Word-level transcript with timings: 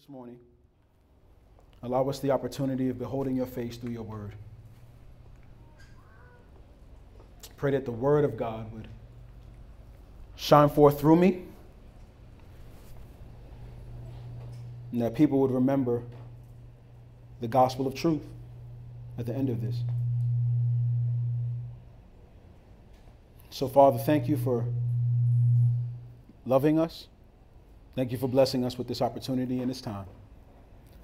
this 0.00 0.08
morning. 0.08 0.38
Allow 1.82 2.08
us 2.08 2.20
the 2.20 2.30
opportunity 2.30 2.88
of 2.88 2.98
beholding 2.98 3.36
your 3.36 3.44
face 3.44 3.76
through 3.76 3.90
your 3.90 4.02
word. 4.02 4.32
Pray 7.58 7.72
that 7.72 7.84
the 7.84 7.92
word 7.92 8.24
of 8.24 8.34
God 8.38 8.72
would 8.72 8.88
shine 10.36 10.70
forth 10.70 10.98
through 10.98 11.16
me 11.16 11.42
and 14.90 15.02
that 15.02 15.14
people 15.14 15.38
would 15.40 15.50
remember 15.50 16.02
the 17.42 17.48
gospel 17.48 17.86
of 17.86 17.94
truth 17.94 18.24
at 19.18 19.26
the 19.26 19.34
end 19.34 19.50
of 19.50 19.60
this. 19.60 19.76
So, 23.50 23.68
Father, 23.68 23.98
thank 23.98 24.28
you 24.28 24.38
for 24.38 24.64
loving 26.46 26.78
us. 26.78 27.08
Thank 27.94 28.12
you 28.12 28.18
for 28.18 28.28
blessing 28.28 28.64
us 28.64 28.78
with 28.78 28.88
this 28.88 29.02
opportunity 29.02 29.60
and 29.60 29.70
this 29.70 29.80
time. 29.80 30.06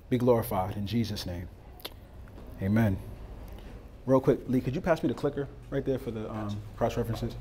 Be 0.08 0.18
glorified 0.18 0.76
in 0.76 0.86
Jesus' 0.86 1.26
name. 1.26 1.48
Amen. 2.62 2.96
Real 4.06 4.20
quick, 4.20 4.38
Lee, 4.46 4.60
could 4.60 4.74
you 4.74 4.80
pass 4.80 5.02
me 5.02 5.08
the 5.08 5.14
clicker 5.14 5.48
right 5.68 5.84
there 5.84 5.98
for 5.98 6.12
the 6.12 6.30
um, 6.30 6.56
cross 6.76 6.96
references? 6.96 7.34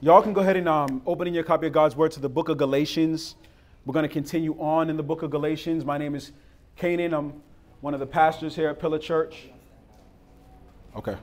Y'all 0.00 0.22
can 0.22 0.32
go 0.32 0.42
ahead 0.42 0.56
and 0.56 0.68
um, 0.68 1.02
open 1.06 1.26
in 1.26 1.34
your 1.34 1.42
copy 1.42 1.66
of 1.66 1.72
God's 1.72 1.96
Word 1.96 2.12
to 2.12 2.20
the 2.20 2.28
book 2.28 2.48
of 2.48 2.56
Galatians. 2.56 3.34
We're 3.84 3.94
going 3.94 4.04
to 4.04 4.12
continue 4.12 4.54
on 4.60 4.90
in 4.90 4.96
the 4.96 5.02
book 5.02 5.22
of 5.22 5.30
Galatians. 5.30 5.84
My 5.84 5.98
name 5.98 6.14
is 6.14 6.32
Canaan. 6.76 7.14
I'm 7.14 7.42
one 7.80 7.94
of 7.94 8.00
the 8.00 8.06
pastors 8.06 8.54
here 8.54 8.68
at 8.68 8.78
Pillar 8.78 8.98
Church. 8.98 9.48
Okay. 10.94 11.16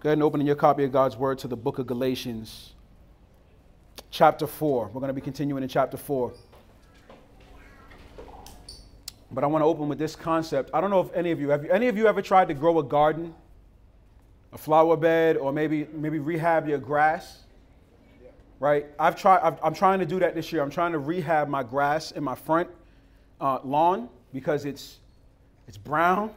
Go 0.00 0.08
ahead 0.08 0.14
and 0.14 0.22
open 0.22 0.40
in 0.40 0.46
your 0.46 0.56
copy 0.56 0.84
of 0.84 0.92
God's 0.92 1.16
Word 1.16 1.38
to 1.40 1.48
the 1.48 1.56
book 1.56 1.78
of 1.78 1.86
Galatians, 1.86 2.72
chapter 4.12 4.46
4. 4.46 4.90
We're 4.92 5.00
going 5.00 5.08
to 5.08 5.14
be 5.14 5.22
continuing 5.22 5.62
in 5.62 5.68
chapter 5.68 5.96
4. 5.96 6.32
But 9.32 9.42
I 9.42 9.46
want 9.46 9.62
to 9.62 9.66
open 9.66 9.88
with 9.88 9.98
this 9.98 10.14
concept. 10.14 10.70
I 10.74 10.80
don't 10.82 10.90
know 10.90 11.00
if 11.00 11.12
any 11.14 11.30
of 11.30 11.40
you 11.40 11.48
have 11.48 11.64
any 11.64 11.88
of 11.88 11.96
you 11.96 12.06
ever 12.06 12.20
tried 12.20 12.48
to 12.48 12.54
grow 12.54 12.78
a 12.78 12.84
garden, 12.84 13.34
a 14.52 14.58
flower 14.58 14.94
bed, 14.94 15.38
or 15.38 15.52
maybe 15.52 15.86
maybe 15.94 16.18
rehab 16.18 16.68
your 16.68 16.78
grass. 16.78 17.38
Right? 18.60 18.86
I've 19.00 19.16
tried. 19.16 19.38
i 19.38 19.66
am 19.66 19.72
trying 19.72 20.00
to 20.00 20.06
do 20.06 20.20
that 20.20 20.34
this 20.34 20.52
year. 20.52 20.60
I'm 20.62 20.70
trying 20.70 20.92
to 20.92 20.98
rehab 20.98 21.48
my 21.48 21.62
grass 21.62 22.10
in 22.10 22.22
my 22.22 22.34
front 22.34 22.68
uh, 23.40 23.60
lawn 23.64 24.10
because 24.34 24.66
it's 24.66 24.98
it's 25.66 25.78
brown 25.78 26.30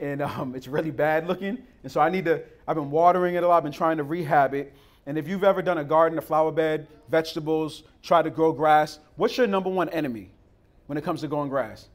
and 0.00 0.22
um, 0.22 0.54
it's 0.56 0.66
really 0.66 0.90
bad 0.90 1.28
looking. 1.28 1.58
And 1.82 1.92
so 1.92 2.00
I 2.00 2.08
need 2.08 2.24
to. 2.24 2.42
I've 2.66 2.76
been 2.76 2.90
watering 2.90 3.34
it 3.34 3.42
a 3.42 3.48
lot. 3.48 3.58
I've 3.58 3.62
been 3.62 3.70
trying 3.70 3.98
to 3.98 4.04
rehab 4.04 4.54
it. 4.54 4.72
And 5.06 5.18
if 5.18 5.26
you've 5.26 5.44
ever 5.44 5.62
done 5.62 5.78
a 5.78 5.84
garden, 5.84 6.18
a 6.18 6.22
flower 6.22 6.52
bed, 6.52 6.86
vegetables, 7.08 7.82
try 8.02 8.22
to 8.22 8.30
grow 8.30 8.52
grass, 8.52 8.98
what's 9.16 9.36
your 9.36 9.46
number 9.46 9.68
one 9.70 9.88
enemy? 9.88 10.30
when 10.92 10.98
it 10.98 11.04
comes 11.04 11.20
to 11.22 11.26
growing 11.26 11.48
grass? 11.48 11.88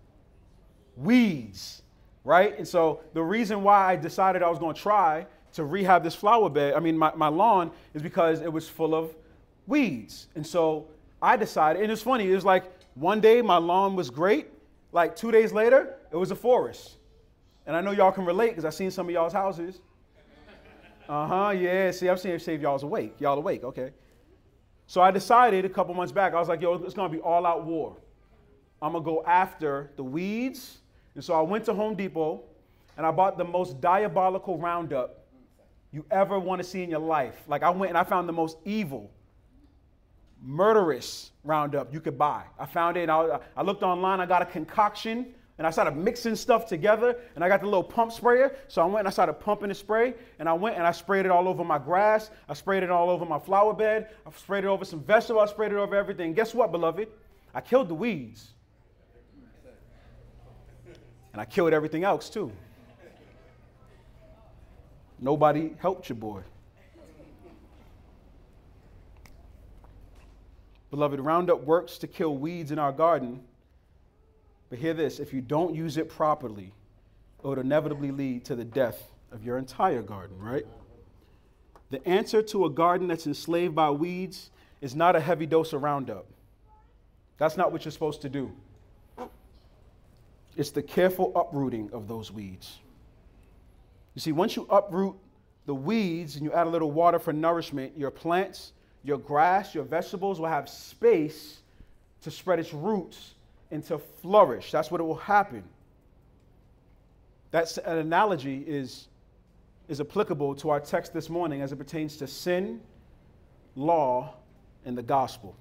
Weeds, 0.96 1.84
right? 2.24 2.58
And 2.58 2.68
so 2.68 3.02
the 3.14 3.22
reason 3.22 3.62
why 3.62 3.92
I 3.92 3.96
decided 3.96 4.42
I 4.42 4.50
was 4.50 4.60
going 4.60 4.76
to 4.76 4.82
try 4.82 5.28
to 5.54 5.64
rehab 5.64 6.04
this 6.04 6.16
flower 6.16 6.50
bed, 6.50 6.74
I 6.74 6.80
mean, 6.80 6.98
my, 6.98 7.14
my 7.16 7.28
lawn, 7.28 7.70
is 7.94 8.02
because 8.02 8.42
it 8.42 8.52
was 8.52 8.68
full 8.68 8.96
of 8.96 9.16
weeds. 9.68 10.28
And 10.36 10.46
so 10.46 10.88
I 11.22 11.38
decided, 11.38 11.84
and 11.84 11.92
it's 11.92 12.02
funny, 12.02 12.32
it 12.32 12.34
was 12.34 12.44
like 12.44 12.64
one 12.96 13.20
day 13.22 13.42
my 13.42 13.58
lawn 13.58 13.96
was 13.96 14.10
great, 14.10 14.48
like 14.92 15.16
two 15.16 15.32
days 15.32 15.52
later, 15.52 15.96
it 16.12 16.16
was 16.16 16.32
a 16.32 16.36
forest. 16.36 16.98
And 17.66 17.76
I 17.76 17.82
know 17.82 17.92
y'all 17.92 18.12
can 18.12 18.26
relate 18.26 18.50
because 18.50 18.66
I've 18.66 18.74
seen 18.74 18.90
some 18.90 19.08
of 19.08 19.14
y'all's 19.14 19.34
houses. 19.34 19.80
Uh 21.08 21.28
huh, 21.28 21.50
yeah. 21.52 21.92
See, 21.92 22.10
I'm 22.10 22.18
seeing 22.18 22.40
save 22.40 22.62
y'all's 22.62 22.84
awake. 22.84 23.16
Y'all 23.20 23.38
awake, 23.38 23.64
okay. 23.64 23.92
So 24.88 25.02
I 25.02 25.12
decided 25.12 25.66
a 25.66 25.70
couple 25.70 25.94
months 25.94 26.12
back, 26.12 26.34
I 26.34 26.40
was 26.40 26.48
like, 26.48 26.62
yo, 26.62 26.74
it's 26.76 26.94
gonna 26.94 27.10
be 27.10 27.20
all 27.20 27.46
out 27.46 27.66
war. 27.66 27.98
I'm 28.82 28.94
gonna 28.94 29.04
go 29.04 29.24
after 29.26 29.92
the 29.98 30.04
weeds. 30.04 30.80
And 31.16 31.24
so 31.24 31.34
I 31.34 31.42
went 31.42 31.66
to 31.66 31.74
Home 31.74 31.96
Depot 31.96 32.44
and 32.96 33.06
I 33.06 33.12
bought 33.12 33.38
the 33.38 33.44
most 33.44 33.82
diabolical 33.82 34.58
Roundup 34.58 35.26
you 35.92 36.06
ever 36.12 36.40
want 36.40 36.62
to 36.62 36.68
see 36.68 36.84
in 36.84 36.90
your 36.90 37.00
life. 37.00 37.44
Like 37.48 37.64
I 37.64 37.70
went 37.70 37.90
and 37.90 37.98
I 37.98 38.04
found 38.04 38.28
the 38.30 38.34
most 38.34 38.58
evil, 38.66 39.10
murderous 40.42 41.32
Roundup 41.44 41.94
you 41.94 42.00
could 42.00 42.18
buy. 42.18 42.44
I 42.60 42.66
found 42.66 42.98
it. 42.98 43.10
I, 43.10 43.40
I 43.56 43.62
looked 43.64 43.84
online. 43.84 44.20
I 44.20 44.26
got 44.26 44.42
a 44.42 44.46
concoction 44.46 45.34
and 45.58 45.66
I 45.66 45.72
started 45.72 45.96
mixing 45.96 46.36
stuff 46.36 46.68
together 46.68 47.16
and 47.36 47.44
I 47.44 47.48
got 47.48 47.62
the 47.62 47.66
little 47.66 47.84
pump 47.84 48.12
sprayer. 48.12 48.56
So 48.68 48.82
I 48.82 48.86
went 48.86 49.00
and 49.00 49.08
I 49.08 49.12
started 49.12 49.34
pumping 49.34 49.70
the 49.70 49.76
spray 49.76 50.14
and 50.38 50.48
I 50.48 50.54
went 50.54 50.76
and 50.76 50.86
I 50.86 50.92
sprayed 50.92 51.26
it 51.26 51.32
all 51.32 51.48
over 51.48 51.64
my 51.64 51.80
grass. 51.80 52.30
I 52.48 52.54
sprayed 52.54 52.84
it 52.84 52.92
all 52.92 53.10
over 53.10 53.26
my 53.26 53.40
flower 53.40 53.74
bed. 53.74 54.10
I 54.26 54.32
sprayed 54.32 54.66
it 54.66 54.68
over 54.68 54.86
some 54.86 55.02
vegetables. 55.02 55.50
I 55.50 55.52
sprayed 55.52 55.72
it 55.72 55.78
over 55.78 55.96
everything. 55.96 56.34
Guess 56.34 56.54
what, 56.54 56.72
beloved? 56.72 57.08
I 57.56 57.62
killed 57.62 57.88
the 57.88 57.96
weeds. 57.96 58.52
And 61.34 61.42
I 61.42 61.46
killed 61.46 61.74
everything 61.74 62.04
else 62.04 62.30
too. 62.30 62.52
Nobody 65.20 65.74
helped 65.80 66.08
your 66.08 66.18
boy. 66.18 66.42
Beloved, 70.92 71.20
Roundup 71.20 71.64
works 71.64 71.98
to 71.98 72.08
kill 72.08 72.38
weeds 72.38 72.72
in 72.72 72.80
our 72.80 72.92
garden. 72.92 73.42
But 74.70 74.80
hear 74.80 74.94
this 74.94 75.20
if 75.20 75.34
you 75.34 75.42
don't 75.42 75.76
use 75.76 75.98
it 75.98 76.10
properly, 76.10 76.74
it 77.44 77.48
would 77.48 77.60
inevitably 77.60 78.12
lead 78.12 78.46
to 78.46 78.56
the 78.56 78.66
death 78.66 79.12
of 79.32 79.44
your 79.44 79.58
entire 79.58 80.02
garden, 80.02 80.38
right? 80.40 80.66
The 81.90 82.06
answer 82.08 82.42
to 82.44 82.66
a 82.66 82.70
garden 82.70 83.08
that's 83.08 83.28
enslaved 83.28 83.76
by 83.76 83.92
weeds 83.92 84.50
is 84.82 84.96
not 84.96 85.16
a 85.16 85.20
heavy 85.20 85.46
dose 85.46 85.74
of 85.74 85.84
Roundup. 85.84 86.26
That's 87.38 87.56
not 87.56 87.72
what 87.72 87.86
you're 87.86 87.92
supposed 87.92 88.22
to 88.24 88.30
do. 88.30 88.52
It's 90.56 90.72
the 90.72 90.82
careful 90.82 91.32
uprooting 91.36 91.92
of 91.94 92.08
those 92.08 92.32
weeds. 92.32 92.80
You 94.16 94.22
see, 94.22 94.32
once 94.32 94.56
you 94.56 94.66
uproot 94.70 95.16
the 95.68 95.76
weeds 95.76 96.36
and 96.36 96.44
you 96.44 96.52
add 96.52 96.66
a 96.66 96.70
little 96.70 96.92
water 96.92 97.20
for 97.20 97.32
nourishment, 97.32 97.96
your 97.96 98.10
plants, 98.10 98.74
your 99.04 99.20
grass, 99.20 99.76
your 99.76 99.84
vegetables 99.84 100.40
will 100.40 100.48
have 100.48 100.68
space 100.68 101.60
to 102.24 102.32
spread 102.32 102.60
its 102.60 102.74
roots 102.74 103.36
and 103.72 103.84
to 103.86 103.98
flourish. 103.98 104.72
That's 104.72 104.90
what 104.92 105.02
it 105.02 105.04
will 105.04 105.16
happen. 105.16 105.64
That's 107.52 107.78
an 107.78 107.98
analogy 107.98 108.64
is, 108.68 109.08
is 109.88 110.02
applicable 110.02 110.56
to 110.56 110.70
our 110.70 110.80
text 110.80 111.14
this 111.14 111.30
morning 111.30 111.62
as 111.62 111.72
it 111.72 111.78
pertains 111.78 112.18
to 112.18 112.28
sin, 112.28 112.82
law, 113.76 114.34
and 114.86 114.98
the 114.98 115.04
gospel. 115.04 115.56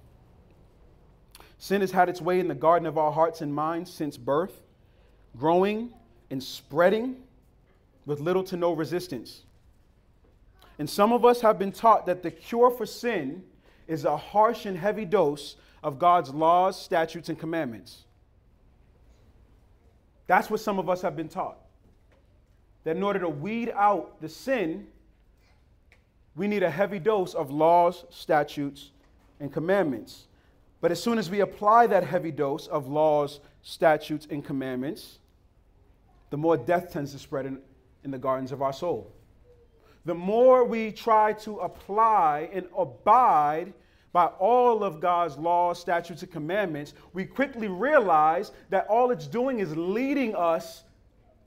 Sin 1.59 1.81
has 1.81 1.91
had 1.91 2.09
its 2.09 2.21
way 2.21 2.39
in 2.39 2.49
the 2.49 2.55
garden 2.55 2.87
of 2.87 2.99
our 2.99 3.13
hearts 3.13 3.41
and 3.41 3.55
minds 3.55 3.93
since 3.93 4.17
birth 4.17 4.63
growing 5.37 5.93
and 6.31 6.43
spreading 6.43 7.17
with 8.05 8.21
little 8.21 8.45
to 8.45 8.57
no 8.57 8.73
resistance. 8.73 9.43
And 10.79 10.89
some 10.89 11.13
of 11.13 11.25
us 11.25 11.41
have 11.41 11.59
been 11.59 11.73
taught 11.73 12.07
that 12.07 12.23
the 12.23 12.31
cure 12.31 12.71
for 12.71 12.87
sin 12.87 13.43
is 13.87 14.05
a 14.05 14.17
harsh 14.17 14.67
and 14.67 14.77
heavy 14.77 15.05
dose 15.05 15.57
of 15.87 16.01
God's 16.01 16.35
laws, 16.35 16.83
statutes, 16.83 17.29
and 17.29 17.39
commandments. 17.39 18.07
That's 20.27 20.51
what 20.51 20.59
some 20.59 20.81
of 20.81 20.91
us 20.91 21.01
have 21.03 21.15
been 21.15 21.29
taught. 21.29 21.59
That 22.83 22.97
in 22.97 23.05
order 23.05 23.21
to 23.21 23.29
weed 23.29 23.73
out 23.73 24.21
the 24.21 24.29
sin, 24.29 24.89
we 26.35 26.49
need 26.49 26.65
a 26.65 26.71
heavy 26.71 26.99
dose 26.99 27.35
of 27.35 27.53
laws, 27.53 28.05
statutes, 28.11 28.91
and 29.39 29.53
commandments. 29.53 30.27
But 30.81 30.91
as 30.91 31.01
soon 31.01 31.19
as 31.19 31.31
we 31.31 31.39
apply 31.39 31.87
that 31.87 32.03
heavy 32.03 32.33
dose 32.33 32.67
of 32.67 32.89
laws, 32.89 33.39
statutes, 33.63 34.27
and 34.29 34.45
commandments, 34.45 35.21
the 36.31 36.37
more 36.37 36.57
death 36.57 36.93
tends 36.93 37.13
to 37.13 37.21
spread 37.21 37.47
in, 37.47 37.61
in 38.03 38.11
the 38.11 38.19
gardens 38.19 38.51
of 38.51 38.61
our 38.61 38.73
soul. 38.73 39.13
The 40.05 40.15
more 40.15 40.65
we 40.65 40.91
try 40.91 41.35
to 41.45 41.59
apply 41.59 42.51
and 42.53 42.67
abide 42.77 43.73
by 44.17 44.29
all 44.39 44.83
of 44.83 44.99
God's 44.99 45.37
laws, 45.37 45.79
statutes, 45.79 46.23
and 46.23 46.33
commandments, 46.33 46.95
we 47.13 47.27
quickly 47.27 47.69
realize 47.69 48.51
that 48.71 48.87
all 48.87 49.11
it's 49.11 49.27
doing 49.27 49.59
is 49.59 49.77
leading 49.77 50.35
us 50.35 50.85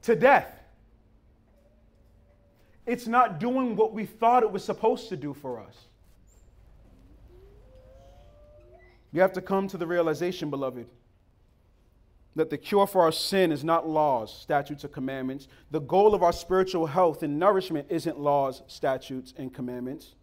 to 0.04 0.16
death. 0.16 0.62
It's 2.86 3.08
not 3.08 3.40
doing 3.40 3.76
what 3.76 3.92
we 3.92 4.06
thought 4.06 4.44
it 4.44 4.52
was 4.52 4.64
supposed 4.64 5.10
to 5.10 5.18
do 5.18 5.34
for 5.34 5.60
us. 5.60 5.88
You 9.14 9.22
have 9.22 9.34
to 9.34 9.42
come 9.42 9.68
to 9.70 9.78
the 9.80 9.88
realization, 9.88 10.52
beloved, 10.52 10.86
that 12.36 12.52
the 12.52 12.58
cure 12.60 12.86
for 12.86 13.02
our 13.02 13.12
sin 13.12 13.52
is 13.52 13.64
not 13.64 13.90
laws, 13.90 14.32
statutes, 14.32 14.86
or 14.86 14.90
commandments. 14.90 15.48
The 15.72 15.82
goal 15.82 16.14
of 16.14 16.22
our 16.22 16.32
spiritual 16.32 16.86
health 16.86 17.24
and 17.24 17.40
nourishment 17.40 17.88
isn't 17.90 18.20
laws, 18.20 18.62
statutes, 18.68 19.34
and 19.40 19.52
commandments. 19.52 20.14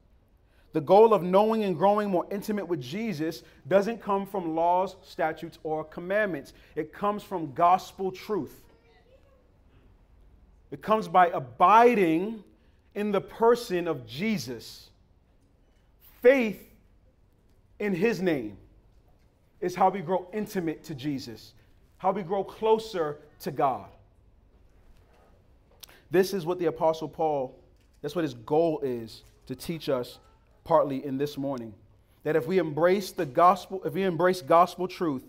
The 0.77 0.83
goal 0.83 1.15
of 1.15 1.23
knowing 1.23 1.65
and 1.65 1.75
growing 1.75 2.11
more 2.11 2.27
intimate 2.31 2.69
with 2.69 2.83
Jesus 2.83 3.43
doesn't 3.67 4.03
come 4.03 4.27
from 4.27 4.55
laws, 4.55 4.97
statutes, 5.03 5.59
or 5.63 5.85
commandments. 5.85 6.53
It 6.75 6.93
comes 6.93 7.23
from 7.23 7.55
gospel 7.55 8.13
truth. 8.13 8.61
It 10.71 10.83
comes 10.83 11.09
by 11.09 11.29
abiding 11.29 12.45
in 12.95 13.11
the 13.11 13.23
person 13.23 13.89
of 13.89 14.07
Jesus, 14.07 14.91
faith 16.21 16.63
in 17.79 17.95
his 17.95 18.21
name, 18.21 18.59
is 19.63 19.75
how 19.75 19.89
we 19.89 20.03
grow 20.03 20.29
intimate 20.35 20.85
to 20.85 20.95
Jesus, 20.95 21.55
how 21.97 22.13
we 22.13 22.23
grow 22.23 22.45
closer 22.45 23.17
to 23.41 23.51
God. 23.51 23.89
This 26.11 26.35
is 26.35 26.45
what 26.45 26.59
the 26.59 26.67
Apostle 26.67 27.09
Paul, 27.09 27.59
that's 28.03 28.15
what 28.15 28.25
his 28.25 28.35
goal 28.35 28.81
is 28.83 29.23
to 29.47 29.55
teach 29.55 29.89
us 29.89 30.19
partly 30.67 31.05
in 31.05 31.17
this 31.17 31.39
morning. 31.39 31.73
That 32.25 32.37
if 32.37 32.47
we 32.47 32.59
embrace 32.59 33.13
the 33.13 33.25
gospel, 33.25 33.81
if 33.85 33.95
we 33.95 34.03
embrace 34.03 34.43
gospel 34.43 34.89
truth, 34.89 35.23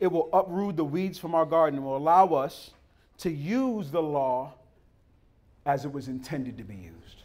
it 0.00 0.08
will 0.08 0.28
uproot 0.32 0.76
the 0.76 0.84
weeds 0.84 1.18
from 1.18 1.34
our 1.34 1.46
garden 1.46 1.78
and 1.78 1.86
will 1.86 1.96
allow 1.96 2.34
us 2.34 2.72
to 3.18 3.30
use 3.30 3.90
the 3.90 4.02
law 4.02 4.52
as 5.64 5.84
it 5.84 5.92
was 5.92 6.08
intended 6.08 6.58
to 6.58 6.64
be 6.64 6.74
used, 6.74 7.22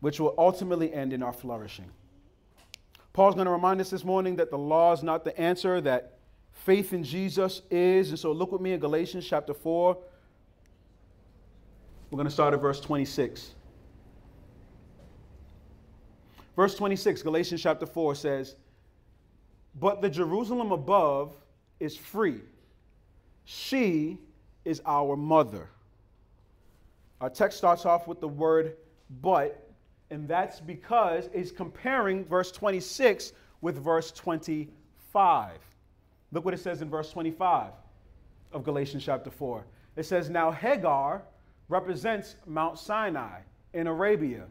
which 0.00 0.20
will 0.20 0.34
ultimately 0.38 0.92
end 0.92 1.12
in 1.12 1.22
our 1.22 1.32
flourishing. 1.32 1.90
Paul's 3.12 3.34
going 3.34 3.46
to 3.46 3.50
remind 3.50 3.80
us 3.80 3.90
this 3.90 4.04
morning 4.04 4.36
that 4.36 4.50
the 4.50 4.58
law 4.58 4.92
is 4.92 5.02
not 5.02 5.24
the 5.24 5.38
answer, 5.38 5.80
that 5.80 6.18
faith 6.52 6.92
in 6.92 7.04
Jesus 7.04 7.62
is. 7.70 8.10
And 8.10 8.18
so 8.18 8.32
look 8.32 8.52
with 8.52 8.60
me 8.60 8.72
in 8.72 8.80
Galatians 8.80 9.26
chapter 9.26 9.52
4. 9.52 9.98
We're 12.10 12.16
going 12.16 12.26
to 12.26 12.32
start 12.32 12.54
at 12.54 12.60
verse 12.60 12.80
26. 12.80 13.54
Verse 16.56 16.74
26, 16.74 17.22
Galatians 17.22 17.62
chapter 17.62 17.86
4 17.86 18.14
says, 18.14 18.56
But 19.78 20.02
the 20.02 20.10
Jerusalem 20.10 20.72
above 20.72 21.34
is 21.80 21.96
free. 21.96 22.40
She 23.44 24.18
is 24.64 24.82
our 24.84 25.16
mother. 25.16 25.68
Our 27.20 27.30
text 27.30 27.58
starts 27.58 27.86
off 27.86 28.06
with 28.06 28.20
the 28.20 28.28
word 28.28 28.76
but, 29.20 29.70
and 30.10 30.26
that's 30.26 30.60
because 30.60 31.28
it's 31.32 31.50
comparing 31.50 32.24
verse 32.24 32.50
26 32.50 33.32
with 33.60 33.78
verse 33.78 34.10
25. 34.12 35.52
Look 36.32 36.44
what 36.44 36.54
it 36.54 36.60
says 36.60 36.82
in 36.82 36.88
verse 36.88 37.10
25 37.10 37.72
of 38.52 38.64
Galatians 38.64 39.04
chapter 39.04 39.30
4. 39.30 39.64
It 39.96 40.04
says, 40.04 40.30
Now 40.30 40.50
Hagar 40.50 41.22
represents 41.68 42.36
Mount 42.46 42.78
Sinai 42.78 43.40
in 43.74 43.86
Arabia 43.86 44.46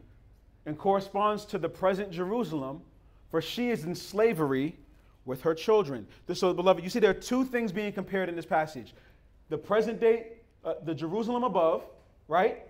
and 0.66 0.78
corresponds 0.78 1.44
to 1.46 1.58
the 1.58 1.68
present 1.68 2.10
Jerusalem, 2.10 2.82
for 3.30 3.40
she 3.40 3.70
is 3.70 3.84
in 3.84 3.94
slavery 3.94 4.76
with 5.24 5.42
her 5.42 5.54
children. 5.54 6.06
So, 6.32 6.52
beloved, 6.52 6.82
you 6.82 6.90
see 6.90 6.98
there 6.98 7.10
are 7.10 7.14
two 7.14 7.44
things 7.44 7.72
being 7.72 7.92
compared 7.92 8.28
in 8.28 8.36
this 8.36 8.46
passage 8.46 8.94
the 9.48 9.58
present 9.58 10.00
day, 10.00 10.28
uh, 10.64 10.74
the 10.84 10.94
Jerusalem 10.94 11.44
above, 11.44 11.84
right? 12.26 12.62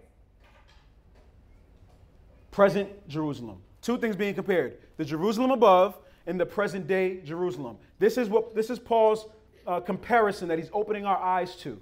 Present 2.50 3.08
Jerusalem. 3.08 3.58
Two 3.82 3.98
things 3.98 4.16
being 4.16 4.34
compared 4.34 4.78
the 4.96 5.04
Jerusalem 5.04 5.50
above 5.50 5.98
and 6.26 6.38
the 6.38 6.46
present 6.46 6.86
day 6.86 7.20
Jerusalem. 7.22 7.76
This 7.98 8.18
is 8.18 8.28
what 8.28 8.54
this 8.54 8.70
is 8.70 8.78
Paul's 8.78 9.26
uh, 9.66 9.80
comparison 9.80 10.48
that 10.48 10.58
he's 10.58 10.70
opening 10.72 11.04
our 11.04 11.16
eyes 11.16 11.56
to. 11.56 11.80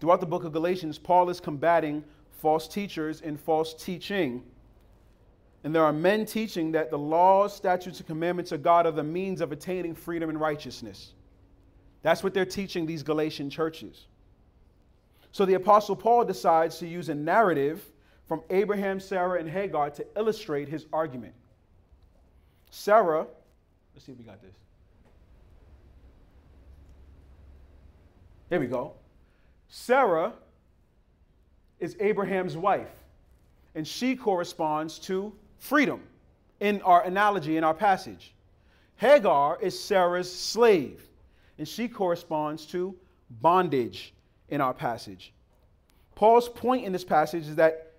Throughout 0.00 0.20
the 0.20 0.26
book 0.26 0.44
of 0.44 0.52
Galatians, 0.52 0.98
Paul 0.98 1.28
is 1.28 1.40
combating 1.40 2.02
false 2.40 2.66
teachers 2.66 3.20
and 3.20 3.38
false 3.38 3.74
teaching. 3.74 4.42
And 5.62 5.74
there 5.74 5.84
are 5.84 5.92
men 5.92 6.24
teaching 6.24 6.72
that 6.72 6.90
the 6.90 6.98
laws, 6.98 7.54
statutes, 7.54 7.98
and 7.98 8.06
commandments 8.06 8.50
of 8.50 8.62
God 8.62 8.86
are 8.86 8.92
the 8.92 9.04
means 9.04 9.40
of 9.40 9.52
attaining 9.52 9.94
freedom 9.94 10.30
and 10.30 10.40
righteousness. 10.40 11.12
That's 12.02 12.24
what 12.24 12.32
they're 12.32 12.46
teaching 12.46 12.86
these 12.86 13.02
Galatian 13.02 13.50
churches. 13.50 14.06
So 15.32 15.44
the 15.44 15.54
Apostle 15.54 15.96
Paul 15.96 16.24
decides 16.24 16.78
to 16.78 16.86
use 16.86 17.08
a 17.08 17.14
narrative 17.14 17.84
from 18.26 18.42
Abraham, 18.48 19.00
Sarah, 19.00 19.38
and 19.38 19.48
Hagar 19.48 19.90
to 19.90 20.06
illustrate 20.16 20.68
his 20.68 20.86
argument. 20.92 21.34
Sarah, 22.70 23.26
let's 23.94 24.06
see 24.06 24.12
if 24.12 24.18
we 24.18 24.24
got 24.24 24.40
this. 24.40 24.54
Here 28.48 28.60
we 28.60 28.66
go. 28.66 28.94
Sarah 29.68 30.32
is 31.80 31.96
Abraham's 31.98 32.56
wife, 32.56 32.92
and 33.74 33.86
she 33.86 34.14
corresponds 34.14 34.98
to 35.00 35.32
freedom 35.58 36.02
in 36.60 36.82
our 36.82 37.02
analogy, 37.02 37.56
in 37.56 37.64
our 37.64 37.74
passage. 37.74 38.34
Hagar 38.96 39.58
is 39.60 39.78
Sarah's 39.82 40.32
slave 40.32 41.00
and 41.60 41.68
she 41.68 41.88
corresponds 41.88 42.64
to 42.64 42.96
bondage 43.28 44.14
in 44.48 44.62
our 44.62 44.72
passage. 44.72 45.34
Paul's 46.14 46.48
point 46.48 46.86
in 46.86 46.92
this 46.92 47.04
passage 47.04 47.46
is 47.46 47.56
that 47.56 47.92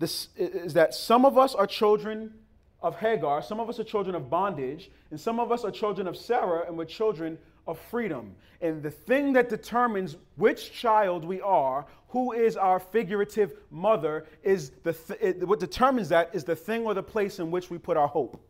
this 0.00 0.28
is 0.36 0.74
that 0.74 0.94
some 0.94 1.24
of 1.24 1.38
us 1.38 1.54
are 1.54 1.66
children 1.66 2.34
of 2.82 2.96
Hagar, 2.96 3.40
some 3.40 3.60
of 3.60 3.68
us 3.68 3.78
are 3.78 3.84
children 3.84 4.16
of 4.16 4.28
bondage, 4.28 4.90
and 5.12 5.20
some 5.20 5.38
of 5.38 5.52
us 5.52 5.64
are 5.64 5.70
children 5.70 6.08
of 6.08 6.16
Sarah, 6.16 6.66
and 6.66 6.76
we're 6.76 6.86
children 6.86 7.38
of 7.68 7.78
freedom. 7.78 8.34
And 8.60 8.82
the 8.82 8.90
thing 8.90 9.32
that 9.34 9.48
determines 9.48 10.16
which 10.34 10.72
child 10.72 11.24
we 11.24 11.40
are, 11.40 11.86
who 12.08 12.32
is 12.32 12.56
our 12.56 12.80
figurative 12.80 13.54
mother, 13.70 14.26
is 14.42 14.70
the 14.82 14.92
th- 14.92 15.20
it, 15.20 15.46
what 15.46 15.60
determines 15.60 16.08
that 16.08 16.30
is 16.32 16.44
the 16.44 16.56
thing 16.56 16.84
or 16.84 16.94
the 16.94 17.02
place 17.02 17.38
in 17.38 17.50
which 17.50 17.70
we 17.70 17.78
put 17.78 17.96
our 17.96 18.08
hope. 18.08 18.40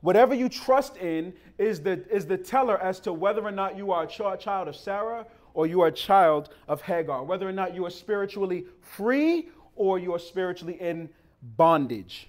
Whatever 0.00 0.34
you 0.34 0.48
trust 0.48 0.96
in 0.98 1.32
is 1.58 1.80
the, 1.80 2.04
is 2.08 2.26
the 2.26 2.38
teller 2.38 2.80
as 2.80 3.00
to 3.00 3.12
whether 3.12 3.42
or 3.42 3.50
not 3.50 3.76
you 3.76 3.90
are 3.90 4.04
a 4.04 4.06
ch- 4.06 4.40
child 4.40 4.68
of 4.68 4.76
Sarah 4.76 5.26
or 5.54 5.66
you 5.66 5.80
are 5.80 5.88
a 5.88 5.92
child 5.92 6.50
of 6.68 6.80
Hagar, 6.82 7.24
whether 7.24 7.48
or 7.48 7.52
not 7.52 7.74
you 7.74 7.84
are 7.84 7.90
spiritually 7.90 8.66
free 8.80 9.48
or 9.74 9.98
you 9.98 10.14
are 10.14 10.18
spiritually 10.20 10.80
in 10.80 11.08
bondage. 11.56 12.28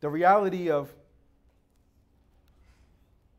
The 0.00 0.10
reality 0.10 0.70
of 0.70 0.92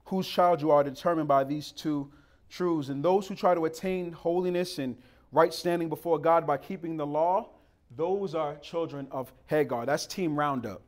whose 0.06 0.28
child 0.28 0.60
you 0.60 0.72
are 0.72 0.84
determined 0.84 1.28
by 1.28 1.44
these 1.44 1.72
two 1.72 2.12
truths. 2.50 2.90
And 2.90 3.04
those 3.04 3.28
who 3.28 3.36
try 3.36 3.54
to 3.54 3.66
attain 3.66 4.12
holiness 4.12 4.80
and 4.80 4.98
right 5.32 5.54
standing 5.54 5.90
before 5.90 6.20
God 6.20 6.46
by 6.46 6.58
keeping 6.58 6.98
the 6.98 7.06
law, 7.06 7.50
those 7.96 8.36
are 8.36 8.56
children 8.58 9.08
of 9.12 9.32
Hagar. 9.48 9.86
That's 9.86 10.06
Team 10.06 10.38
Roundup, 10.38 10.82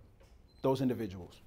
those 0.62 0.82
individuals. 0.82 1.42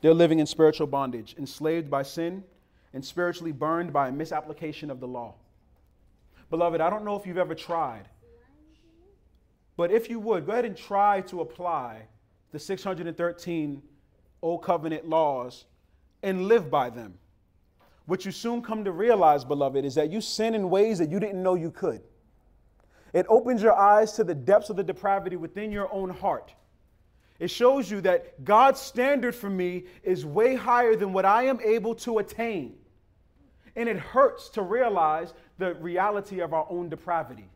They're 0.00 0.14
living 0.14 0.38
in 0.38 0.46
spiritual 0.46 0.86
bondage, 0.86 1.34
enslaved 1.38 1.90
by 1.90 2.02
sin 2.02 2.44
and 2.92 3.04
spiritually 3.04 3.52
burned 3.52 3.92
by 3.92 4.08
a 4.08 4.12
misapplication 4.12 4.90
of 4.90 5.00
the 5.00 5.08
law. 5.08 5.34
Beloved, 6.50 6.80
I 6.80 6.90
don't 6.90 7.04
know 7.04 7.16
if 7.16 7.26
you've 7.26 7.38
ever 7.38 7.54
tried, 7.54 8.08
but 9.76 9.90
if 9.90 10.08
you 10.08 10.20
would, 10.20 10.46
go 10.46 10.52
ahead 10.52 10.64
and 10.64 10.76
try 10.76 11.22
to 11.22 11.40
apply 11.40 12.02
the 12.52 12.58
613 12.58 13.82
Old 14.42 14.62
Covenant 14.62 15.08
laws 15.08 15.64
and 16.22 16.46
live 16.46 16.70
by 16.70 16.90
them. 16.90 17.14
What 18.06 18.24
you 18.24 18.32
soon 18.32 18.62
come 18.62 18.84
to 18.84 18.92
realize, 18.92 19.44
beloved, 19.44 19.84
is 19.84 19.94
that 19.94 20.10
you 20.10 20.20
sin 20.20 20.54
in 20.54 20.68
ways 20.68 20.98
that 20.98 21.10
you 21.10 21.18
didn't 21.18 21.42
know 21.42 21.54
you 21.54 21.70
could. 21.70 22.02
It 23.12 23.26
opens 23.28 23.62
your 23.62 23.74
eyes 23.74 24.12
to 24.12 24.24
the 24.24 24.34
depths 24.34 24.70
of 24.70 24.76
the 24.76 24.82
depravity 24.82 25.36
within 25.36 25.70
your 25.70 25.92
own 25.92 26.10
heart. 26.10 26.52
It 27.38 27.50
shows 27.50 27.90
you 27.90 28.00
that 28.02 28.44
God's 28.44 28.80
standard 28.80 29.34
for 29.34 29.48
me 29.50 29.84
is 30.02 30.26
way 30.26 30.54
higher 30.54 30.96
than 30.96 31.12
what 31.12 31.24
I 31.24 31.44
am 31.44 31.60
able 31.60 31.94
to 31.96 32.18
attain. 32.18 32.76
And 33.76 33.88
it 33.88 33.98
hurts 33.98 34.48
to 34.50 34.62
realize 34.62 35.32
the 35.58 35.74
reality 35.74 36.40
of 36.40 36.52
our 36.52 36.66
own 36.68 36.88
depravity. 36.88 37.48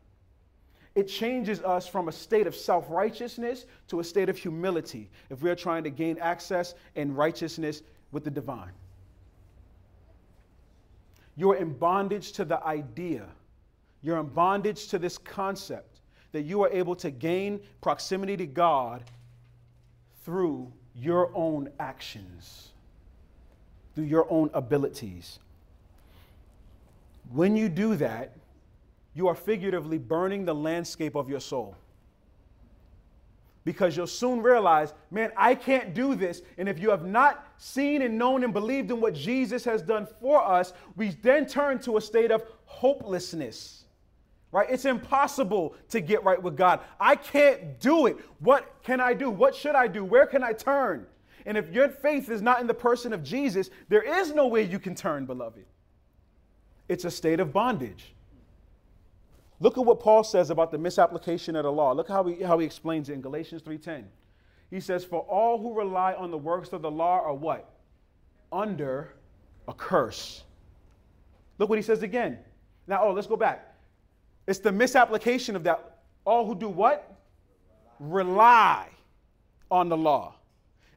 It 0.95 1.07
changes 1.07 1.61
us 1.61 1.87
from 1.87 2.07
a 2.07 2.11
state 2.11 2.47
of 2.47 2.55
self 2.55 2.89
righteousness 2.89 3.65
to 3.87 3.99
a 3.99 4.03
state 4.03 4.27
of 4.27 4.37
humility 4.37 5.09
if 5.29 5.41
we 5.41 5.49
are 5.49 5.55
trying 5.55 5.83
to 5.83 5.89
gain 5.89 6.17
access 6.19 6.73
and 6.95 7.15
righteousness 7.17 7.83
with 8.11 8.23
the 8.23 8.31
divine. 8.31 8.71
You're 11.39 11.55
in 11.55 11.71
bondage 11.71 12.33
to 12.33 12.43
the 12.43 12.61
idea, 12.65 13.25
you're 14.01 14.19
in 14.19 14.25
bondage 14.25 14.89
to 14.89 14.99
this 14.99 15.17
concept 15.17 16.01
that 16.33 16.41
you 16.41 16.61
are 16.63 16.69
able 16.69 16.97
to 16.97 17.09
gain 17.09 17.61
proximity 17.79 18.35
to 18.35 18.45
God 18.45 19.05
through 20.25 20.69
your 20.93 21.31
own 21.33 21.69
actions, 21.79 22.71
through 23.95 24.03
your 24.03 24.27
own 24.29 24.49
abilities. 24.53 25.39
When 27.31 27.55
you 27.55 27.69
do 27.69 27.95
that, 27.95 28.35
you 29.13 29.29
are 29.29 29.35
figuratively 29.35 29.97
burning 29.97 30.43
the 30.43 30.53
landscape 30.53 31.15
of 31.15 31.29
your 31.29 31.39
soul. 31.39 31.73
Because 33.69 33.95
you'll 33.95 34.07
soon 34.07 34.41
realize, 34.41 34.95
man, 35.11 35.31
I 35.37 35.53
can't 35.53 35.93
do 35.93 36.15
this. 36.15 36.41
And 36.57 36.67
if 36.67 36.79
you 36.79 36.89
have 36.89 37.05
not 37.05 37.45
seen 37.59 38.01
and 38.01 38.17
known 38.17 38.43
and 38.43 38.51
believed 38.51 38.89
in 38.89 38.99
what 38.99 39.13
Jesus 39.13 39.63
has 39.63 39.83
done 39.83 40.07
for 40.19 40.43
us, 40.43 40.73
we 40.95 41.09
then 41.21 41.45
turn 41.45 41.77
to 41.81 41.97
a 41.97 42.01
state 42.01 42.31
of 42.31 42.43
hopelessness 42.65 43.85
right? 44.51 44.67
It's 44.67 44.85
impossible 44.85 45.75
to 45.89 46.01
get 46.01 46.23
right 46.23 46.41
with 46.41 46.57
God. 46.57 46.79
I 46.99 47.15
can't 47.15 47.79
do 47.79 48.07
it. 48.07 48.17
What 48.39 48.81
can 48.81 48.99
I 48.99 49.13
do? 49.13 49.29
What 49.29 49.53
should 49.53 49.75
I 49.75 49.85
do? 49.85 50.03
Where 50.03 50.25
can 50.25 50.43
I 50.43 50.53
turn? 50.53 51.05
And 51.45 51.55
if 51.55 51.69
your 51.69 51.87
faith 51.87 52.31
is 52.31 52.41
not 52.41 52.59
in 52.59 52.65
the 52.65 52.73
person 52.73 53.13
of 53.13 53.23
Jesus, 53.23 53.69
there 53.89 54.01
is 54.01 54.33
no 54.33 54.47
way 54.47 54.63
you 54.63 54.79
can 54.79 54.95
turn, 54.95 55.27
beloved. 55.27 55.65
It's 56.87 57.05
a 57.05 57.11
state 57.11 57.39
of 57.39 57.53
bondage. 57.53 58.15
Look 59.59 59.77
at 59.77 59.85
what 59.85 59.99
Paul 59.99 60.23
says 60.23 60.49
about 60.49 60.71
the 60.71 60.77
misapplication 60.77 61.55
of 61.55 61.63
the 61.63 61.71
law. 61.71 61.91
Look 61.91 62.07
how 62.07 62.23
he, 62.23 62.41
how 62.41 62.59
he 62.59 62.65
explains 62.65 63.09
it 63.09 63.13
in 63.13 63.21
Galatians 63.21 63.61
3:10. 63.61 64.05
He 64.69 64.79
says, 64.79 65.03
For 65.03 65.21
all 65.21 65.57
who 65.57 65.73
rely 65.73 66.13
on 66.13 66.31
the 66.31 66.37
works 66.37 66.73
of 66.73 66.81
the 66.81 66.91
law 66.91 67.21
are 67.21 67.33
what? 67.33 67.69
Under 68.51 69.13
a 69.67 69.73
curse. 69.73 70.43
Look 71.57 71.69
what 71.69 71.77
he 71.77 71.83
says 71.83 72.03
again. 72.03 72.37
Now, 72.87 73.03
oh, 73.03 73.11
let's 73.11 73.27
go 73.27 73.35
back. 73.35 73.75
It's 74.47 74.59
the 74.59 74.71
misapplication 74.71 75.55
of 75.55 75.63
that. 75.63 75.99
All 76.25 76.45
who 76.45 76.55
do 76.55 76.69
what? 76.69 77.15
Rely 77.99 78.87
on 79.69 79.89
the 79.89 79.97
law. 79.97 80.35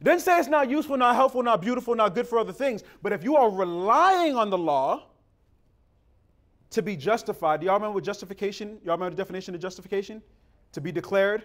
It 0.00 0.04
doesn't 0.04 0.20
say 0.20 0.38
it's 0.38 0.48
not 0.48 0.68
useful, 0.68 0.96
not 0.96 1.14
helpful, 1.14 1.42
not 1.42 1.60
beautiful, 1.60 1.94
not 1.94 2.14
good 2.14 2.26
for 2.26 2.38
other 2.38 2.52
things. 2.52 2.82
But 3.02 3.12
if 3.12 3.22
you 3.24 3.36
are 3.36 3.50
relying 3.50 4.36
on 4.36 4.50
the 4.50 4.58
law 4.58 5.06
to 6.72 6.82
be 6.82 6.96
justified, 6.96 7.60
do 7.60 7.66
y'all 7.66 7.76
remember 7.76 7.94
what 7.94 8.04
justification? 8.04 8.78
Y'all 8.84 8.96
remember 8.96 9.10
the 9.10 9.22
definition 9.22 9.54
of 9.54 9.60
justification? 9.60 10.22
To 10.72 10.80
be 10.80 10.90
declared 10.90 11.44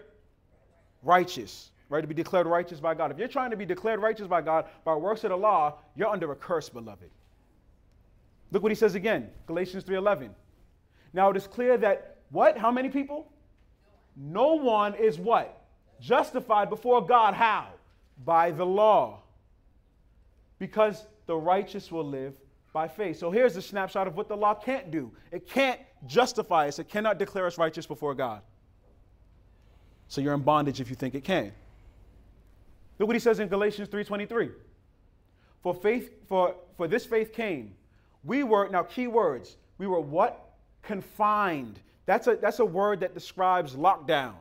righteous, 1.04 1.72
right? 1.90 2.02
To 2.02 2.08
be 2.08 2.14
declared 2.14 2.48
righteous 2.48 2.80
by 2.80 2.94
God. 2.94 3.12
If 3.12 3.20
you're 3.20 3.28
trying 3.28 3.52
to 3.52 3.58
be 3.58 3.66
declared 3.66 4.02
righteous 4.02 4.28
by 4.28 4.42
God 4.42 4.66
by 4.86 4.96
works 4.96 5.24
of 5.26 5.32
the 5.32 5.38
law, 5.38 5.80
you're 5.96 6.08
under 6.08 6.32
a 6.32 6.36
curse, 6.36 6.70
beloved. 6.70 7.10
Look 8.52 8.64
what 8.64 8.72
he 8.72 8.76
says 8.76 8.96
again, 8.96 9.30
Galatians 9.46 9.84
3:11. 9.84 10.34
Now 11.12 11.30
it 11.30 11.38
is 11.38 11.48
clear 11.48 11.78
that 11.78 12.18
what? 12.30 12.58
How 12.58 12.72
many 12.72 12.90
people? 12.90 13.32
No 14.16 14.54
one 14.54 14.96
is 14.96 15.20
what? 15.20 15.66
Justified 16.00 16.70
before 16.70 17.06
God. 17.06 17.34
How? 17.34 17.68
By 18.24 18.52
the 18.52 18.66
law. 18.66 19.24
Because 20.58 21.06
the 21.26 21.36
righteous 21.36 21.92
will 21.92 22.06
live 22.06 22.34
by 22.78 22.88
faith. 22.88 23.18
So 23.18 23.32
here's 23.32 23.56
a 23.58 23.62
snapshot 23.64 24.06
of 24.06 24.16
what 24.16 24.28
the 24.28 24.38
law 24.38 24.54
can't 24.54 24.92
do. 24.92 25.12
It 25.32 25.50
can't 25.50 25.80
justify 26.06 26.68
us. 26.68 26.78
It 26.78 26.88
cannot 26.88 27.18
declare 27.18 27.48
us 27.48 27.58
righteous 27.58 27.88
before 27.88 28.14
God. 28.14 28.42
So 30.10 30.22
you're 30.22 30.36
in 30.36 30.44
bondage 30.44 30.80
if 30.80 30.88
you 30.88 30.96
think 30.96 31.16
it 31.16 31.24
can. 31.24 31.52
Look 33.00 33.08
what 33.08 33.16
he 33.16 33.20
says 33.20 33.40
in 33.40 33.48
Galatians 33.48 33.90
3:23. 33.90 34.52
For 35.64 35.74
faith, 35.74 36.12
for, 36.28 36.54
for 36.78 36.88
this 36.88 37.04
faith 37.04 37.34
came. 37.34 37.74
We 38.24 38.44
were, 38.44 38.70
now 38.70 38.84
key 38.84 39.08
words, 39.08 39.58
we 39.80 39.88
were 39.88 40.00
what? 40.00 40.54
Confined. 40.84 41.80
That's 42.06 42.28
a 42.28 42.36
that's 42.36 42.60
a 42.60 42.66
word 42.66 43.00
that 43.00 43.16
describes 43.16 43.74
lockdown. 43.74 44.36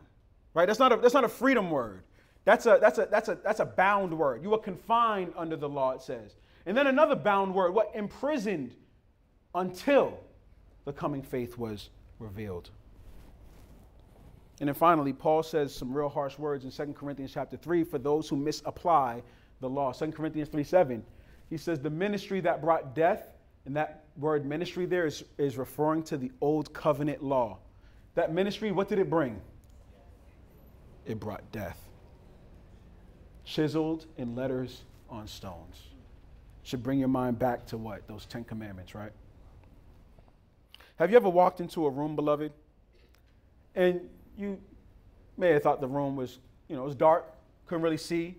Right? 0.53 0.67
That's 0.67 0.79
not 0.79 0.93
a 0.93 0.97
that's 0.97 1.15
not 1.15 1.25
a 1.25 1.29
freedom 1.43 1.71
word. 1.71 2.03
That's 2.45 2.67
a 2.67 2.77
that's 2.83 2.99
a 2.99 3.09
that's 3.11 3.31
a 3.31 3.39
that's 3.43 3.61
a 3.61 3.65
bound 3.65 4.13
word. 4.13 4.43
You 4.43 4.51
were 4.51 4.59
confined 4.59 5.33
under 5.39 5.57
the 5.57 5.71
law, 5.71 5.93
it 5.93 6.03
says. 6.03 6.37
And 6.67 6.77
then 6.77 6.89
another 6.89 7.15
bound 7.15 7.55
word, 7.55 7.73
what? 7.73 7.93
Imprisoned 7.95 8.75
until 9.55 10.19
the 10.85 10.93
coming 10.93 11.23
faith 11.23 11.57
was 11.57 11.91
revealed. 12.19 12.71
And 14.61 14.69
then 14.69 14.75
finally, 14.75 15.13
Paul 15.13 15.43
says 15.43 15.75
some 15.75 15.93
real 15.93 16.09
harsh 16.09 16.39
words 16.39 16.65
in 16.65 16.71
2 16.71 16.93
Corinthians 16.95 17.33
chapter 17.33 17.57
3 17.57 17.85
for 17.85 17.99
those 17.99 18.29
who 18.29 18.37
misapply 18.37 19.23
the 19.61 19.69
law. 19.69 19.93
2 19.93 20.13
Corinthians 20.13 20.49
3 20.49 20.65
7. 20.65 21.05
He 21.51 21.57
says, 21.57 21.79
The 21.79 21.91
ministry 21.91 22.41
that 22.41 22.61
brought 22.61 22.95
death, 22.95 23.29
and 23.67 23.77
that 23.77 24.05
word 24.17 24.45
ministry 24.45 24.87
there 24.87 25.07
is, 25.07 25.25
is 25.39 25.57
referring 25.57 26.03
to 26.05 26.17
the 26.17 26.33
old 26.41 26.73
covenant 26.73 27.23
law. 27.23 27.59
That 28.15 28.33
ministry, 28.33 28.73
what 28.73 28.89
did 28.89 28.99
it 28.99 29.11
bring? 29.11 29.41
It 31.05 31.21
brought 31.21 31.53
death. 31.53 31.79
Chiseled 33.45 34.07
in 34.17 34.35
letters 34.35 34.83
on 35.09 35.29
stones. 35.29 35.77
Should 36.67 36.83
bring 36.83 36.99
your 36.99 37.07
mind 37.07 37.39
back 37.39 37.65
to 37.67 37.79
what? 37.79 38.09
Those 38.09 38.27
Ten 38.27 38.43
Commandments, 38.43 38.93
right? 38.93 39.13
Have 40.97 41.13
you 41.13 41.17
ever 41.17 41.29
walked 41.29 41.61
into 41.61 41.87
a 41.87 41.91
room, 41.91 42.17
beloved, 42.17 42.51
and 43.77 44.01
you 44.37 44.59
may 45.39 45.51
have 45.51 45.63
thought 45.63 45.81
the 45.81 45.87
room 45.87 46.17
was, 46.17 46.41
you 46.69 46.75
know, 46.75 46.83
it 46.83 46.87
was 46.87 46.97
dark, 46.97 47.33
couldn't 47.67 47.83
really 47.83 47.97
see 47.97 48.35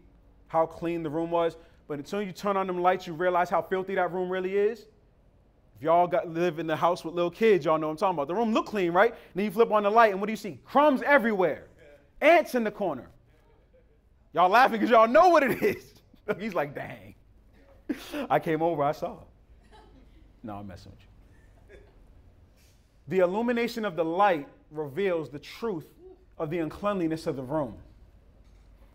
how 0.48 0.66
clean 0.66 1.04
the 1.04 1.10
room 1.10 1.32
was. 1.32 1.56
But 1.88 2.02
as 2.02 2.10
soon 2.10 2.24
as 2.24 2.28
you 2.28 2.34
turn 2.34 2.58
on 2.58 2.68
them 2.68 2.82
lights, 2.82 3.08
you 3.08 3.14
realize 3.14 3.50
how 3.50 3.62
filthy 3.62 3.96
that 3.96 4.12
room 4.12 4.30
really 4.30 4.58
is. 4.58 4.88
If 5.78 5.84
y'all 5.84 6.06
got 6.06 6.28
live 6.28 6.60
in 6.60 6.68
the 6.68 6.76
house 6.76 7.06
with 7.06 7.14
little 7.14 7.32
kids, 7.32 7.64
y'all 7.64 7.78
know 7.78 7.88
what 7.88 7.92
I'm 7.92 7.98
talking 7.98 8.16
about. 8.16 8.28
The 8.28 8.36
room 8.36 8.54
look 8.54 8.66
clean, 8.66 8.92
right? 8.92 9.12
And 9.12 9.20
then 9.36 9.46
you 9.46 9.52
flip 9.52 9.72
on 9.72 9.84
the 9.84 9.90
light, 9.90 10.12
and 10.12 10.20
what 10.20 10.28
do 10.28 10.34
you 10.34 10.38
see? 10.38 10.60
Crumbs 10.66 11.02
everywhere, 11.02 11.68
ants 12.20 12.56
in 12.56 12.66
the 12.66 12.72
corner. 12.72 13.08
Y'all 14.34 14.50
laughing 14.50 14.82
because 14.82 14.90
y'all 14.90 15.08
know 15.08 15.30
what 15.30 15.44
it 15.44 15.64
is. 15.64 15.94
He's 16.40 16.54
like, 16.54 16.76
dang. 16.76 17.16
I 18.30 18.40
came 18.40 18.62
over, 18.62 18.84
I 18.84 18.92
saw. 18.92 19.18
No, 20.44 20.56
I'm 20.56 20.68
messing 20.68 20.92
with 20.92 21.02
you. 21.02 21.08
The 23.08 23.20
illumination 23.20 23.86
of 23.86 23.96
the 23.96 24.06
light 24.06 24.48
reveals 24.72 25.30
the 25.30 25.40
truth 25.40 25.88
of 26.38 26.50
the 26.50 26.60
uncleanliness 26.60 27.26
of 27.26 27.36
the 27.36 27.44
room. 27.44 27.76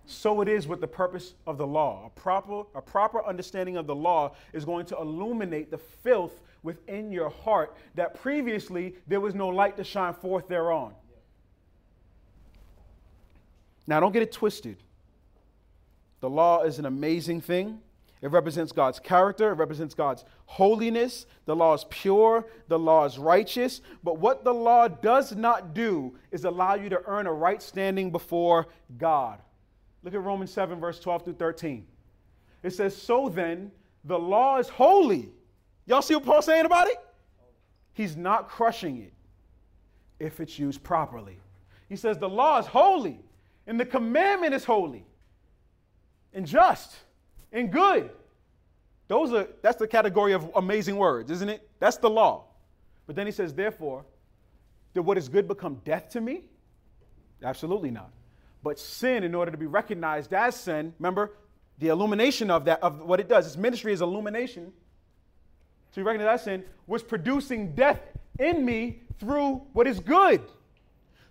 So 0.05 0.41
it 0.41 0.49
is 0.49 0.67
with 0.67 0.81
the 0.81 0.89
purpose 0.89 1.35
of 1.47 1.59
the 1.59 1.67
law. 1.67 2.07
A 2.07 2.21
proper, 2.21 2.65
a 2.75 2.83
proper 2.83 3.25
understanding 3.25 3.77
of 3.77 3.87
the 3.87 3.95
law 3.95 4.35
is 4.53 4.65
going 4.65 4.87
to 4.87 4.97
illuminate 4.97 5.71
the 5.71 5.79
filth 5.79 6.41
within 6.63 7.13
your 7.13 7.31
heart 7.31 7.77
that 7.95 8.21
previously 8.21 8.97
there 9.07 9.21
was 9.21 9.35
no 9.35 9.49
light 9.49 9.77
to 9.77 9.85
shine 9.85 10.15
forth 10.15 10.49
thereon. 10.49 10.93
Now, 13.87 14.01
don't 14.01 14.13
get 14.13 14.23
it 14.23 14.33
twisted. 14.33 14.77
The 16.21 16.31
law 16.31 16.63
is 16.63 16.79
an 16.79 16.87
amazing 16.87 17.41
thing. 17.41 17.81
It 18.23 18.31
represents 18.31 18.71
God's 18.71 19.01
character, 19.01 19.51
it 19.51 19.57
represents 19.57 19.95
God's 19.95 20.25
holiness. 20.47 21.27
The 21.45 21.57
law 21.57 21.75
is 21.75 21.85
pure, 21.91 22.47
the 22.69 22.79
law 22.79 23.05
is 23.05 23.19
righteous. 23.19 23.81
But 24.05 24.19
what 24.19 24.45
the 24.45 24.55
law 24.55 24.87
does 24.89 25.35
not 25.35 25.75
do 25.75 26.15
is 26.31 26.45
allow 26.45 26.75
you 26.75 26.89
to 26.91 27.03
earn 27.07 27.27
a 27.27 27.33
right 27.33 27.61
standing 27.61 28.13
before 28.13 28.69
God. 28.97 29.41
Look 30.05 30.15
at 30.15 30.23
Romans 30.23 30.53
7, 30.53 30.79
verse 30.79 31.01
12 31.01 31.25
through 31.25 31.35
13. 31.35 31.85
It 32.63 32.71
says, 32.71 32.97
So 32.97 33.29
then, 33.29 33.73
the 34.05 34.19
law 34.19 34.59
is 34.59 34.69
holy. 34.69 35.31
Y'all 35.87 36.03
see 36.03 36.15
what 36.15 36.25
Paul's 36.25 36.47
saying 36.47 36.65
about 36.65 36.87
it? 36.89 36.99
He's 37.93 38.17
not 38.17 38.49
crushing 38.49 38.99
it 39.03 39.13
if 40.21 40.39
it's 40.39 40.59
used 40.59 40.83
properly. 40.85 41.39
He 41.89 41.97
says, 41.97 42.19
The 42.19 42.29
law 42.29 42.59
is 42.61 42.67
holy, 42.67 43.19
and 43.67 43.79
the 43.79 43.85
commandment 43.85 44.55
is 44.55 44.65
holy 44.65 45.05
and 46.33 46.47
just 46.47 46.97
and 47.53 47.71
good. 47.71 48.11
Those 49.09 49.33
are 49.33 49.47
that's 49.63 49.77
the 49.77 49.87
category 49.87 50.33
of 50.33 50.51
amazing 50.57 50.97
words, 50.97 51.31
isn't 51.31 51.49
it? 51.49 51.69
That's 51.79 51.99
the 51.99 52.11
law. 52.11 52.45
But 53.07 53.17
then 53.17 53.27
he 53.27 53.33
says, 53.33 53.53
therefore, 53.53 54.05
did 54.95 55.01
what 55.01 55.19
is 55.19 55.29
good 55.29 55.49
become 55.49 55.81
death 55.85 56.11
to 56.11 56.21
me? 56.21 56.45
Absolutely 57.43 57.91
not. 57.91 58.11
But 58.63 58.79
sin, 58.79 59.25
in 59.25 59.35
order 59.35 59.51
to 59.51 59.57
be 59.57 59.67
recognized 59.67 60.33
as 60.33 60.55
sin, 60.55 60.95
remember 60.99 61.33
the 61.79 61.89
illumination 61.89 62.51
of 62.51 62.65
that, 62.67 62.83
of 62.83 63.01
what 63.01 63.19
it 63.19 63.29
does, 63.29 63.47
its 63.47 63.57
ministry 63.57 63.93
is 63.93 64.01
illumination. 64.01 64.73
To 65.93 66.01
be 66.01 66.03
recognized 66.05 66.41
as 66.41 66.45
sin, 66.45 66.65
was 66.87 67.03
producing 67.03 67.75
death 67.75 68.01
in 68.39 68.65
me 68.65 69.01
through 69.19 69.63
what 69.73 69.87
is 69.87 69.99
good. 69.99 70.43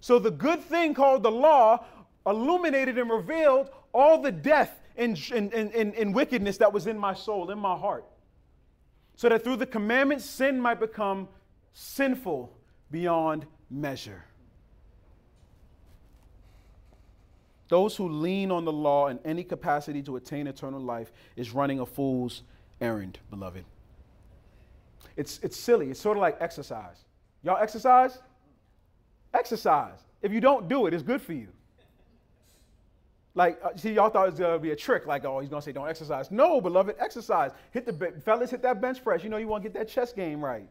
So 0.02 0.20
the 0.20 0.32
good 0.32 0.62
thing 0.62 0.94
called 0.94 1.24
the 1.24 1.32
law 1.32 1.86
illuminated 2.26 2.98
and 2.98 3.10
revealed 3.10 3.70
all 3.94 4.22
the 4.22 4.32
death 4.32 4.81
in, 5.02 5.18
in, 5.52 5.72
in, 5.72 5.94
in 5.94 6.12
wickedness 6.14 6.58
that 6.58 6.72
was 6.72 6.86
in 6.86 6.98
my 6.98 7.14
soul, 7.14 7.50
in 7.50 7.58
my 7.58 7.76
heart. 7.76 8.06
So 9.16 9.30
that 9.30 9.44
through 9.44 9.58
the 9.58 9.66
commandments, 9.66 10.26
sin 10.26 10.62
might 10.62 10.80
become 10.80 11.28
sinful 11.74 12.56
beyond 12.92 13.46
measure. 13.70 14.24
Those 17.68 17.96
who 17.96 18.10
lean 18.10 18.52
on 18.52 18.66
the 18.66 18.72
law 18.72 19.08
in 19.08 19.20
any 19.24 19.44
capacity 19.44 20.02
to 20.04 20.18
attain 20.18 20.46
eternal 20.48 20.82
life 20.82 21.12
is 21.36 21.52
running 21.52 21.80
a 21.80 21.86
fool's 21.86 22.44
errand, 22.82 23.18
beloved. 23.30 23.64
It's, 25.16 25.40
it's 25.42 25.58
silly. 25.58 25.90
It's 25.90 26.00
sort 26.00 26.18
of 26.18 26.22
like 26.22 26.38
exercise. 26.40 27.06
Y'all 27.44 27.58
exercise? 27.58 28.20
Exercise. 29.34 30.00
If 30.22 30.32
you 30.32 30.42
don't 30.42 30.68
do 30.68 30.86
it, 30.86 30.94
it's 30.94 31.04
good 31.04 31.22
for 31.22 31.34
you. 31.34 31.48
Like, 33.34 33.60
uh, 33.64 33.70
see, 33.76 33.94
y'all 33.94 34.10
thought 34.10 34.28
it 34.28 34.32
was 34.32 34.40
gonna 34.40 34.60
be 34.60 34.72
a 34.72 34.76
trick, 34.76 35.06
like, 35.08 35.24
oh, 35.24 35.40
he's 35.40 35.50
gonna 35.50 35.62
say 35.62 35.72
don't 35.72 35.88
exercise. 35.88 36.32
No, 36.32 36.60
beloved, 36.60 36.96
exercise. 37.00 37.52
Hit 37.72 37.86
the 37.86 38.14
fellas, 38.26 38.52
hit 38.52 38.62
that 38.64 38.82
bench 38.82 39.04
press. 39.04 39.24
You 39.24 39.30
know, 39.30 39.38
you 39.38 39.48
want 39.48 39.64
to 39.64 39.70
get 39.70 39.78
that 39.80 39.88
chest 39.88 40.16
game 40.16 40.44
right. 40.44 40.68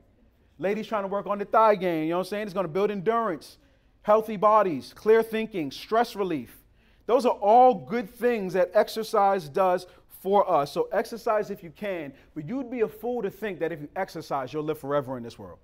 Ladies 0.58 0.86
trying 0.86 1.04
to 1.04 1.08
work 1.08 1.26
on 1.26 1.38
the 1.38 1.46
thigh 1.46 1.74
game. 1.74 2.04
You 2.04 2.10
know 2.10 2.18
what 2.18 2.26
I'm 2.26 2.28
saying? 2.28 2.44
It's 2.44 2.54
gonna 2.54 2.68
build 2.68 2.90
endurance, 2.90 3.56
healthy 4.02 4.36
bodies, 4.36 4.92
clear 4.94 5.22
thinking, 5.22 5.70
stress 5.70 6.14
relief. 6.14 6.58
Those 7.06 7.24
are 7.24 7.32
all 7.32 7.74
good 7.74 8.10
things 8.10 8.52
that 8.52 8.70
exercise 8.74 9.48
does 9.48 9.86
for 10.20 10.48
us. 10.50 10.70
So 10.70 10.88
exercise 10.92 11.50
if 11.50 11.62
you 11.62 11.70
can, 11.70 12.12
but 12.34 12.46
you'd 12.46 12.70
be 12.70 12.82
a 12.82 12.88
fool 12.88 13.22
to 13.22 13.30
think 13.30 13.58
that 13.60 13.72
if 13.72 13.80
you 13.80 13.88
exercise, 13.96 14.52
you'll 14.52 14.64
live 14.64 14.78
forever 14.78 15.16
in 15.16 15.22
this 15.22 15.38
world. 15.38 15.58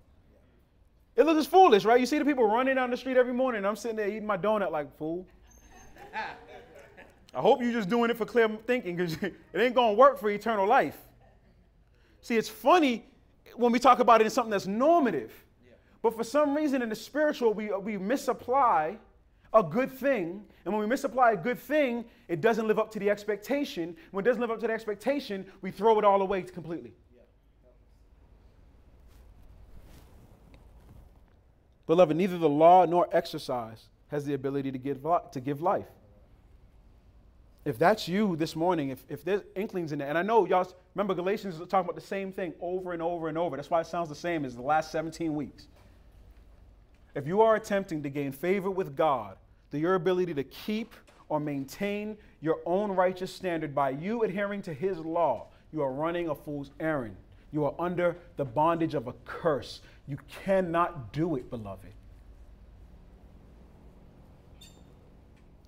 It 1.15 1.25
looks 1.25 1.47
foolish, 1.47 1.85
right? 1.85 2.01
You 2.01 2.07
see 2.07 2.19
the 2.19 2.25
people 2.25 2.45
running 2.45 2.75
down 2.75 2.91
the 2.91 2.97
street 2.97 3.17
every 3.17 3.33
morning, 3.33 3.59
and 3.59 3.67
I'm 3.67 3.77
sitting 3.77 3.97
there 3.97 4.09
eating 4.09 4.27
my 4.27 4.37
donut 4.37 4.71
like 4.71 4.97
fool. 4.99 5.27
I 7.37 7.41
hope 7.41 7.61
you're 7.61 7.71
just 7.71 7.91
doing 7.91 8.11
it 8.11 8.17
for 8.17 8.25
clear 8.25 8.49
thinking 8.67 8.97
because 8.97 9.15
it 9.23 9.37
ain't 9.55 9.75
going 9.75 9.95
to 9.95 9.99
work 9.99 10.19
for 10.19 10.31
eternal 10.31 10.67
life. 10.67 10.97
See, 12.23 12.37
it's 12.37 12.49
funny 12.49 13.05
when 13.55 13.73
we 13.73 13.79
talk 13.79 13.99
about 13.99 14.23
it 14.23 14.25
in 14.25 14.31
something 14.31 14.51
that's 14.51 14.67
normative. 14.67 15.33
But 16.01 16.17
for 16.17 16.25
some 16.25 16.55
reason 16.55 16.81
in 16.81 16.89
the 16.89 16.97
spiritual, 16.97 17.53
we, 17.53 17.71
we 17.75 17.99
misapply 17.99 18.97
a 19.53 19.63
good 19.63 19.93
thing. 19.93 20.45
And 20.65 20.73
when 20.73 20.81
we 20.81 20.87
misapply 20.87 21.33
a 21.33 21.37
good 21.37 21.59
thing, 21.59 22.07
it 22.27 22.41
doesn't 22.41 22.67
live 22.67 22.79
up 22.79 22.91
to 22.93 22.99
the 22.99 23.11
expectation. 23.11 23.95
When 24.13 24.25
it 24.25 24.29
doesn't 24.29 24.41
live 24.41 24.51
up 24.51 24.61
to 24.61 24.67
the 24.67 24.73
expectation, 24.73 25.45
we 25.61 25.71
throw 25.71 25.99
it 25.99 26.07
all 26.07 26.23
away 26.23 26.43
completely. 26.43 26.95
Beloved, 31.87 32.17
neither 32.17 32.39
the 32.39 32.49
law 32.49 32.87
nor 32.87 33.09
exercise 33.13 33.89
has 34.09 34.25
the 34.25 34.33
ability 34.33 34.73
to 34.73 34.79
give, 34.79 35.05
to 35.33 35.41
give 35.41 35.61
life. 35.61 35.87
If 37.67 37.81
that's 37.81 38.07
you 38.07 38.37
this 38.37 38.55
morning, 38.55 38.91
if, 38.91 39.05
if 39.09 39.25
there's 39.25 39.43
inklings 39.57 39.91
in 39.91 39.99
there, 39.99 40.09
and 40.09 40.17
I 40.17 40.23
know 40.23 40.47
y'all 40.47 40.73
remember 40.95 41.15
Galatians 41.15 41.57
is 41.57 41.61
talking 41.67 41.85
about 41.85 41.97
the 41.97 42.01
same 42.01 42.31
thing 42.31 42.55
over 42.61 42.93
and 42.93 43.03
over 43.03 43.29
and 43.29 43.37
over. 43.37 43.57
That's 43.57 43.69
why 43.69 43.81
it 43.81 43.89
sounds 43.89 44.09
the 44.09 44.15
same 44.15 44.45
as 44.45 44.55
the 44.55 44.63
last 44.63 44.93
17 44.93 45.35
weeks. 45.35 45.67
If 47.17 47.27
you 47.27 47.41
are 47.41 47.57
attempting 47.57 48.05
to 48.05 48.09
gain 48.09 48.31
favor 48.31 48.71
with 48.71 48.95
God 48.95 49.37
through 49.73 49.81
your 49.81 49.97
ability 49.97 50.33
to 50.35 50.45
keep 50.45 50.95
or 51.29 51.41
maintain 51.41 52.17
your 52.41 52.61
own 52.67 52.93
righteous 52.93 53.35
standard 53.35 53.75
by 53.75 53.91
you 53.91 54.23
adhering 54.23 54.63
to 54.63 54.73
His 54.73 54.99
law, 54.99 55.49
you 55.73 55.83
are 55.83 55.93
running 55.93 56.29
a 56.29 56.37
fool's 56.37 56.71
errand. 56.79 57.17
You 57.51 57.65
are 57.65 57.75
under 57.81 58.17
the 58.37 58.45
bondage 58.45 58.95
of 58.95 59.09
a 59.09 59.15
curse. 59.25 59.81
You 60.07 60.19
cannot 60.45 61.13
do 61.13 61.35
it, 61.35 61.51
beloved. 61.51 61.96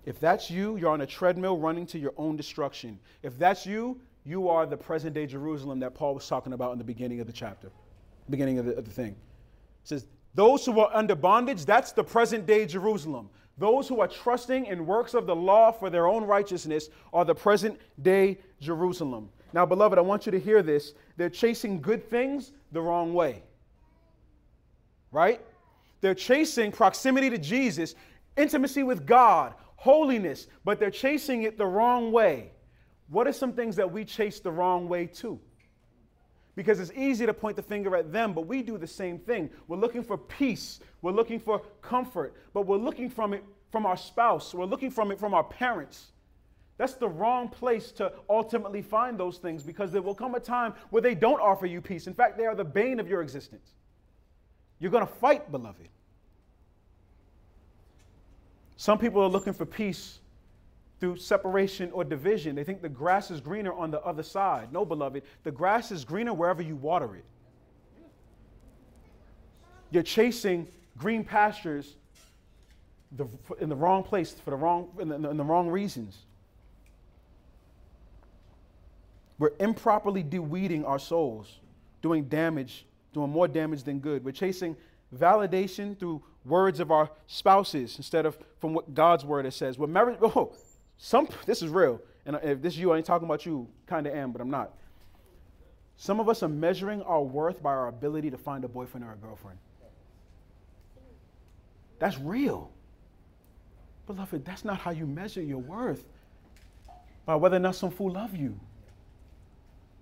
If 0.09 0.19
that's 0.21 0.50
you, 0.50 0.79
you're 0.79 0.88
on 0.88 1.03
a 1.03 1.07
treadmill 1.07 1.59
running 1.59 1.85
to 1.88 1.99
your 1.99 2.15
own 2.17 2.35
destruction. 2.35 2.99
If 3.23 3.38
that's 3.38 3.67
you, 3.67 4.00
you 4.25 4.49
are 4.49 4.65
the 4.65 4.75
present 4.75 5.12
day 5.12 5.27
Jerusalem 5.27 5.81
that 5.81 5.95
Paul 5.95 6.15
was 6.15 6.27
talking 6.27 6.55
about 6.55 6.73
in 6.73 6.79
the 6.79 6.85
beginning 6.85 7.21
of 7.21 7.27
the 7.27 7.33
chapter, 7.35 7.71
beginning 8.31 8.59
of 8.59 8.65
the, 8.65 8.75
of 8.75 8.87
the 8.87 8.91
thing. 8.91 9.11
It 9.11 9.17
says, 9.85 10.07
Those 10.35 10.65
who 10.65 10.81
are 10.81 10.88
under 10.95 11.15
bondage, 11.15 11.67
that's 11.67 11.93
the 11.93 12.03
present 12.03 12.47
day 12.47 12.65
Jerusalem. 12.65 13.29
Those 13.59 13.87
who 13.87 14.00
are 14.00 14.09
trusting 14.09 14.65
in 14.65 14.87
works 14.87 15.12
of 15.12 15.27
the 15.27 15.37
law 15.37 15.73
for 15.73 15.91
their 15.91 16.07
own 16.07 16.25
righteousness 16.25 16.88
are 17.12 17.27
the 17.27 17.35
present 17.35 17.79
day 18.00 18.38
Jerusalem. 18.62 19.29
Now, 19.53 19.67
beloved, 19.67 19.99
I 19.99 20.03
want 20.03 20.25
you 20.25 20.33
to 20.33 20.41
hear 20.41 20.62
this. 20.62 20.95
They're 21.19 21.29
chasing 21.29 21.83
good 21.83 22.09
things 22.09 22.53
the 22.73 22.81
wrong 22.81 23.12
way. 23.12 23.43
Right? 25.12 25.43
They're 26.00 26.15
chasing 26.15 26.73
proximity 26.73 27.29
to 27.29 27.37
Jesus, 27.37 27.95
intimacy 28.38 28.85
with 28.85 29.05
God, 29.05 29.53
holiness, 29.78 30.49
but 30.64 30.80
they're 30.80 30.90
chasing 30.90 31.44
it 31.44 31.56
the 31.56 31.64
wrong 31.64 32.11
way. 32.11 32.50
What 33.08 33.28
are 33.28 33.32
some 33.32 33.52
things 33.52 33.76
that 33.76 33.90
we 33.90 34.04
chase 34.04 34.40
the 34.40 34.50
wrong 34.50 34.88
way 34.88 35.06
too? 35.06 35.38
Because 36.56 36.80
it's 36.80 36.90
easy 36.97 37.25
to 37.26 37.32
point 37.32 37.54
the 37.54 37.62
finger 37.62 37.94
at 37.94 38.12
them, 38.12 38.32
but 38.32 38.49
we 38.49 38.61
do 38.61 38.76
the 38.76 38.88
same 38.88 39.20
thing. 39.20 39.49
We're 39.68 39.76
looking 39.78 40.02
for 40.02 40.18
peace, 40.18 40.80
we're 41.00 41.12
looking 41.12 41.38
for 41.38 41.62
comfort, 41.80 42.35
but 42.52 42.66
we're 42.66 42.76
looking 42.76 43.08
from 43.08 43.32
it 43.32 43.44
from 43.70 43.87
our 43.87 43.97
spouse, 43.97 44.52
we're 44.52 44.64
looking 44.64 44.90
from 44.90 45.12
it 45.12 45.20
from 45.20 45.32
our 45.32 45.44
parents. 45.44 46.11
That's 46.76 46.94
the 46.94 47.08
wrong 47.08 47.49
place 47.49 47.92
to 47.92 48.12
ultimately 48.28 48.82
find 48.82 49.16
those 49.16 49.38
things 49.38 49.62
because 49.62 49.92
there 49.92 50.02
will 50.02 50.14
come 50.14 50.35
a 50.35 50.40
time 50.40 50.75
where 50.90 51.02
they 51.02 51.14
don't 51.14 51.40
offer 51.40 51.66
you 51.66 51.80
peace. 51.80 52.08
In 52.08 52.14
fact, 52.14 52.37
they 52.37 52.47
are 52.47 52.54
the 52.56 52.64
bane 52.64 52.99
of 52.99 53.08
your 53.08 53.23
existence. 53.23 53.75
You're 54.80 54.90
going 54.90 55.06
to 55.06 55.12
fight, 55.12 55.50
beloved. 55.52 55.88
Some 58.78 58.97
people 58.97 59.20
are 59.20 59.28
looking 59.28 59.52
for 59.52 59.66
peace 59.66 60.20
through 61.00 61.16
separation 61.16 61.90
or 61.90 62.04
division. 62.04 62.54
They 62.54 62.62
think 62.62 62.80
the 62.80 62.88
grass 62.88 63.28
is 63.28 63.40
greener 63.40 63.73
on 63.73 63.90
the 63.90 64.00
other 64.02 64.23
side. 64.23 64.73
No, 64.73 64.85
beloved, 64.85 65.25
the 65.42 65.50
grass 65.50 65.90
is 65.90 66.04
greener 66.04 66.32
wherever 66.32 66.62
you 66.62 66.76
water 66.76 67.16
it. 67.16 67.25
You're 69.90 70.04
chasing 70.04 70.68
green 70.97 71.25
pastures 71.25 71.97
in 73.58 73.68
the 73.68 73.76
wrong 73.76 74.04
place 74.04 74.32
for 74.32 74.50
the 74.50 74.56
wrong, 74.56 74.90
in 75.00 75.08
the, 75.08 75.28
in 75.28 75.37
the 75.37 75.44
wrong 75.44 75.68
reasons. 75.68 76.16
We're 79.41 79.54
improperly 79.58 80.23
deweeding 80.23 80.86
our 80.86 81.00
souls, 81.00 81.58
doing 82.00 82.25
damage, 82.25 82.86
doing 83.12 83.30
more 83.30 83.49
damage 83.49 83.82
than 83.82 83.99
good. 83.99 84.25
We're 84.25 84.30
chasing 84.30 84.76
validation 85.17 85.99
through 85.99 86.23
words 86.45 86.81
of 86.81 86.91
our 86.91 87.11
spouses 87.27 87.97
instead 87.97 88.27
of 88.27 88.39
from 88.59 88.75
what 88.75 88.95
God's 88.95 89.25
word 89.25 89.47
it 89.47 89.53
says. 89.53 89.79
We're 89.79 89.87
married. 89.87 90.19
Oh, 90.23 90.53
some 90.97 91.29
this 91.47 91.63
is 91.63 91.69
real. 91.69 92.01
And 92.27 92.39
if 92.43 92.61
this 92.61 92.75
is 92.75 92.81
you, 92.81 92.93
I 92.93 92.97
ain't 92.99 93.07
talking 93.07 93.27
about 93.27 93.47
you, 93.47 93.69
kind 93.87 94.07
of 94.07 94.15
am, 94.15 94.33
but 94.33 94.41
I'm 94.41 94.51
not. 94.51 94.73
Some 95.97 96.21
of 96.21 96.29
us 96.29 96.43
are 96.43 96.49
measuring 96.49 97.03
our 97.03 97.23
worth 97.23 97.63
by 97.63 97.71
our 97.71 97.89
ability 97.89 98.31
to 98.31 98.39
find 98.39 98.65
a 98.65 98.69
boyfriend 98.69 99.05
or 99.05 99.13
a 99.13 99.17
girlfriend. 99.17 99.59
That's 101.99 102.19
real. 102.19 102.71
Beloved, 104.07 104.45
that's 104.45 104.65
not 104.65 104.79
how 104.79 104.91
you 104.91 105.07
measure 105.07 105.43
your 105.43 105.59
worth. 105.59 106.05
By 107.27 107.35
whether 107.35 107.57
or 107.57 107.61
not 107.61 107.75
some 107.75 107.91
fool 107.91 108.13
love 108.13 108.37
you. 108.37 108.59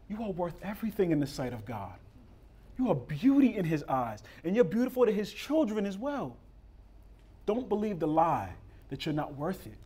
You 0.09 0.23
are 0.23 0.31
worth 0.31 0.55
everything 0.63 1.11
in 1.11 1.19
the 1.19 1.27
sight 1.27 1.53
of 1.53 1.65
God. 1.65 1.95
You 2.79 2.91
are 2.91 2.95
beauty 2.95 3.57
in 3.57 3.65
his 3.65 3.83
eyes, 3.85 4.23
and 4.45 4.55
you're 4.55 4.65
beautiful 4.65 5.07
to 5.07 5.13
his 5.13 5.33
children 5.33 5.87
as 5.87 5.97
well. 5.97 6.37
Don't 7.47 7.69
believe 7.69 8.01
the 8.01 8.09
lie 8.09 8.51
that 8.89 9.07
you're 9.07 9.15
not 9.15 9.37
worth 9.37 9.67
it. 9.67 9.79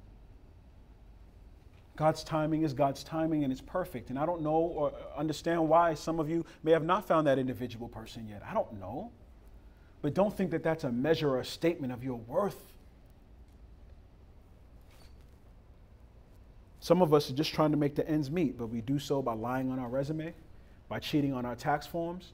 God's 1.96 2.24
timing 2.24 2.62
is 2.62 2.72
God's 2.72 3.04
timing 3.04 3.44
and 3.44 3.52
it's 3.52 3.60
perfect. 3.60 4.08
And 4.08 4.18
I 4.18 4.24
don't 4.24 4.40
know 4.40 4.52
or 4.52 4.92
understand 5.14 5.68
why 5.68 5.92
some 5.92 6.18
of 6.18 6.30
you 6.30 6.46
may 6.62 6.70
have 6.72 6.82
not 6.82 7.06
found 7.06 7.26
that 7.26 7.38
individual 7.38 7.88
person 7.88 8.26
yet. 8.26 8.42
I 8.48 8.54
don't 8.54 8.80
know. 8.80 9.10
But 10.00 10.14
don't 10.14 10.34
think 10.34 10.50
that 10.52 10.62
that's 10.62 10.84
a 10.84 10.90
measure 10.90 11.28
or 11.28 11.40
a 11.40 11.44
statement 11.44 11.92
of 11.92 12.02
your 12.02 12.16
worth. 12.16 12.72
Some 16.80 17.02
of 17.02 17.12
us 17.12 17.28
are 17.30 17.34
just 17.34 17.52
trying 17.52 17.72
to 17.72 17.76
make 17.76 17.94
the 17.94 18.08
ends 18.08 18.30
meet, 18.30 18.56
but 18.56 18.68
we 18.68 18.80
do 18.80 18.98
so 18.98 19.20
by 19.20 19.34
lying 19.34 19.70
on 19.70 19.78
our 19.78 19.88
resume, 19.88 20.32
by 20.88 21.00
cheating 21.00 21.34
on 21.34 21.44
our 21.44 21.54
tax 21.54 21.86
forms, 21.86 22.32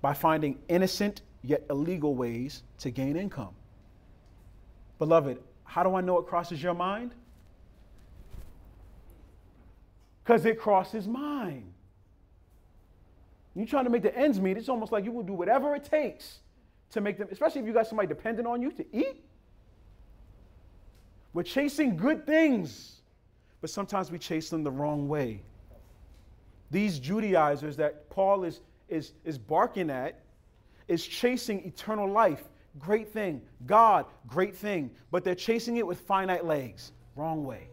by 0.00 0.14
finding 0.14 0.58
innocent 0.68 1.22
yet 1.42 1.64
illegal 1.70 2.14
ways 2.14 2.62
to 2.78 2.90
gain 2.90 3.16
income. 3.16 3.54
Beloved, 4.98 5.38
how 5.64 5.82
do 5.82 5.94
I 5.94 6.00
know 6.00 6.18
it 6.18 6.26
crosses 6.26 6.62
your 6.62 6.74
mind? 6.74 7.12
Because 10.24 10.44
it 10.44 10.58
crosses 10.58 11.06
mine. 11.06 11.72
You're 13.54 13.66
trying 13.66 13.84
to 13.84 13.90
make 13.90 14.02
the 14.02 14.16
ends 14.16 14.40
meet, 14.40 14.56
it's 14.56 14.68
almost 14.68 14.92
like 14.92 15.04
you 15.04 15.10
will 15.10 15.22
do 15.22 15.32
whatever 15.32 15.74
it 15.74 15.84
takes 15.84 16.38
to 16.90 17.00
make 17.00 17.18
them, 17.18 17.28
especially 17.30 17.60
if 17.60 17.66
you 17.66 17.72
got 17.72 17.86
somebody 17.86 18.08
dependent 18.08 18.46
on 18.46 18.62
you 18.62 18.70
to 18.72 18.84
eat. 18.92 19.24
We're 21.32 21.42
chasing 21.42 21.96
good 21.96 22.24
things, 22.26 23.00
but 23.60 23.70
sometimes 23.70 24.10
we 24.10 24.18
chase 24.18 24.48
them 24.48 24.62
the 24.62 24.70
wrong 24.70 25.08
way. 25.08 25.42
These 26.70 26.98
Judaizers 26.98 27.76
that 27.76 28.08
Paul 28.10 28.44
is 28.44 28.60
is, 28.88 29.12
is 29.24 29.38
barking 29.38 29.90
at 29.90 30.20
is 30.88 31.06
chasing 31.06 31.64
eternal 31.66 32.10
life. 32.10 32.42
Great 32.78 33.12
thing. 33.12 33.42
God, 33.66 34.06
great 34.26 34.56
thing. 34.56 34.90
But 35.10 35.24
they're 35.24 35.34
chasing 35.34 35.76
it 35.76 35.86
with 35.86 36.00
finite 36.00 36.44
legs. 36.44 36.92
Wrong 37.14 37.44
way. 37.44 37.68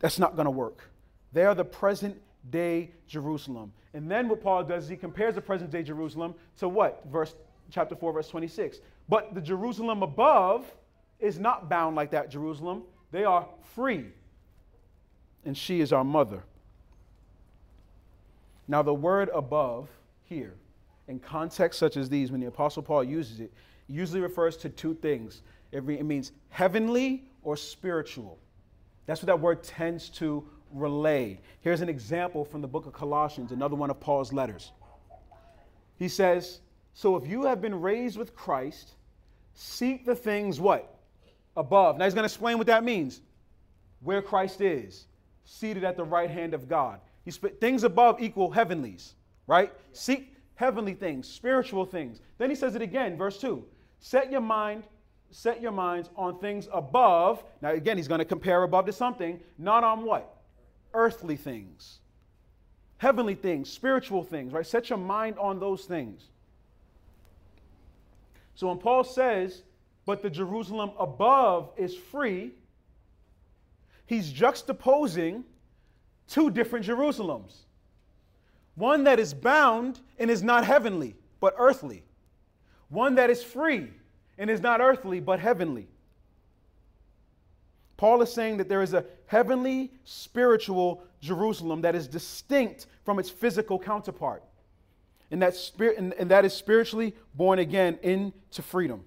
That's 0.00 0.18
not 0.18 0.34
going 0.34 0.46
to 0.46 0.50
work. 0.50 0.90
They 1.32 1.44
are 1.44 1.54
the 1.54 1.64
present 1.64 2.20
day 2.50 2.90
Jerusalem. 3.06 3.72
And 3.94 4.10
then 4.10 4.28
what 4.28 4.42
Paul 4.42 4.64
does 4.64 4.84
is 4.84 4.90
he 4.90 4.96
compares 4.96 5.34
the 5.34 5.40
present 5.40 5.70
day 5.70 5.82
Jerusalem 5.82 6.34
to 6.58 6.68
what? 6.68 7.04
Verse 7.10 7.34
chapter 7.70 7.94
4 7.94 8.12
verse 8.12 8.28
26. 8.28 8.78
But 9.08 9.34
the 9.34 9.40
Jerusalem 9.40 10.02
above 10.02 10.64
is 11.18 11.38
not 11.38 11.68
bound 11.68 11.96
like 11.96 12.10
that 12.12 12.30
Jerusalem. 12.30 12.82
They 13.10 13.24
are 13.24 13.46
free. 13.74 14.06
And 15.44 15.56
she 15.56 15.80
is 15.80 15.92
our 15.92 16.04
mother. 16.04 16.44
Now, 18.70 18.82
the 18.82 18.94
word 18.94 19.30
above 19.34 19.88
here, 20.22 20.54
in 21.08 21.18
contexts 21.18 21.80
such 21.80 21.96
as 21.96 22.08
these, 22.08 22.30
when 22.30 22.40
the 22.40 22.46
Apostle 22.46 22.84
Paul 22.84 23.02
uses 23.02 23.40
it, 23.40 23.52
usually 23.88 24.20
refers 24.20 24.56
to 24.58 24.68
two 24.68 24.94
things 24.94 25.42
it, 25.72 25.84
means 25.84 26.30
heavenly 26.50 27.24
or 27.42 27.56
spiritual. 27.56 28.38
That's 29.06 29.20
what 29.20 29.26
that 29.26 29.40
word 29.40 29.64
tends 29.64 30.08
to 30.10 30.48
relay. 30.72 31.40
Here's 31.62 31.80
an 31.80 31.88
example 31.88 32.44
from 32.44 32.60
the 32.60 32.68
book 32.68 32.86
of 32.86 32.92
Colossians, 32.92 33.50
another 33.50 33.74
one 33.74 33.90
of 33.90 33.98
Paul's 33.98 34.32
letters. 34.32 34.70
He 35.98 36.06
says, 36.06 36.60
So 36.94 37.16
if 37.16 37.26
you 37.26 37.46
have 37.46 37.60
been 37.60 37.80
raised 37.80 38.16
with 38.16 38.36
Christ, 38.36 38.92
seek 39.52 40.06
the 40.06 40.14
things 40.14 40.60
what? 40.60 40.94
Above. 41.56 41.98
Now 41.98 42.04
he's 42.04 42.14
going 42.14 42.22
to 42.22 42.32
explain 42.32 42.56
what 42.56 42.68
that 42.68 42.84
means. 42.84 43.20
Where 43.98 44.22
Christ 44.22 44.60
is, 44.60 45.06
seated 45.44 45.82
at 45.82 45.96
the 45.96 46.04
right 46.04 46.30
hand 46.30 46.54
of 46.54 46.68
God. 46.68 47.00
He 47.24 47.30
sp- 47.32 47.60
things 47.60 47.84
above 47.84 48.20
equal 48.20 48.50
heavenlies, 48.50 49.14
right? 49.46 49.72
Seek 49.92 50.34
heavenly 50.54 50.94
things, 50.94 51.28
spiritual 51.28 51.84
things. 51.84 52.20
Then 52.38 52.50
he 52.50 52.56
says 52.56 52.74
it 52.74 52.82
again, 52.82 53.16
verse 53.16 53.40
2. 53.40 53.64
Set 53.98 54.30
your 54.30 54.40
mind, 54.40 54.84
set 55.30 55.60
your 55.60 55.72
minds 55.72 56.10
on 56.16 56.38
things 56.38 56.68
above. 56.72 57.42
Now 57.62 57.70
again, 57.70 57.96
he's 57.96 58.08
going 58.08 58.20
to 58.20 58.24
compare 58.24 58.62
above 58.62 58.86
to 58.86 58.92
something, 58.92 59.40
not 59.58 59.84
on 59.84 60.04
what? 60.04 60.36
Earthly 60.94 61.36
things. 61.36 61.98
Heavenly 62.98 63.34
things, 63.34 63.70
spiritual 63.70 64.22
things, 64.22 64.52
right? 64.52 64.66
Set 64.66 64.90
your 64.90 64.98
mind 64.98 65.38
on 65.38 65.58
those 65.58 65.84
things. 65.84 66.28
So 68.54 68.68
when 68.68 68.78
Paul 68.78 69.04
says, 69.04 69.62
but 70.04 70.22
the 70.22 70.28
Jerusalem 70.28 70.90
above 70.98 71.70
is 71.76 71.94
free, 71.94 72.52
he's 74.06 74.30
juxtaposing 74.30 75.44
two 76.30 76.50
different 76.50 76.86
Jerusalems 76.86 77.64
one 78.76 79.04
that 79.04 79.18
is 79.18 79.34
bound 79.34 80.00
and 80.18 80.30
is 80.30 80.42
not 80.42 80.64
heavenly, 80.64 81.14
but 81.38 81.54
earthly, 81.58 82.02
one 82.88 83.16
that 83.16 83.28
is 83.28 83.42
free 83.42 83.90
and 84.38 84.48
is 84.48 84.62
not 84.62 84.80
earthly, 84.80 85.20
but 85.20 85.38
heavenly. 85.38 85.86
Paul 87.98 88.22
is 88.22 88.32
saying 88.32 88.56
that 88.56 88.70
there 88.70 88.80
is 88.80 88.94
a 88.94 89.04
heavenly, 89.26 89.92
spiritual 90.04 91.02
Jerusalem 91.20 91.82
that 91.82 91.94
is 91.94 92.08
distinct 92.08 92.86
from 93.04 93.18
its 93.18 93.28
physical 93.28 93.78
counterpart. 93.78 94.42
And 95.30 95.42
that, 95.42 95.54
spirit, 95.54 95.98
and, 95.98 96.14
and 96.14 96.30
that 96.30 96.46
is 96.46 96.54
spiritually 96.54 97.14
born 97.34 97.58
again 97.58 97.98
into 98.02 98.62
freedom. 98.62 99.04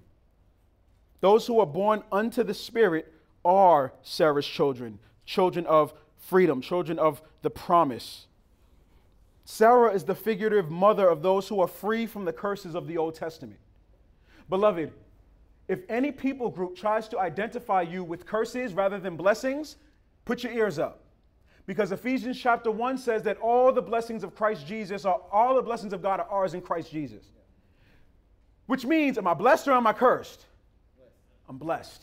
Those 1.20 1.46
who 1.46 1.58
are 1.58 1.66
born 1.66 2.04
unto 2.12 2.44
the 2.44 2.54
Spirit 2.54 3.12
are 3.44 3.92
Sarah's 4.02 4.46
children, 4.46 5.00
children 5.26 5.66
of 5.66 5.92
freedom, 6.24 6.60
children 6.60 6.98
of 6.98 7.20
the 7.42 7.50
promise. 7.50 8.26
Sarah 9.44 9.92
is 9.92 10.04
the 10.04 10.14
figurative 10.14 10.70
mother 10.70 11.08
of 11.08 11.22
those 11.22 11.48
who 11.48 11.60
are 11.60 11.68
free 11.68 12.06
from 12.06 12.24
the 12.24 12.32
curses 12.32 12.74
of 12.74 12.86
the 12.86 12.96
Old 12.96 13.14
Testament. 13.14 13.60
Beloved, 14.48 14.90
if 15.68 15.80
any 15.88 16.12
people 16.12 16.50
group 16.50 16.76
tries 16.76 17.08
to 17.08 17.18
identify 17.18 17.82
you 17.82 18.02
with 18.04 18.26
curses 18.26 18.72
rather 18.72 18.98
than 18.98 19.16
blessings, 19.16 19.76
put 20.24 20.42
your 20.42 20.52
ears 20.52 20.78
up. 20.78 21.00
Because 21.66 21.92
Ephesians 21.92 22.38
chapter 22.38 22.70
1 22.70 22.98
says 22.98 23.22
that 23.22 23.38
all 23.38 23.72
the 23.72 23.82
blessings 23.82 24.22
of 24.22 24.34
Christ 24.34 24.66
Jesus 24.66 25.04
are 25.04 25.20
all 25.32 25.54
the 25.54 25.62
blessings 25.62 25.92
of 25.92 26.02
God 26.02 26.20
are 26.20 26.28
ours 26.28 26.54
in 26.54 26.60
Christ 26.60 26.90
Jesus. 26.90 27.24
Which 28.66 28.84
means, 28.84 29.18
am 29.18 29.26
I 29.26 29.34
blessed 29.34 29.68
or 29.68 29.72
am 29.72 29.86
I 29.86 29.92
cursed? 29.92 30.44
I'm 31.48 31.58
blessed 31.58 32.02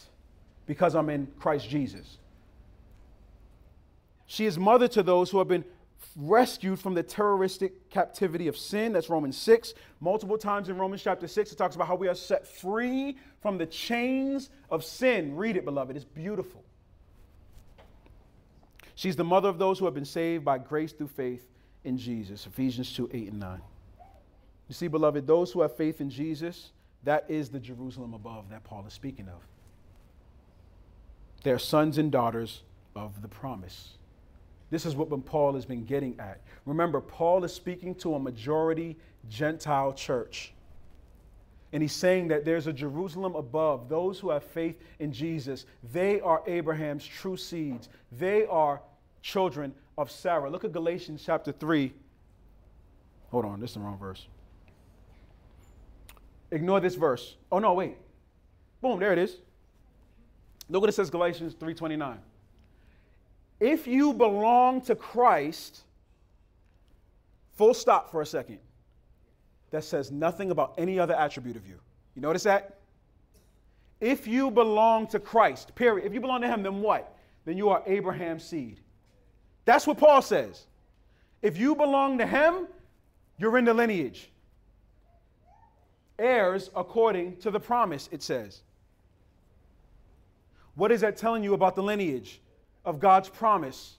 because 0.67 0.95
I'm 0.95 1.09
in 1.09 1.27
Christ 1.39 1.69
Jesus. 1.69 2.17
She 4.31 4.45
is 4.45 4.57
mother 4.57 4.87
to 4.87 5.03
those 5.03 5.29
who 5.29 5.39
have 5.39 5.49
been 5.49 5.65
rescued 6.15 6.79
from 6.79 6.93
the 6.93 7.03
terroristic 7.03 7.89
captivity 7.89 8.47
of 8.47 8.55
sin. 8.55 8.93
That's 8.93 9.09
Romans 9.09 9.35
6. 9.35 9.73
Multiple 9.99 10.37
times 10.37 10.69
in 10.69 10.77
Romans 10.77 11.03
chapter 11.03 11.27
6, 11.27 11.51
it 11.51 11.57
talks 11.57 11.75
about 11.75 11.89
how 11.89 11.95
we 11.95 12.07
are 12.07 12.15
set 12.15 12.47
free 12.47 13.17
from 13.41 13.57
the 13.57 13.65
chains 13.65 14.49
of 14.69 14.85
sin. 14.85 15.35
Read 15.35 15.57
it, 15.57 15.65
beloved. 15.65 15.97
It's 15.97 16.05
beautiful. 16.05 16.63
She's 18.95 19.17
the 19.17 19.25
mother 19.25 19.49
of 19.49 19.59
those 19.59 19.79
who 19.79 19.83
have 19.83 19.93
been 19.93 20.05
saved 20.05 20.45
by 20.45 20.59
grace 20.59 20.93
through 20.93 21.09
faith 21.09 21.45
in 21.83 21.97
Jesus. 21.97 22.45
Ephesians 22.45 22.95
2 22.95 23.09
8 23.11 23.31
and 23.31 23.39
9. 23.41 23.61
You 24.69 24.73
see, 24.73 24.87
beloved, 24.87 25.27
those 25.27 25.51
who 25.51 25.59
have 25.59 25.75
faith 25.75 25.99
in 25.99 26.09
Jesus, 26.09 26.71
that 27.03 27.25
is 27.27 27.49
the 27.49 27.59
Jerusalem 27.59 28.13
above 28.13 28.49
that 28.51 28.63
Paul 28.63 28.85
is 28.87 28.93
speaking 28.93 29.27
of. 29.27 29.41
They're 31.43 31.59
sons 31.59 31.97
and 31.97 32.09
daughters 32.13 32.61
of 32.95 33.21
the 33.21 33.27
promise. 33.27 33.97
This 34.71 34.85
is 34.85 34.95
what 34.95 35.25
Paul 35.25 35.53
has 35.53 35.65
been 35.65 35.83
getting 35.83 36.17
at. 36.19 36.41
Remember, 36.65 37.01
Paul 37.01 37.43
is 37.43 37.53
speaking 37.53 37.93
to 37.95 38.15
a 38.15 38.19
majority 38.19 38.97
Gentile 39.29 39.93
church. 39.93 40.53
And 41.73 41.83
he's 41.83 41.93
saying 41.93 42.29
that 42.29 42.45
there's 42.45 42.67
a 42.67 42.73
Jerusalem 42.73 43.35
above. 43.35 43.89
Those 43.89 44.17
who 44.17 44.29
have 44.29 44.43
faith 44.43 44.79
in 44.99 45.11
Jesus, 45.11 45.65
they 45.91 46.21
are 46.21 46.41
Abraham's 46.47 47.05
true 47.05 47.37
seeds. 47.37 47.89
They 48.13 48.45
are 48.45 48.81
children 49.21 49.73
of 49.97 50.09
Sarah. 50.09 50.49
Look 50.49 50.63
at 50.63 50.71
Galatians 50.71 51.21
chapter 51.25 51.51
3. 51.51 51.93
Hold 53.29 53.45
on, 53.45 53.59
this 53.59 53.71
is 53.71 53.73
the 53.75 53.81
wrong 53.81 53.97
verse. 53.97 54.27
Ignore 56.49 56.79
this 56.79 56.95
verse. 56.95 57.35
Oh 57.51 57.59
no, 57.59 57.73
wait. 57.73 57.97
Boom, 58.81 58.99
there 58.99 59.13
it 59.13 59.19
is. 59.19 59.37
Look 60.69 60.81
what 60.81 60.89
it 60.89 60.93
says 60.93 61.09
Galatians 61.09 61.55
3:29 61.55 62.17
if 63.61 63.85
you 63.85 64.11
belong 64.11 64.81
to 64.81 64.95
Christ, 64.95 65.83
full 67.53 67.75
stop 67.75 68.11
for 68.11 68.21
a 68.21 68.25
second, 68.25 68.57
that 69.69 69.83
says 69.83 70.11
nothing 70.11 70.49
about 70.49 70.73
any 70.77 70.99
other 70.99 71.13
attribute 71.13 71.55
of 71.55 71.65
you. 71.67 71.79
You 72.15 72.23
notice 72.23 72.43
that? 72.43 72.79
If 74.01 74.27
you 74.27 74.49
belong 74.49 75.05
to 75.07 75.19
Christ, 75.19 75.75
period. 75.75 76.07
If 76.07 76.13
you 76.13 76.19
belong 76.19 76.41
to 76.41 76.47
Him, 76.47 76.63
then 76.63 76.81
what? 76.81 77.15
Then 77.45 77.55
you 77.55 77.69
are 77.69 77.83
Abraham's 77.85 78.43
seed. 78.43 78.79
That's 79.63 79.85
what 79.85 79.99
Paul 79.99 80.23
says. 80.23 80.65
If 81.43 81.57
you 81.57 81.75
belong 81.75 82.17
to 82.17 82.25
Him, 82.25 82.67
you're 83.37 83.59
in 83.59 83.65
the 83.65 83.75
lineage. 83.75 84.31
Heirs 86.17 86.71
according 86.75 87.37
to 87.37 87.51
the 87.51 87.59
promise, 87.59 88.09
it 88.11 88.23
says. 88.23 88.61
What 90.73 90.91
is 90.91 91.01
that 91.01 91.15
telling 91.15 91.43
you 91.43 91.53
about 91.53 91.75
the 91.75 91.83
lineage? 91.83 92.41
Of 92.85 92.99
God's 92.99 93.29
promise 93.29 93.97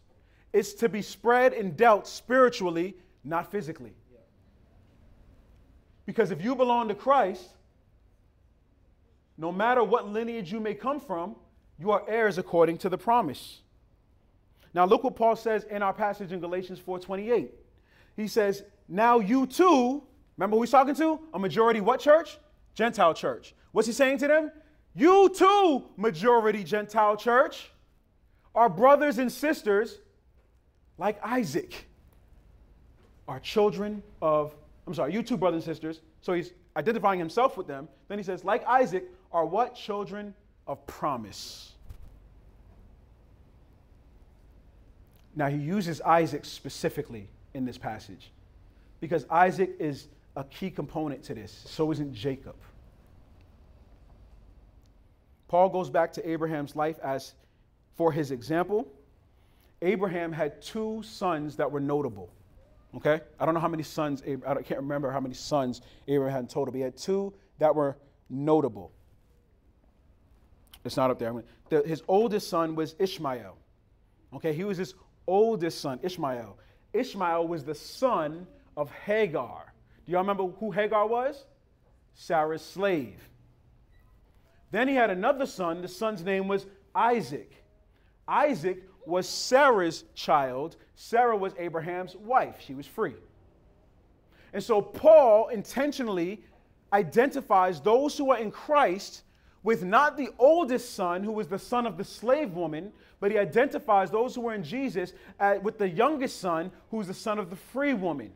is 0.53 0.75
to 0.75 0.89
be 0.89 1.03
spread 1.03 1.53
and 1.53 1.77
dealt 1.77 2.07
spiritually, 2.07 2.97
not 3.25 3.51
physically. 3.51 3.95
Because 6.05 6.31
if 6.31 6.43
you 6.43 6.55
belong 6.55 6.89
to 6.89 6.95
Christ, 6.95 7.49
no 9.39 9.53
matter 9.53 9.83
what 9.83 10.09
lineage 10.09 10.53
you 10.53 10.61
may 10.61 10.75
come 10.75 11.01
from, 11.01 11.37
you 11.79 11.91
are 11.91 12.05
heirs 12.09 12.39
according 12.39 12.79
to 12.79 12.89
the 12.89 12.99
promise. 12.99 13.63
Now 14.75 14.85
look 14.85 15.05
what 15.05 15.17
Paul 15.17 15.37
says 15.37 15.65
in 15.65 15.83
our 15.83 15.93
passage 15.93 16.33
in 16.33 16.41
Galatians 16.41 16.79
4:28. 16.79 17.51
He 18.17 18.29
says, 18.29 18.65
"Now 18.89 19.19
you 19.19 19.47
too, 19.47 20.03
remember 20.37 20.57
who 20.57 20.63
he's 20.63 20.71
talking 20.71 20.95
to? 20.97 21.21
A 21.35 21.39
majority 21.39 21.81
what 21.81 22.01
church? 22.01 22.39
Gentile 22.75 23.15
church. 23.15 23.55
What's 23.73 23.87
he 23.87 23.93
saying 23.93 24.19
to 24.19 24.29
them? 24.29 24.53
You 24.95 25.31
too, 25.31 25.85
majority 25.97 26.65
Gentile 26.65 27.17
church, 27.17 27.72
our 28.55 28.69
brothers 28.69 29.19
and 29.19 29.31
sisters, 29.31 29.99
like 30.99 31.19
Isaac, 31.25 31.87
are 33.29 33.41
children 33.41 34.03
of, 34.21 34.55
I'm 34.87 34.95
sorry, 34.95 35.13
you 35.13 35.23
two 35.23 35.37
brothers 35.37 35.67
and 35.67 35.75
sisters. 35.75 36.01
So 36.21 36.33
he's 36.33 36.53
identifying 36.77 37.19
himself 37.19 37.57
with 37.57 37.67
them. 37.67 37.89
Then 38.09 38.19
he 38.19 38.25
says, 38.25 38.45
like 38.45 38.67
Isaac, 38.67 39.05
are 39.33 39.47
what? 39.47 39.75
Children 39.75 40.35
of 40.67 40.87
promise. 40.87 41.73
Now 45.35 45.49
he 45.49 45.57
uses 45.57 46.01
Isaac 46.03 46.45
specifically 46.45 47.29
in 47.55 47.65
this 47.65 47.79
passage 47.79 48.31
because 49.01 49.25
Isaac 49.31 49.77
is 49.79 50.09
a 50.37 50.45
key 50.45 50.71
component 50.71 51.23
to 51.25 51.35
this. 51.35 51.65
So 51.67 51.91
isn't 51.91 52.15
Jacob. 52.15 52.57
Paul 55.49 55.69
goes 55.69 55.91
back 55.91 56.13
to 56.15 56.31
Abraham's 56.31 56.77
life 56.77 56.99
as 57.03 57.35
for 57.95 58.13
his 58.13 58.31
example, 58.31 58.87
Abraham 59.81 60.33
had 60.33 60.63
two 60.63 61.03
sons 61.03 61.57
that 61.57 61.71
were 61.71 61.81
notable. 61.81 62.31
Okay? 62.97 63.21
I 63.39 63.45
don't 63.45 63.55
know 63.55 63.61
how 63.61 63.69
many 63.69 63.83
sons, 63.83 64.23
I 64.47 64.55
can't 64.63 64.81
remember 64.81 65.11
how 65.11 65.21
many 65.21 65.35
sons 65.35 65.81
Abraham 66.09 66.43
had 66.43 66.51
total, 66.51 66.73
but 66.73 66.79
he 66.79 66.83
had 66.83 66.97
two 66.97 67.33
that 67.59 67.75
were 67.75 67.97
notable. 68.29 68.93
It's 70.85 70.97
not 70.97 71.11
up 71.11 71.19
there. 71.19 71.33
The, 71.69 71.83
his 71.87 72.03
oldest 72.09 72.49
son 72.49 72.75
was 72.75 72.95
Ishmael. 72.99 73.57
Okay, 74.35 74.53
he 74.53 74.65
was 74.65 74.79
his 74.79 74.95
oldest 75.27 75.81
son, 75.81 76.01
Ishmael. 76.03 76.59
Ishmael 76.93 77.47
was 77.47 77.65
the 77.65 77.75
son 77.75 78.47
of 78.77 78.91
Hagar. 78.91 79.73
Do 80.05 80.13
y'all 80.13 80.23
remember 80.23 80.49
who 80.59 80.71
Hagar 80.71 81.07
was? 81.07 81.45
Sarah's 82.15 82.63
slave. 82.63 83.29
Then 84.71 84.89
he 84.89 84.95
had 84.95 85.11
another 85.11 85.47
son. 85.47 85.83
The 85.83 85.89
son's 85.89 86.25
name 86.25 86.49
was 86.49 86.67
Isaac. 86.95 87.62
Isaac 88.33 88.83
was 89.05 89.29
Sarah's 89.29 90.05
child. 90.15 90.77
Sarah 90.97 91.37
was 91.37 91.53
Abraham's 91.59 92.17
wife. 92.17 92.57
She 92.67 92.75
was 92.75 92.87
free. 92.87 93.15
And 94.55 94.63
so 94.63 94.81
Paul 94.81 95.49
intentionally 95.49 96.43
identifies 96.93 97.81
those 97.81 98.17
who 98.17 98.31
are 98.31 98.39
in 98.39 98.51
Christ 98.51 99.23
with 99.63 99.85
not 99.85 100.17
the 100.17 100.31
oldest 100.39 100.95
son, 100.95 101.23
who 101.23 101.33
was 101.33 101.47
the 101.47 101.59
son 101.59 101.87
of 101.87 101.97
the 101.97 102.05
slave 102.05 102.53
woman, 102.53 102.93
but 103.21 103.31
he 103.31 103.39
identifies 103.39 104.11
those 104.11 104.35
who 104.35 104.49
are 104.49 104.55
in 104.55 104.65
Jesus 104.65 105.13
uh, 105.39 105.57
with 105.63 105.79
the 105.79 105.89
youngest 105.89 106.41
son, 106.41 106.73
who 106.91 107.01
is 107.01 107.07
the 107.07 107.15
son 107.15 107.39
of 107.39 107.51
the 107.51 107.57
free 107.57 107.95
woman. 107.95 108.33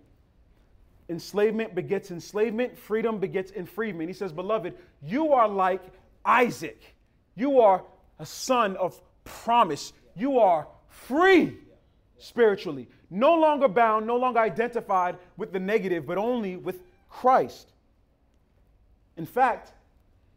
Enslavement 1.09 1.75
begets 1.75 2.11
enslavement, 2.11 2.77
freedom 2.77 3.19
begets 3.19 3.53
enfreedment. 3.53 4.09
He 4.09 4.13
says, 4.13 4.33
Beloved, 4.33 4.75
you 5.03 5.33
are 5.33 5.49
like 5.49 5.83
Isaac. 6.25 6.95
You 7.35 7.61
are 7.61 7.83
a 8.19 8.27
son 8.27 8.77
of 8.77 9.01
promise. 9.27 9.93
You 10.15 10.39
are 10.39 10.67
free 10.89 11.59
spiritually, 12.19 12.89
no 13.11 13.35
longer 13.35 13.69
bound, 13.69 14.07
no 14.07 14.17
longer 14.17 14.41
identified 14.41 15.19
with 15.37 15.53
the 15.53 15.61
negative, 15.61 16.07
but 16.07 16.17
only 16.17 16.57
with 16.57 16.81
Christ. 17.11 17.73
In 19.17 19.27
fact, 19.27 19.73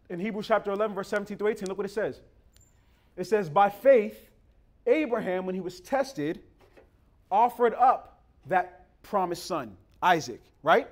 in 0.09 0.19
Hebrews 0.19 0.47
chapter 0.47 0.71
11, 0.71 0.95
verse 0.95 1.07
17 1.07 1.37
through 1.37 1.47
18, 1.47 1.67
look 1.67 1.77
what 1.77 1.85
it 1.85 1.93
says. 1.93 2.19
It 3.15 3.25
says, 3.25 3.49
By 3.49 3.69
faith, 3.69 4.29
Abraham, 4.85 5.45
when 5.45 5.55
he 5.55 5.61
was 5.61 5.79
tested, 5.79 6.39
offered 7.31 7.73
up 7.75 8.21
that 8.47 8.85
promised 9.03 9.45
son, 9.45 9.77
Isaac, 10.01 10.41
right? 10.63 10.87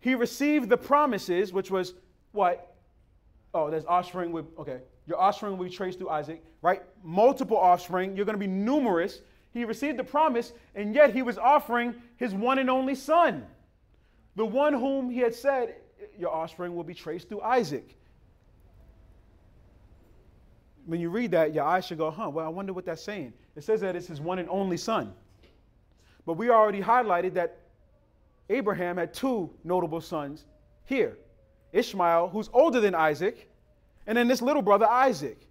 He 0.00 0.14
received 0.14 0.68
the 0.68 0.76
promises, 0.76 1.52
which 1.52 1.70
was 1.70 1.94
what? 2.32 2.76
oh, 3.56 3.70
there's 3.70 3.86
offspring 3.86 4.32
with, 4.32 4.44
okay, 4.58 4.78
your 5.06 5.20
offspring 5.20 5.56
will 5.56 5.64
be 5.64 5.70
traced 5.70 5.98
through 5.98 6.10
Isaac, 6.10 6.42
right? 6.62 6.82
Multiple 7.02 7.56
offspring, 7.56 8.16
you're 8.16 8.24
going 8.24 8.34
to 8.34 8.40
be 8.40 8.46
numerous. 8.46 9.20
He 9.52 9.64
received 9.64 9.98
the 9.98 10.04
promise, 10.04 10.52
and 10.74 10.94
yet 10.94 11.14
he 11.14 11.22
was 11.22 11.38
offering 11.38 11.94
his 12.16 12.34
one 12.34 12.58
and 12.58 12.68
only 12.68 12.94
son, 12.94 13.46
the 14.34 14.44
one 14.44 14.72
whom 14.72 15.10
he 15.10 15.20
had 15.20 15.34
said, 15.34 15.76
Your 16.18 16.30
offspring 16.30 16.74
will 16.74 16.84
be 16.84 16.94
traced 16.94 17.28
through 17.28 17.42
Isaac. 17.42 17.96
When 20.86 21.00
you 21.00 21.10
read 21.10 21.32
that, 21.32 21.52
your 21.52 21.64
eyes 21.64 21.86
should 21.86 21.98
go, 21.98 22.10
huh, 22.10 22.28
well, 22.28 22.46
I 22.46 22.48
wonder 22.48 22.72
what 22.72 22.84
that's 22.84 23.02
saying. 23.02 23.32
It 23.56 23.64
says 23.64 23.80
that 23.80 23.96
it's 23.96 24.06
his 24.06 24.20
one 24.20 24.38
and 24.38 24.48
only 24.48 24.76
son. 24.76 25.12
But 26.24 26.34
we 26.34 26.50
already 26.50 26.80
highlighted 26.80 27.34
that 27.34 27.58
Abraham 28.50 28.96
had 28.96 29.12
two 29.12 29.50
notable 29.64 30.00
sons 30.00 30.44
here 30.84 31.18
Ishmael, 31.72 32.28
who's 32.28 32.48
older 32.52 32.80
than 32.80 32.94
Isaac, 32.94 33.50
and 34.06 34.16
then 34.16 34.28
this 34.28 34.42
little 34.42 34.62
brother, 34.62 34.86
Isaac. 34.86 35.46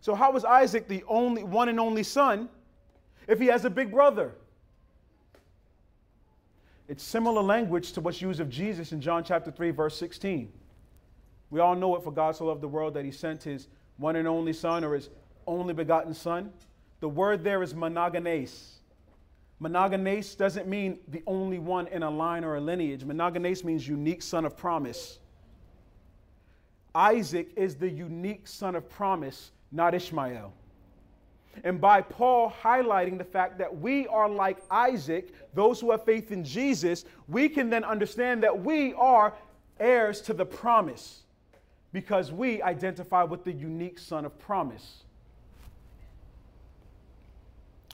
So, 0.00 0.14
how 0.14 0.34
is 0.36 0.44
Isaac 0.44 0.88
the 0.88 1.04
only 1.06 1.44
one 1.44 1.68
and 1.68 1.78
only 1.78 2.02
son 2.02 2.48
if 3.28 3.38
he 3.38 3.46
has 3.46 3.64
a 3.64 3.70
big 3.70 3.90
brother? 3.90 4.32
It's 6.88 7.04
similar 7.04 7.42
language 7.42 7.92
to 7.92 8.00
what's 8.00 8.20
used 8.20 8.40
of 8.40 8.50
Jesus 8.50 8.92
in 8.92 9.00
John 9.00 9.22
chapter 9.22 9.52
3, 9.52 9.70
verse 9.70 9.96
16. 9.96 10.52
We 11.50 11.60
all 11.60 11.76
know 11.76 11.94
it 11.96 12.02
for 12.02 12.12
God 12.12 12.34
so 12.34 12.46
loved 12.46 12.62
the 12.62 12.68
world 12.68 12.94
that 12.94 13.04
he 13.04 13.12
sent 13.12 13.42
his 13.42 13.68
one 13.98 14.16
and 14.16 14.26
only 14.26 14.52
son 14.52 14.82
or 14.82 14.94
his 14.94 15.10
only 15.46 15.74
begotten 15.74 16.14
son. 16.14 16.52
The 17.00 17.08
word 17.08 17.44
there 17.44 17.62
is 17.62 17.74
monogenes. 17.74 18.80
Monogenes 19.60 20.36
doesn't 20.36 20.66
mean 20.66 20.98
the 21.08 21.22
only 21.26 21.58
one 21.58 21.86
in 21.88 22.02
a 22.02 22.10
line 22.10 22.44
or 22.44 22.56
a 22.56 22.60
lineage. 22.60 23.04
Monogenes 23.04 23.62
means 23.62 23.86
unique 23.86 24.22
son 24.22 24.44
of 24.44 24.56
promise. 24.56 25.18
Isaac 26.94 27.50
is 27.56 27.76
the 27.76 27.88
unique 27.88 28.46
son 28.46 28.74
of 28.74 28.88
promise, 28.88 29.52
not 29.70 29.94
Ishmael. 29.94 30.52
And 31.64 31.80
by 31.80 32.00
Paul 32.00 32.52
highlighting 32.62 33.18
the 33.18 33.24
fact 33.24 33.58
that 33.58 33.80
we 33.80 34.06
are 34.06 34.28
like 34.28 34.58
Isaac, 34.70 35.34
those 35.54 35.80
who 35.80 35.90
have 35.90 36.04
faith 36.04 36.32
in 36.32 36.44
Jesus, 36.44 37.04
we 37.28 37.48
can 37.48 37.70
then 37.70 37.84
understand 37.84 38.42
that 38.42 38.64
we 38.64 38.94
are 38.94 39.34
heirs 39.78 40.20
to 40.22 40.34
the 40.34 40.44
promise 40.44 41.22
because 41.92 42.32
we 42.32 42.62
identify 42.62 43.24
with 43.24 43.44
the 43.44 43.52
unique 43.52 43.98
son 43.98 44.24
of 44.24 44.38
promise. 44.38 45.04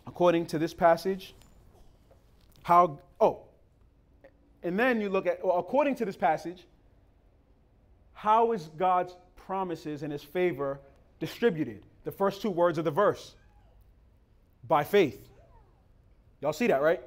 According 0.07 0.47
to 0.47 0.59
this 0.59 0.75
passage, 0.75 1.35
how, 2.63 2.99
oh, 3.21 3.41
and 4.63 4.79
then 4.79 5.01
you 5.01 5.09
look 5.09 5.27
at, 5.27 5.45
well, 5.45 5.59
according 5.59 5.95
to 5.97 6.05
this 6.05 6.17
passage, 6.17 6.65
how 8.17 8.53
is 8.53 8.71
God's 8.79 9.15
promises 9.37 10.03
and 10.03 10.11
his 10.11 10.23
favor 10.23 10.81
distributed? 11.21 11.83
The 12.05 12.11
first 12.11 12.41
two 12.41 12.49
words 12.51 12.79
of 12.79 12.87
the 12.87 12.91
verse 12.91 13.35
by 14.67 14.85
faith. 14.85 15.29
Y'all 16.41 16.55
see 16.55 16.67
that, 16.69 16.81
right? 16.81 17.03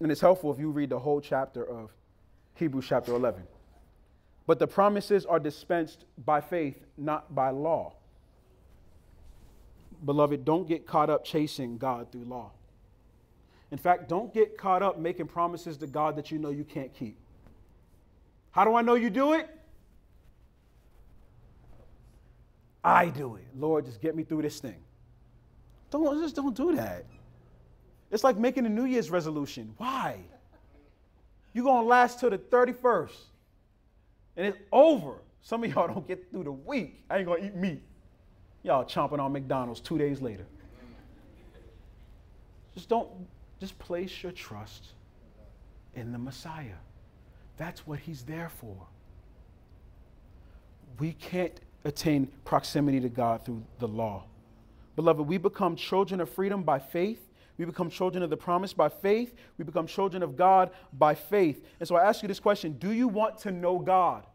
And 0.00 0.10
it's 0.10 0.22
helpful 0.22 0.50
if 0.50 0.58
you 0.58 0.70
read 0.70 0.88
the 0.88 0.98
whole 0.98 1.20
chapter 1.20 1.68
of 1.68 1.90
Hebrews 2.54 2.86
chapter 2.88 3.14
11. 3.14 3.42
But 4.46 4.58
the 4.58 4.66
promises 4.66 5.26
are 5.26 5.38
dispensed 5.38 6.06
by 6.24 6.40
faith, 6.40 6.82
not 6.96 7.34
by 7.34 7.50
law. 7.50 7.92
Beloved, 10.02 10.46
don't 10.46 10.66
get 10.66 10.86
caught 10.86 11.10
up 11.10 11.26
chasing 11.26 11.76
God 11.76 12.10
through 12.10 12.24
law. 12.24 12.52
In 13.72 13.78
fact, 13.78 14.06
don't 14.06 14.32
get 14.34 14.58
caught 14.58 14.82
up 14.82 14.98
making 14.98 15.26
promises 15.26 15.78
to 15.78 15.86
God 15.86 16.14
that 16.16 16.30
you 16.30 16.38
know 16.38 16.50
you 16.50 16.62
can't 16.62 16.92
keep. 16.92 17.16
How 18.50 18.66
do 18.66 18.74
I 18.74 18.82
know 18.82 18.94
you 18.94 19.08
do 19.08 19.32
it? 19.32 19.48
I 22.84 23.08
do 23.08 23.36
it. 23.36 23.46
Lord, 23.56 23.86
just 23.86 24.02
get 24.02 24.14
me 24.14 24.24
through 24.24 24.42
this 24.42 24.60
thing. 24.60 24.76
Don't 25.90 26.20
just 26.20 26.36
don't 26.36 26.54
do 26.54 26.76
that. 26.76 27.06
It's 28.10 28.22
like 28.22 28.36
making 28.36 28.66
a 28.66 28.68
New 28.68 28.84
Year's 28.84 29.08
resolution. 29.10 29.72
Why? 29.78 30.18
You're 31.54 31.64
gonna 31.64 31.86
last 31.86 32.20
till 32.20 32.28
the 32.28 32.38
31st. 32.38 33.10
And 34.36 34.46
it's 34.46 34.58
over. 34.70 35.14
Some 35.40 35.64
of 35.64 35.72
y'all 35.72 35.86
don't 35.86 36.06
get 36.06 36.30
through 36.30 36.44
the 36.44 36.52
week. 36.52 37.04
I 37.08 37.18
ain't 37.18 37.26
gonna 37.26 37.46
eat 37.46 37.54
meat. 37.54 37.82
Y'all 38.64 38.84
chomping 38.84 39.18
on 39.18 39.32
McDonald's 39.32 39.80
two 39.80 39.96
days 39.96 40.20
later. 40.20 40.44
Just 42.74 42.90
don't 42.90 43.08
just 43.62 43.78
place 43.78 44.24
your 44.24 44.32
trust 44.32 44.86
in 45.94 46.10
the 46.10 46.18
Messiah. 46.18 46.80
That's 47.58 47.86
what 47.86 48.00
he's 48.00 48.22
there 48.22 48.48
for. 48.48 48.76
We 50.98 51.12
can't 51.12 51.60
attain 51.84 52.26
proximity 52.44 52.98
to 52.98 53.08
God 53.08 53.44
through 53.44 53.62
the 53.78 53.86
law. 53.86 54.24
Beloved, 54.96 55.28
we 55.28 55.38
become 55.38 55.76
children 55.76 56.20
of 56.20 56.28
freedom 56.28 56.64
by 56.64 56.80
faith. 56.80 57.28
We 57.56 57.64
become 57.64 57.88
children 57.88 58.24
of 58.24 58.30
the 58.30 58.36
promise 58.36 58.72
by 58.72 58.88
faith. 58.88 59.32
We 59.58 59.64
become 59.64 59.86
children 59.86 60.24
of 60.24 60.36
God 60.36 60.72
by 60.98 61.14
faith. 61.14 61.64
And 61.78 61.88
so 61.88 61.94
I 61.94 62.02
ask 62.02 62.20
you 62.20 62.26
this 62.26 62.40
question 62.40 62.72
Do 62.80 62.90
you 62.90 63.06
want 63.06 63.38
to 63.42 63.52
know 63.52 63.78
God? 63.78 64.26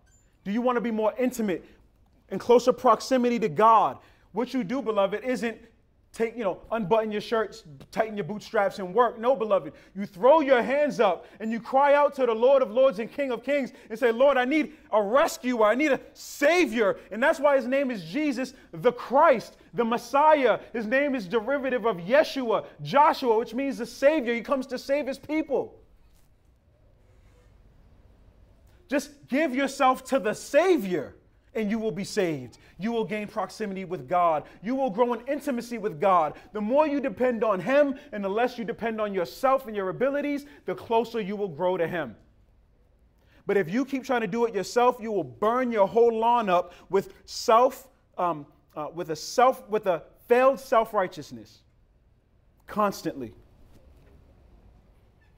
Do 0.46 0.52
you 0.54 0.62
want 0.62 0.78
to 0.78 0.82
be 0.82 0.92
more 0.92 1.13
intimate 1.20 1.66
in 2.30 2.40
closer 2.40 2.72
proximity 2.72 3.40
to 3.40 3.50
God? 3.50 3.98
What 4.32 4.54
you 4.54 4.63
do, 4.63 4.82
beloved, 4.82 5.22
isn't 5.26 5.58
take, 6.17 6.36
you 6.36 6.43
know, 6.43 6.58
unbutton 6.71 7.12
your 7.12 7.21
shirts, 7.21 7.63
tighten 7.91 8.17
your 8.17 8.23
bootstraps, 8.23 8.80
and 8.80 8.93
work. 8.93 9.19
No, 9.19 9.36
beloved. 9.36 9.73
You 9.95 10.08
throw 10.08 10.39
your 10.39 10.63
hands 10.63 10.99
up 10.99 11.27
and 11.39 11.51
you 11.51 11.60
cry 11.60 11.93
out 11.93 12.15
to 12.15 12.25
the 12.25 12.34
Lord 12.34 12.63
of 12.63 12.71
Lords 12.71 12.97
and 12.97 13.12
King 13.12 13.32
of 13.32 13.43
Kings 13.43 13.71
and 13.91 13.99
say, 13.99 14.12
Lord, 14.12 14.36
I 14.36 14.43
need 14.43 14.73
a 14.91 15.01
rescuer. 15.01 15.65
I 15.65 15.75
need 15.75 15.91
a 15.91 15.99
Savior. 16.13 16.97
And 17.12 17.21
that's 17.21 17.39
why 17.39 17.56
his 17.56 17.67
name 17.67 17.91
is 17.91 18.03
Jesus 18.03 18.56
the 18.71 18.91
Christ, 18.91 19.58
the 19.75 19.86
Messiah. 19.86 20.60
His 20.73 20.88
name 20.88 21.13
is 21.13 21.27
derivative 21.27 21.86
of 21.86 21.97
Yeshua, 21.97 22.65
Joshua, 22.82 23.38
which 23.38 23.53
means 23.53 23.77
the 23.77 23.86
Savior. 23.86 24.34
He 24.34 24.41
comes 24.41 24.65
to 24.67 24.80
save 24.80 25.06
his 25.06 25.19
people. 25.19 25.75
Just 28.89 29.27
give 29.27 29.53
yourself 29.53 30.03
to 30.06 30.17
the 30.17 30.34
Savior 30.34 31.13
and 31.58 31.72
you 31.72 31.80
will 31.80 31.91
be 31.91 32.04
saved. 32.04 32.60
You 32.78 32.91
will 32.91 33.04
gain 33.04 33.28
proximity 33.28 33.84
with 33.84 34.08
God. 34.08 34.43
You 34.62 34.76
will 34.76 34.91
grow 34.91 35.13
in 35.13 35.22
intimacy 35.28 35.80
with 35.80 36.00
God. 36.00 36.36
The 36.54 36.62
more 36.62 36.88
you 36.88 37.02
depend 37.02 37.43
on 37.43 37.60
Him 37.60 37.96
and 38.12 38.24
the 38.24 38.30
less 38.30 38.58
you 38.60 38.63
depend 38.63 39.02
on 39.02 39.13
yourself 39.13 39.65
and 39.65 39.76
your 39.76 39.89
abilities, 39.89 40.46
the 40.65 40.76
closer 40.76 41.20
you 41.20 41.36
will 41.36 41.48
grow 41.48 41.76
to 41.76 41.88
Him. 41.88 42.15
But 43.48 43.58
if 43.58 43.70
you 43.70 43.86
keep 43.86 44.04
trying 44.04 44.22
to 44.22 44.28
do 44.28 44.46
it 44.46 44.54
yourself, 44.54 44.98
you 45.02 45.12
will 45.12 45.24
burn 45.24 45.72
your 45.72 45.88
whole 45.88 46.13
lawn 46.13 46.48
up 46.48 46.74
with 46.89 47.13
self, 47.26 47.88
um, 48.17 48.46
uh, 48.76 48.89
with 48.93 49.10
a 49.10 49.15
self, 49.15 49.67
with 49.67 49.88
a 49.88 50.04
failed 50.28 50.60
self 50.60 50.93
righteousness, 50.93 51.62
constantly. 52.67 53.34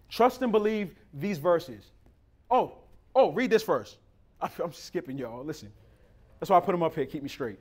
Trust 0.10 0.42
and 0.42 0.52
believe 0.52 0.96
these 1.14 1.38
verses. 1.38 1.92
Oh, 2.52 2.74
oh, 3.16 3.32
read 3.32 3.52
this 3.52 3.64
verse. 3.64 3.96
I'm 4.42 4.74
skipping 4.74 5.18
y'all. 5.18 5.46
Listen. 5.46 5.72
That's 6.40 6.50
why 6.50 6.58
I 6.58 6.60
put 6.60 6.72
them 6.72 6.84
up 6.84 6.96
here, 6.96 7.06
keep 7.06 7.24
me 7.24 7.30
straight. 7.30 7.60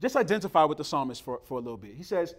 Just 0.00 0.16
identify 0.16 0.64
with 0.64 0.78
the 0.78 0.84
psalmist 0.84 1.22
for, 1.22 1.40
for 1.44 1.58
a 1.58 1.60
little 1.60 1.76
bit. 1.76 1.94
He 1.94 2.02
says, 2.02 2.34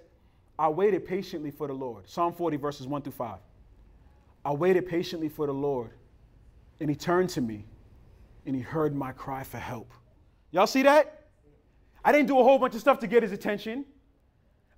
I 0.57 0.69
waited 0.69 1.05
patiently 1.05 1.51
for 1.51 1.67
the 1.67 1.73
Lord. 1.73 2.09
Psalm 2.09 2.33
40, 2.33 2.57
verses 2.57 2.87
1 2.87 3.01
through 3.01 3.13
5. 3.13 3.39
I 4.45 4.51
waited 4.53 4.87
patiently 4.87 5.29
for 5.29 5.47
the 5.47 5.53
Lord, 5.53 5.91
and 6.79 6.89
he 6.89 6.95
turned 6.95 7.29
to 7.31 7.41
me, 7.41 7.65
and 8.45 8.55
he 8.55 8.61
heard 8.61 8.95
my 8.95 9.11
cry 9.11 9.43
for 9.43 9.57
help. 9.57 9.91
Y'all 10.51 10.67
see 10.67 10.83
that? 10.83 11.27
I 12.03 12.11
didn't 12.11 12.27
do 12.27 12.39
a 12.39 12.43
whole 12.43 12.57
bunch 12.57 12.75
of 12.75 12.81
stuff 12.81 12.99
to 12.99 13.07
get 13.07 13.23
his 13.23 13.31
attention. 13.31 13.85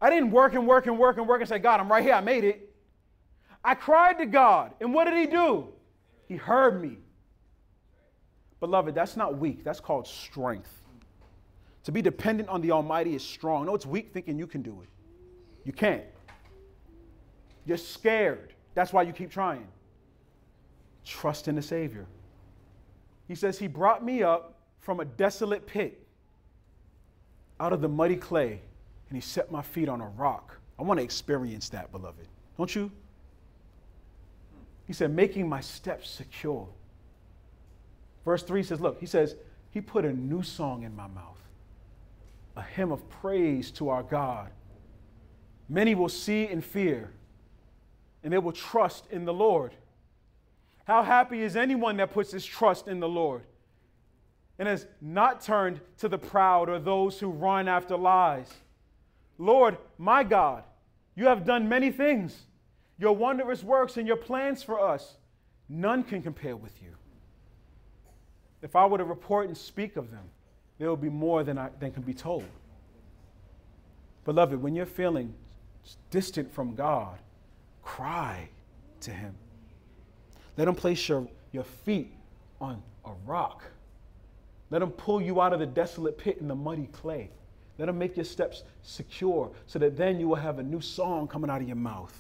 I 0.02 0.10
didn't 0.10 0.32
work 0.32 0.56
and 0.56 0.68
work 0.68 0.88
and 0.88 0.98
work 0.98 1.18
and 1.18 1.28
work 1.28 1.42
and 1.42 1.50
say, 1.50 1.60
God, 1.60 1.80
I'm 1.80 1.92
right 1.92 2.04
here, 2.04 2.14
I 2.14 2.22
made 2.22 2.44
it. 2.44 2.74
I 3.64 3.76
cried 3.76 4.18
to 4.18 4.26
God, 4.26 4.74
and 4.82 4.94
what 4.94 5.06
did 5.06 5.16
he 5.16 5.28
do? 5.28 5.68
He 6.28 6.36
heard 6.36 6.82
me. 6.82 6.98
Beloved, 8.62 8.96
that's 8.96 9.18
not 9.18 9.38
weak, 9.38 9.64
that's 9.64 9.82
called 9.82 10.08
strength. 10.08 10.82
To 11.84 11.92
be 11.92 12.02
dependent 12.02 12.48
on 12.48 12.62
the 12.62 12.72
Almighty 12.72 13.16
is 13.16 13.24
strong. 13.24 13.66
No, 13.66 13.76
it's 13.76 13.88
weak 13.88 14.12
thinking 14.14 14.38
you 14.38 14.48
can 14.48 14.62
do 14.62 14.82
it. 14.84 14.90
You 15.66 15.74
can't. 15.74 16.04
You're 17.66 17.78
scared. 17.78 18.54
That's 18.76 18.94
why 18.94 19.02
you 19.02 19.14
keep 19.14 19.32
trying. 19.32 19.68
Trust 21.04 21.48
in 21.48 21.56
the 21.56 21.62
Savior. 21.62 22.06
He 23.28 23.34
says, 23.34 23.58
He 23.58 23.68
brought 23.68 24.06
me 24.06 24.22
up 24.22 24.54
from 24.80 25.00
a 25.00 25.06
desolate 25.06 25.66
pit 25.66 26.06
out 27.60 27.74
of 27.74 27.82
the 27.82 27.90
muddy 27.90 28.16
clay, 28.16 28.62
and 29.10 29.18
He 29.18 29.22
set 29.22 29.52
my 29.52 29.64
feet 29.64 29.90
on 29.90 30.02
a 30.02 30.08
rock. 30.10 30.58
I 30.78 30.84
want 30.84 31.00
to 31.00 31.04
experience 31.04 31.70
that, 31.70 31.92
beloved. 31.92 32.28
Don't 32.58 32.74
you? 32.76 32.92
He 34.86 34.94
said, 34.94 35.12
making 35.12 35.50
my 35.50 35.62
steps 35.62 36.10
secure. 36.10 36.68
Verse 38.26 38.44
3 38.44 38.64
says, 38.64 38.80
Look, 38.80 39.00
he 39.00 39.06
says, 39.06 39.36
He 39.72 39.82
put 39.82 40.06
a 40.06 40.14
new 40.14 40.44
song 40.44 40.84
in 40.84 40.96
my 40.96 41.08
mouth, 41.08 41.40
a 42.56 42.62
hymn 42.62 42.92
of 42.92 43.08
praise 43.10 43.72
to 43.72 43.90
our 43.90 44.04
God. 44.04 44.52
Many 45.68 45.96
will 45.96 46.10
see 46.10 46.48
and 46.48 46.64
fear, 46.64 47.12
and 48.24 48.32
they 48.34 48.38
will 48.38 48.52
trust 48.52 49.06
in 49.10 49.26
the 49.26 49.34
Lord. 49.34 49.74
How 50.86 51.04
happy 51.04 51.42
is 51.42 51.56
anyone 51.56 51.98
that 51.98 52.12
puts 52.12 52.32
his 52.32 52.46
trust 52.46 52.88
in 52.88 53.00
the 53.00 53.08
Lord 53.08 53.44
and 54.60 54.68
has 54.68 54.86
not 55.00 55.42
turned 55.42 55.80
to 56.00 56.10
the 56.10 56.18
proud 56.18 56.70
or 56.70 56.80
those 56.80 57.20
who 57.20 57.30
run 57.30 57.68
after 57.68 57.96
lies? 57.96 58.52
Lord, 59.38 59.78
my 59.98 60.24
God, 60.24 60.64
you 61.16 61.26
have 61.26 61.46
done 61.46 61.70
many 61.70 61.92
things. 61.92 62.46
Your 63.00 63.16
wondrous 63.16 63.64
works 63.64 63.98
and 63.98 64.06
your 64.06 64.18
plans 64.18 64.62
for 64.62 64.80
us, 64.80 65.16
none 65.70 66.04
can 66.04 66.22
compare 66.22 66.56
with 66.56 66.82
you. 66.82 66.96
If 68.62 68.76
I 68.76 68.86
were 68.86 68.98
to 68.98 69.06
report 69.06 69.48
and 69.48 69.58
speak 69.58 69.96
of 69.96 70.12
them, 70.12 70.24
there 70.78 70.88
will 70.90 70.98
be 70.98 71.10
more 71.10 71.44
than, 71.44 71.58
I, 71.58 71.70
than 71.80 71.92
can 71.92 72.04
be 72.04 72.14
told. 72.14 72.46
Beloved, 74.26 74.62
when 74.62 74.76
you're 74.76 74.86
feeling 74.86 75.34
distant 76.10 76.52
from 76.52 76.76
God, 76.76 77.18
cry 77.82 78.50
to 79.02 79.12
Him. 79.12 79.34
Let 80.58 80.68
Him 80.68 80.76
place 80.76 81.10
your, 81.10 81.28
your 81.52 81.64
feet 81.64 82.12
on 82.60 82.82
a 83.06 83.12
rock. 83.26 83.64
Let 84.70 84.82
Him 84.82 84.92
pull 84.92 85.22
you 85.22 85.42
out 85.42 85.54
of 85.54 85.60
the 85.60 85.66
desolate 85.66 86.18
pit 86.18 86.38
in 86.40 86.48
the 86.48 86.56
muddy 86.56 86.88
clay. 86.92 87.32
Let 87.80 87.90
Him 87.90 87.98
make 87.98 88.16
your 88.16 88.26
steps 88.26 88.64
secure 88.84 89.52
so 89.66 89.80
that 89.80 89.98
then 89.98 90.20
you 90.20 90.28
will 90.28 90.36
have 90.36 90.60
a 90.60 90.64
new 90.64 90.82
song 90.82 91.28
coming 91.28 91.50
out 91.50 91.62
of 91.62 91.68
your 91.68 91.78
mouth. 91.78 92.16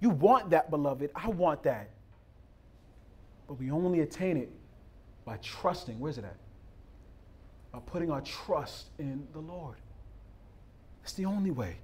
You 0.00 0.10
want 0.10 0.50
that, 0.50 0.70
beloved. 0.70 1.10
I 1.16 1.28
want 1.28 1.64
that. 1.64 1.90
But 3.48 3.54
we 3.54 3.72
only 3.72 4.00
attain 4.00 4.36
it 4.36 4.50
by 5.28 5.36
trusting. 5.42 6.00
Where's 6.00 6.16
it 6.16 6.24
at? 6.24 6.38
By 7.70 7.80
putting 7.80 8.10
our 8.10 8.22
trust 8.22 8.86
in 8.98 9.28
the 9.34 9.38
Lord. 9.38 9.76
It's 11.02 11.12
the 11.12 11.26
only 11.26 11.50
way. 11.50 11.76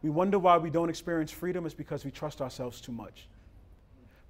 We 0.00 0.08
wonder 0.08 0.38
why 0.38 0.56
we 0.56 0.70
don't 0.70 0.88
experience 0.88 1.30
freedom 1.30 1.66
is 1.66 1.74
because 1.74 2.06
we 2.06 2.10
trust 2.10 2.40
ourselves 2.40 2.80
too 2.80 2.92
much. 2.92 3.28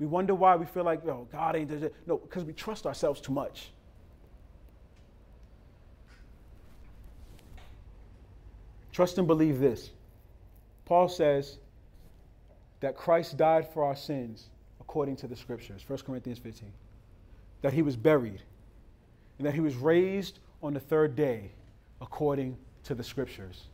We 0.00 0.06
wonder 0.06 0.34
why 0.34 0.56
we 0.56 0.66
feel 0.66 0.82
like, 0.82 1.06
oh, 1.06 1.28
God 1.30 1.54
ain't 1.54 1.70
it. 1.70 1.94
No, 2.04 2.16
because 2.16 2.42
we 2.42 2.52
trust 2.52 2.84
ourselves 2.84 3.20
too 3.20 3.32
much. 3.32 3.70
Trust 8.90 9.18
and 9.18 9.28
believe 9.28 9.60
this. 9.60 9.90
Paul 10.84 11.08
says 11.08 11.58
that 12.80 12.96
Christ 12.96 13.36
died 13.36 13.72
for 13.72 13.84
our 13.84 13.94
sins 13.94 14.48
according 14.80 15.14
to 15.16 15.28
the 15.28 15.36
scriptures, 15.36 15.84
1 15.86 16.00
Corinthians 16.00 16.40
15. 16.40 16.72
That 17.62 17.72
he 17.72 17.82
was 17.82 17.96
buried 17.96 18.42
and 19.38 19.46
that 19.46 19.54
he 19.54 19.60
was 19.60 19.76
raised 19.76 20.38
on 20.62 20.74
the 20.74 20.80
third 20.80 21.16
day 21.16 21.52
according 22.00 22.56
to 22.84 22.94
the 22.94 23.02
scriptures. 23.02 23.64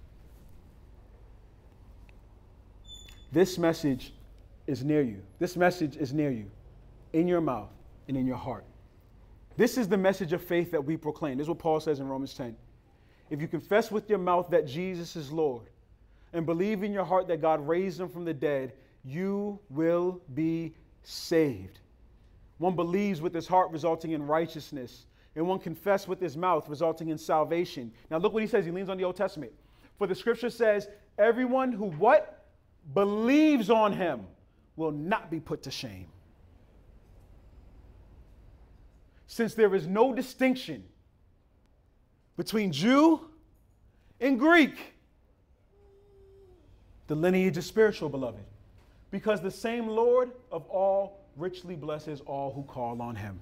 This 3.32 3.58
message 3.58 4.12
is 4.66 4.84
near 4.84 5.02
you. 5.02 5.22
This 5.38 5.56
message 5.56 5.96
is 5.96 6.12
near 6.12 6.30
you, 6.30 6.50
in 7.12 7.26
your 7.26 7.40
mouth 7.40 7.70
and 8.08 8.16
in 8.16 8.26
your 8.26 8.36
heart. 8.36 8.64
This 9.56 9.76
is 9.76 9.88
the 9.88 9.96
message 9.96 10.32
of 10.32 10.42
faith 10.42 10.70
that 10.70 10.84
we 10.84 10.96
proclaim. 10.96 11.38
This 11.38 11.46
is 11.46 11.48
what 11.48 11.58
Paul 11.58 11.80
says 11.80 12.00
in 12.00 12.08
Romans 12.08 12.34
10. 12.34 12.56
If 13.30 13.40
you 13.40 13.48
confess 13.48 13.90
with 13.90 14.08
your 14.08 14.18
mouth 14.18 14.50
that 14.50 14.66
Jesus 14.66 15.16
is 15.16 15.32
Lord 15.32 15.66
and 16.32 16.44
believe 16.44 16.82
in 16.82 16.92
your 16.92 17.04
heart 17.04 17.28
that 17.28 17.40
God 17.40 17.66
raised 17.66 18.00
him 18.00 18.08
from 18.08 18.24
the 18.24 18.34
dead, 18.34 18.72
you 19.04 19.58
will 19.70 20.20
be 20.34 20.74
saved. 21.02 21.80
One 22.58 22.76
believes 22.76 23.20
with 23.20 23.34
his 23.34 23.46
heart, 23.48 23.70
resulting 23.70 24.12
in 24.12 24.26
righteousness, 24.26 25.06
and 25.34 25.46
one 25.46 25.58
confess 25.58 26.06
with 26.06 26.20
his 26.20 26.36
mouth, 26.36 26.68
resulting 26.68 27.08
in 27.08 27.18
salvation. 27.18 27.92
Now 28.10 28.18
look 28.18 28.32
what 28.32 28.42
he 28.42 28.48
says. 28.48 28.64
He 28.64 28.70
leans 28.70 28.88
on 28.88 28.96
the 28.96 29.04
Old 29.04 29.16
Testament. 29.16 29.52
For 29.98 30.06
the 30.06 30.14
scripture 30.14 30.50
says, 30.50 30.88
everyone 31.18 31.72
who 31.72 31.86
what? 31.86 32.46
Believes 32.92 33.70
on 33.70 33.92
him 33.92 34.26
will 34.76 34.92
not 34.92 35.30
be 35.30 35.40
put 35.40 35.62
to 35.64 35.70
shame. 35.70 36.06
Since 39.26 39.54
there 39.54 39.74
is 39.74 39.86
no 39.86 40.12
distinction 40.12 40.84
between 42.36 42.70
Jew 42.70 43.20
and 44.20 44.38
Greek, 44.38 44.76
the 47.06 47.14
lineage 47.14 47.56
is 47.56 47.66
spiritual, 47.66 48.08
beloved, 48.08 48.44
because 49.10 49.40
the 49.40 49.50
same 49.50 49.88
Lord 49.88 50.30
of 50.52 50.66
all 50.68 51.23
richly 51.36 51.76
blesses 51.76 52.20
all 52.22 52.52
who 52.52 52.62
call 52.62 53.00
on 53.02 53.16
him. 53.16 53.40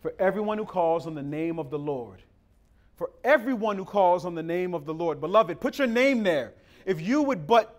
For 0.00 0.14
everyone 0.18 0.58
who 0.58 0.64
calls 0.64 1.06
on 1.06 1.14
the 1.14 1.22
name 1.22 1.58
of 1.58 1.70
the 1.70 1.78
Lord, 1.78 2.22
for 2.96 3.10
everyone 3.24 3.76
who 3.76 3.84
calls 3.84 4.24
on 4.24 4.34
the 4.34 4.42
name 4.42 4.74
of 4.74 4.86
the 4.86 4.94
Lord, 4.94 5.20
beloved, 5.20 5.60
put 5.60 5.78
your 5.78 5.86
name 5.88 6.22
there. 6.22 6.54
If 6.84 7.00
you 7.00 7.22
would 7.22 7.46
but 7.46 7.76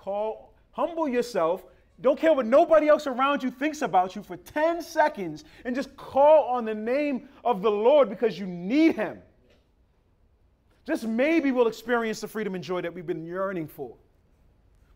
Call, 0.00 0.54
humble 0.72 1.06
yourself. 1.06 1.62
Don't 2.00 2.18
care 2.18 2.32
what 2.32 2.46
nobody 2.46 2.88
else 2.88 3.06
around 3.06 3.42
you 3.42 3.50
thinks 3.50 3.82
about 3.82 4.16
you 4.16 4.22
for 4.22 4.38
10 4.38 4.80
seconds 4.80 5.44
and 5.66 5.74
just 5.74 5.94
call 5.94 6.44
on 6.44 6.64
the 6.64 6.74
name 6.74 7.28
of 7.44 7.60
the 7.60 7.70
Lord 7.70 8.08
because 8.08 8.38
you 8.38 8.46
need 8.46 8.96
Him. 8.96 9.18
Just 10.86 11.06
maybe 11.06 11.52
we'll 11.52 11.68
experience 11.68 12.22
the 12.22 12.28
freedom 12.28 12.54
and 12.54 12.64
joy 12.64 12.80
that 12.80 12.94
we've 12.94 13.06
been 13.06 13.26
yearning 13.26 13.68
for. 13.68 13.94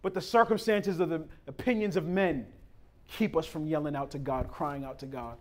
But 0.05 0.13
the 0.13 0.21
circumstances 0.21 1.01
of 1.01 1.09
the 1.09 1.25
opinions 1.47 1.97
of 1.97 2.05
men 2.05 2.47
keep 3.09 3.35
us 3.35 3.47
from 3.47 3.67
yelling 3.67 3.97
out 3.97 4.11
to 4.11 4.19
God, 4.19 4.51
crying 4.51 4.85
out 4.85 4.99
to 4.99 5.07
God. 5.07 5.39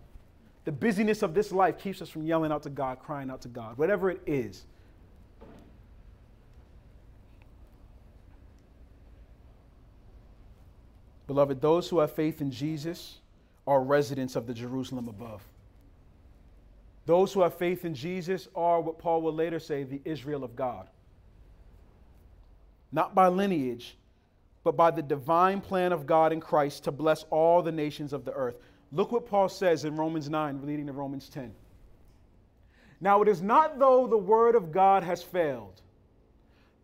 The 0.64 0.72
busyness 0.72 1.22
of 1.22 1.34
this 1.34 1.52
life 1.52 1.76
keeps 1.78 2.00
us 2.00 2.08
from 2.08 2.24
yelling 2.24 2.50
out 2.50 2.62
to 2.62 2.70
God, 2.70 2.98
crying 2.98 3.28
out 3.28 3.42
to 3.42 3.48
God, 3.48 3.76
whatever 3.76 4.10
it 4.10 4.22
is. 4.24 4.64
Beloved, 11.26 11.60
those 11.60 11.90
who 11.90 11.98
have 11.98 12.12
faith 12.12 12.40
in 12.40 12.50
Jesus 12.50 13.18
are 13.66 13.82
residents 13.82 14.34
of 14.34 14.46
the 14.46 14.54
Jerusalem 14.54 15.08
above. 15.08 15.42
Those 17.04 17.34
who 17.34 17.42
have 17.42 17.52
faith 17.52 17.84
in 17.84 17.94
Jesus 17.94 18.48
are 18.54 18.80
what 18.80 18.98
Paul 18.98 19.20
will 19.20 19.34
later 19.34 19.60
say 19.60 19.82
the 19.82 20.00
Israel 20.06 20.42
of 20.42 20.56
God. 20.56 20.88
Not 22.92 23.14
by 23.14 23.28
lineage, 23.28 23.98
but 24.64 24.76
by 24.76 24.90
the 24.90 25.02
divine 25.02 25.60
plan 25.60 25.92
of 25.92 26.06
God 26.06 26.32
in 26.32 26.40
Christ 26.40 26.84
to 26.84 26.90
bless 26.90 27.24
all 27.30 27.62
the 27.62 27.70
nations 27.70 28.12
of 28.12 28.24
the 28.24 28.32
earth. 28.32 28.56
Look 28.90 29.12
what 29.12 29.26
Paul 29.26 29.48
says 29.48 29.84
in 29.84 29.94
Romans 29.96 30.30
9, 30.30 30.66
leading 30.66 30.86
to 30.86 30.92
Romans 30.92 31.28
10. 31.28 31.52
Now 33.00 33.20
it 33.22 33.28
is 33.28 33.42
not 33.42 33.78
though 33.78 34.06
the 34.06 34.16
word 34.16 34.54
of 34.54 34.72
God 34.72 35.02
has 35.02 35.22
failed, 35.22 35.82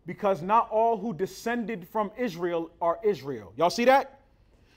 because 0.06 0.42
not 0.42 0.68
all 0.70 0.98
who 0.98 1.14
descended 1.14 1.88
from 1.88 2.10
Israel 2.18 2.70
are 2.82 2.98
Israel. 3.02 3.52
Y'all 3.56 3.70
see 3.70 3.86
that? 3.86 4.20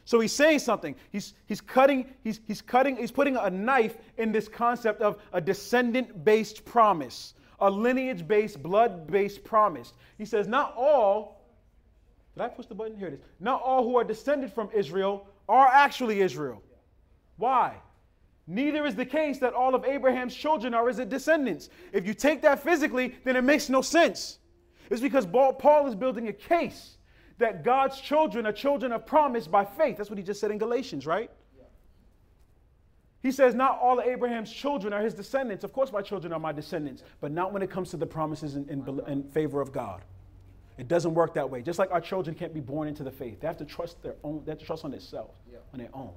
So 0.06 0.20
he's 0.20 0.34
saying 0.34 0.60
something. 0.60 0.96
He's, 1.12 1.34
he's 1.46 1.62
cutting, 1.62 2.06
he's, 2.24 2.40
he's 2.46 2.62
cutting, 2.62 2.98
he's 2.98 3.12
putting 3.12 3.36
a 3.36 3.50
knife 3.50 3.98
in 4.18 4.32
this 4.32 4.48
concept 4.48 5.02
of 5.02 5.22
a 5.32 5.42
descendant-based 5.42 6.66
promise, 6.66 7.34
a 7.60 7.70
lineage-based, 7.70 8.62
blood-based 8.62 9.44
promise. 9.44 9.94
He 10.18 10.26
says, 10.26 10.48
not 10.48 10.74
all, 10.78 11.43
did 12.36 12.44
I 12.44 12.48
push 12.48 12.66
the 12.66 12.76
button? 12.76 12.98
Here 12.98 13.08
it 13.08 13.14
is. 13.16 13.20
Not 13.40 13.62
all 13.62 13.84
who 13.84 13.98
are 13.98 14.04
descended 14.04 14.52
from 14.52 14.70
Israel 14.74 15.28
are 15.48 15.68
actually 15.68 16.22
Israel. 16.22 16.62
Why? 17.38 17.76
Neither 18.48 18.86
is 18.86 18.96
the 18.96 19.06
case 19.06 19.40
that 19.40 19.54
all 19.54 19.76
of 19.76 19.86
Abraham's 19.86 20.36
children 20.36 20.74
are 20.74 20.88
his 20.88 20.98
descendants. 20.98 21.70
If 21.92 22.06
you 22.06 22.14
take 22.14 22.42
that 22.42 22.62
physically, 22.62 23.16
then 23.24 23.36
it 23.36 23.44
makes 23.44 23.70
no 23.70 23.82
sense. 23.82 24.40
It's 24.90 25.02
because 25.02 25.26
Paul 25.26 25.88
is 25.88 25.96
building 25.96 26.28
a 26.28 26.34
case 26.34 26.98
that 27.38 27.64
God's 27.64 28.00
children 28.00 28.46
are 28.46 28.52
children 28.52 28.92
of 28.92 29.06
promise 29.06 29.48
by 29.48 29.66
faith. 29.66 29.98
That's 29.98 30.10
what 30.10 30.20
he 30.20 30.24
just 30.24 30.40
said 30.40 30.52
in 30.52 30.58
Galatians, 30.58 31.06
right? 31.06 31.32
He 33.22 33.32
says, 33.32 33.56
Not 33.56 33.80
all 33.82 34.00
of 34.00 34.06
Abraham's 34.06 34.52
children 34.52 34.92
are 34.92 35.02
his 35.02 35.14
descendants. 35.14 35.64
Of 35.64 35.72
course, 35.72 35.92
my 35.92 36.02
children 36.02 36.34
are 36.34 36.40
my 36.40 36.52
descendants, 36.52 37.04
but 37.22 37.32
not 37.32 37.54
when 37.54 37.62
it 37.62 37.72
comes 37.72 37.90
to 37.92 37.98
the 37.98 38.06
promises 38.06 38.56
in, 38.56 38.68
in, 38.68 39.02
in, 39.08 39.24
favor 39.24 39.62
of 39.62 39.72
God. 39.72 40.04
It 40.78 40.88
doesn't 40.88 41.14
work 41.14 41.36
that 41.36 41.50
way. 41.50 41.62
Just 41.62 41.78
like 41.78 41.92
our 41.92 42.02
children 42.02 42.36
can't 42.36 42.54
be 42.54 42.60
born 42.60 42.88
into 42.88 43.04
the 43.04 43.12
faith, 43.12 43.40
they 43.40 43.48
have 43.48 43.58
to 43.58 43.66
trust 43.66 44.02
their 44.02 44.16
own, 44.24 44.42
they 44.46 44.52
have 44.52 44.60
to 44.60 44.66
trust 44.66 44.84
on 44.84 44.92
themselves, 44.92 45.40
yeah. 45.52 45.60
on 45.72 45.80
their 45.80 45.90
own. 45.94 46.12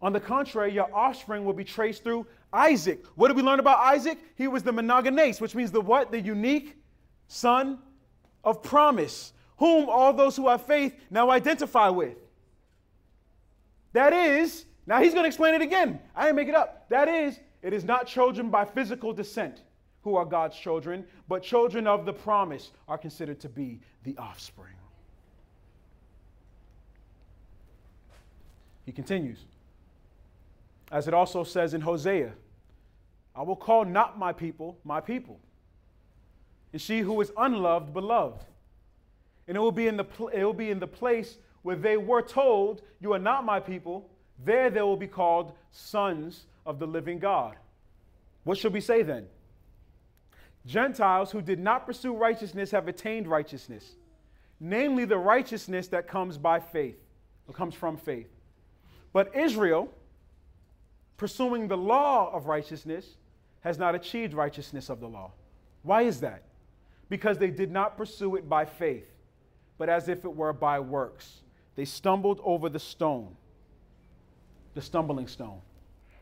On 0.00 0.12
the 0.12 0.20
contrary, 0.20 0.72
your 0.72 0.94
offspring 0.94 1.44
will 1.44 1.54
be 1.54 1.64
traced 1.64 2.04
through 2.04 2.26
Isaac. 2.52 3.04
What 3.14 3.28
did 3.28 3.36
we 3.36 3.42
learn 3.42 3.58
about 3.58 3.78
Isaac? 3.78 4.18
He 4.36 4.46
was 4.46 4.62
the 4.62 4.72
monogenes, 4.72 5.40
which 5.40 5.54
means 5.54 5.72
the 5.72 5.80
what? 5.80 6.12
The 6.12 6.20
unique 6.20 6.76
son 7.28 7.78
of 8.44 8.62
promise, 8.62 9.32
whom 9.56 9.88
all 9.88 10.12
those 10.12 10.36
who 10.36 10.48
have 10.48 10.66
faith 10.66 10.94
now 11.10 11.30
identify 11.30 11.88
with. 11.88 12.18
That 13.92 14.12
is, 14.12 14.66
now 14.86 15.00
he's 15.00 15.12
going 15.12 15.24
to 15.24 15.28
explain 15.28 15.54
it 15.54 15.62
again. 15.62 15.98
I 16.14 16.26
didn't 16.26 16.36
make 16.36 16.48
it 16.48 16.54
up. 16.54 16.88
That 16.90 17.08
is, 17.08 17.40
it 17.62 17.72
is 17.72 17.82
not 17.82 18.06
children 18.06 18.50
by 18.50 18.66
physical 18.66 19.12
descent 19.12 19.62
who 20.06 20.14
are 20.14 20.24
God's 20.24 20.56
children, 20.56 21.04
but 21.26 21.42
children 21.42 21.88
of 21.88 22.06
the 22.06 22.12
promise 22.12 22.70
are 22.86 22.96
considered 22.96 23.40
to 23.40 23.48
be 23.48 23.80
the 24.04 24.16
offspring. 24.18 24.76
He 28.84 28.92
continues. 28.92 29.38
As 30.92 31.08
it 31.08 31.12
also 31.12 31.42
says 31.42 31.74
in 31.74 31.80
Hosea, 31.80 32.30
I 33.34 33.42
will 33.42 33.56
call 33.56 33.84
not 33.84 34.16
my 34.16 34.32
people 34.32 34.78
my 34.84 35.00
people, 35.00 35.40
and 36.72 36.80
she 36.80 37.00
who 37.00 37.20
is 37.20 37.32
unloved, 37.36 37.92
beloved. 37.92 38.44
And 39.48 39.56
it 39.56 39.60
will 39.60 39.72
be 39.72 39.88
in 39.88 39.96
the, 39.96 40.04
pl- 40.04 40.28
it 40.28 40.44
will 40.44 40.52
be 40.52 40.70
in 40.70 40.78
the 40.78 40.86
place 40.86 41.36
where 41.62 41.74
they 41.74 41.96
were 41.96 42.22
told, 42.22 42.82
You 43.00 43.12
are 43.12 43.18
not 43.18 43.44
my 43.44 43.58
people. 43.58 44.08
There 44.44 44.70
they 44.70 44.82
will 44.82 44.96
be 44.96 45.08
called 45.08 45.52
sons 45.72 46.46
of 46.64 46.78
the 46.78 46.86
living 46.86 47.18
God. 47.18 47.56
What 48.44 48.56
should 48.56 48.72
we 48.72 48.80
say 48.80 49.02
then? 49.02 49.26
Gentiles 50.66 51.30
who 51.30 51.40
did 51.40 51.60
not 51.60 51.86
pursue 51.86 52.14
righteousness 52.14 52.72
have 52.72 52.88
attained 52.88 53.28
righteousness, 53.28 53.94
namely 54.58 55.04
the 55.04 55.18
righteousness 55.18 55.88
that 55.88 56.08
comes 56.08 56.36
by 56.38 56.58
faith, 56.58 56.98
or 57.46 57.54
comes 57.54 57.74
from 57.74 57.96
faith. 57.96 58.28
But 59.12 59.34
Israel, 59.34 59.88
pursuing 61.16 61.68
the 61.68 61.76
law 61.76 62.32
of 62.34 62.46
righteousness, 62.46 63.06
has 63.60 63.78
not 63.78 63.94
achieved 63.94 64.34
righteousness 64.34 64.90
of 64.90 65.00
the 65.00 65.08
law. 65.08 65.30
Why 65.82 66.02
is 66.02 66.20
that? 66.20 66.42
Because 67.08 67.38
they 67.38 67.50
did 67.50 67.70
not 67.70 67.96
pursue 67.96 68.34
it 68.34 68.48
by 68.48 68.64
faith, 68.64 69.08
but 69.78 69.88
as 69.88 70.08
if 70.08 70.24
it 70.24 70.34
were 70.34 70.52
by 70.52 70.80
works. 70.80 71.42
They 71.76 71.84
stumbled 71.84 72.40
over 72.42 72.68
the 72.68 72.80
stone, 72.80 73.36
the 74.74 74.82
stumbling 74.82 75.28
stone. 75.28 75.60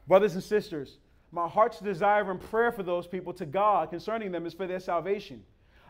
Brothers 0.07 0.35
and 0.35 0.43
sisters, 0.43 0.99
my 1.35 1.49
heart's 1.49 1.81
desire 1.81 2.31
and 2.31 2.41
prayer 2.41 2.71
for 2.71 2.85
those 2.85 3.09
people 3.09 3.33
to 3.35 3.45
God 3.45 3.91
concerning 3.91 4.31
them 4.31 4.47
is 4.47 4.55
for 4.55 4.69
their 4.69 4.79
salvation. 4.79 5.43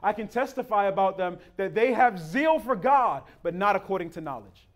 I 0.02 0.14
can 0.14 0.26
testify 0.26 0.86
about 0.86 1.18
them 1.18 1.38
that 1.56 1.74
they 1.74 1.92
have 1.92 2.18
zeal 2.18 2.58
for 2.58 2.74
God, 2.74 3.22
but 3.42 3.54
not 3.54 3.76
according 3.76 4.10
to 4.10 4.22
knowledge, 4.22 4.66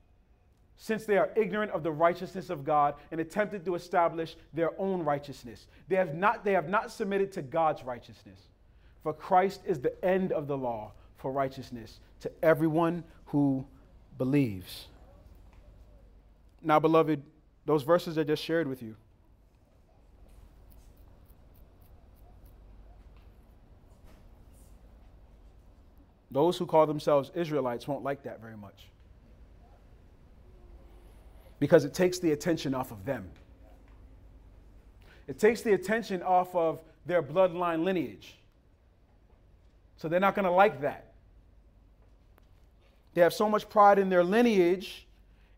since 0.77 1.07
they 1.07 1.17
are 1.17 1.31
ignorant 1.37 1.73
of 1.73 1.83
the 1.83 1.91
righteousness 1.91 2.51
of 2.51 2.65
God 2.65 2.95
and 3.11 3.21
attempted 3.21 3.65
to 3.65 3.75
establish 3.75 4.37
their 4.53 4.79
own 4.79 5.03
righteousness. 5.03 5.67
They 5.89 5.97
have 5.97 6.15
not, 6.15 6.45
they 6.45 6.53
have 6.53 6.69
not 6.69 6.93
submitted 6.93 7.33
to 7.33 7.43
God's 7.43 7.83
righteousness. 7.83 8.39
For 9.03 9.15
Christ 9.15 9.63
is 9.65 9.81
the 9.81 10.05
end 10.05 10.33
of 10.33 10.49
the 10.49 10.57
law 10.57 10.93
for 11.17 11.33
righteousness 11.33 12.01
to 12.21 12.31
everyone 12.43 13.05
who 13.27 13.67
believes. 14.19 14.89
Now, 16.63 16.79
beloved, 16.79 17.23
those 17.65 17.85
verses 17.85 18.19
I 18.19 18.25
just 18.25 18.45
shared 18.45 18.67
with 18.67 18.83
you 18.83 18.97
Those 26.39 26.57
who 26.57 26.67
call 26.67 26.87
themselves 26.87 27.33
Israelites 27.35 27.89
won't 27.89 28.05
like 28.05 28.23
that 28.23 28.41
very 28.41 28.57
much. 28.57 28.87
Because 31.59 31.85
it 31.85 31.93
takes 31.93 32.21
the 32.21 32.31
attention 32.31 32.77
off 32.77 32.93
of 32.93 33.05
them. 33.05 33.29
It 35.27 35.41
takes 35.41 35.63
the 35.63 35.73
attention 35.73 36.23
off 36.23 36.55
of 36.55 36.81
their 37.07 37.25
bloodline 37.25 37.83
lineage. 37.83 38.37
So 39.97 40.07
they're 40.07 40.21
not 40.21 40.37
going 40.37 40.45
to 40.45 40.53
like 40.53 40.83
that. 40.83 41.13
They 43.15 43.21
have 43.23 43.35
so 43.35 43.49
much 43.49 43.69
pride 43.69 43.99
in 43.99 44.09
their 44.09 44.23
lineage 44.23 45.09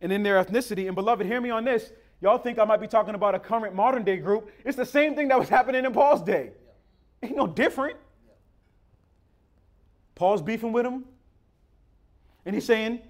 and 0.01 0.11
in 0.11 0.23
their 0.23 0.43
ethnicity. 0.43 0.87
And 0.87 0.95
beloved, 0.95 1.27
hear 1.27 1.43
me 1.43 1.51
on 1.51 1.67
this. 1.67 1.93
Y'all 2.23 2.39
think 2.39 2.59
I 2.59 2.65
might 2.65 2.81
be 2.81 2.89
talking 2.89 3.15
about 3.15 3.35
a 3.35 3.39
current 3.39 3.75
modern 3.75 4.03
day 4.03 4.17
group. 4.17 4.51
It's 4.65 4.79
the 4.79 4.87
same 4.87 5.15
thing 5.15 5.29
that 5.29 5.39
was 5.39 5.51
happening 5.51 5.85
in 5.85 5.93
Paul's 5.93 6.23
day. 6.23 6.53
Ain't 7.23 7.37
no 7.37 7.47
different. 7.47 7.99
Paul's 10.21 10.43
beefing 10.43 10.71
with 10.71 10.85
him. 10.85 11.07
And 12.45 12.55
he's 12.55 12.67
saying, 12.67 13.01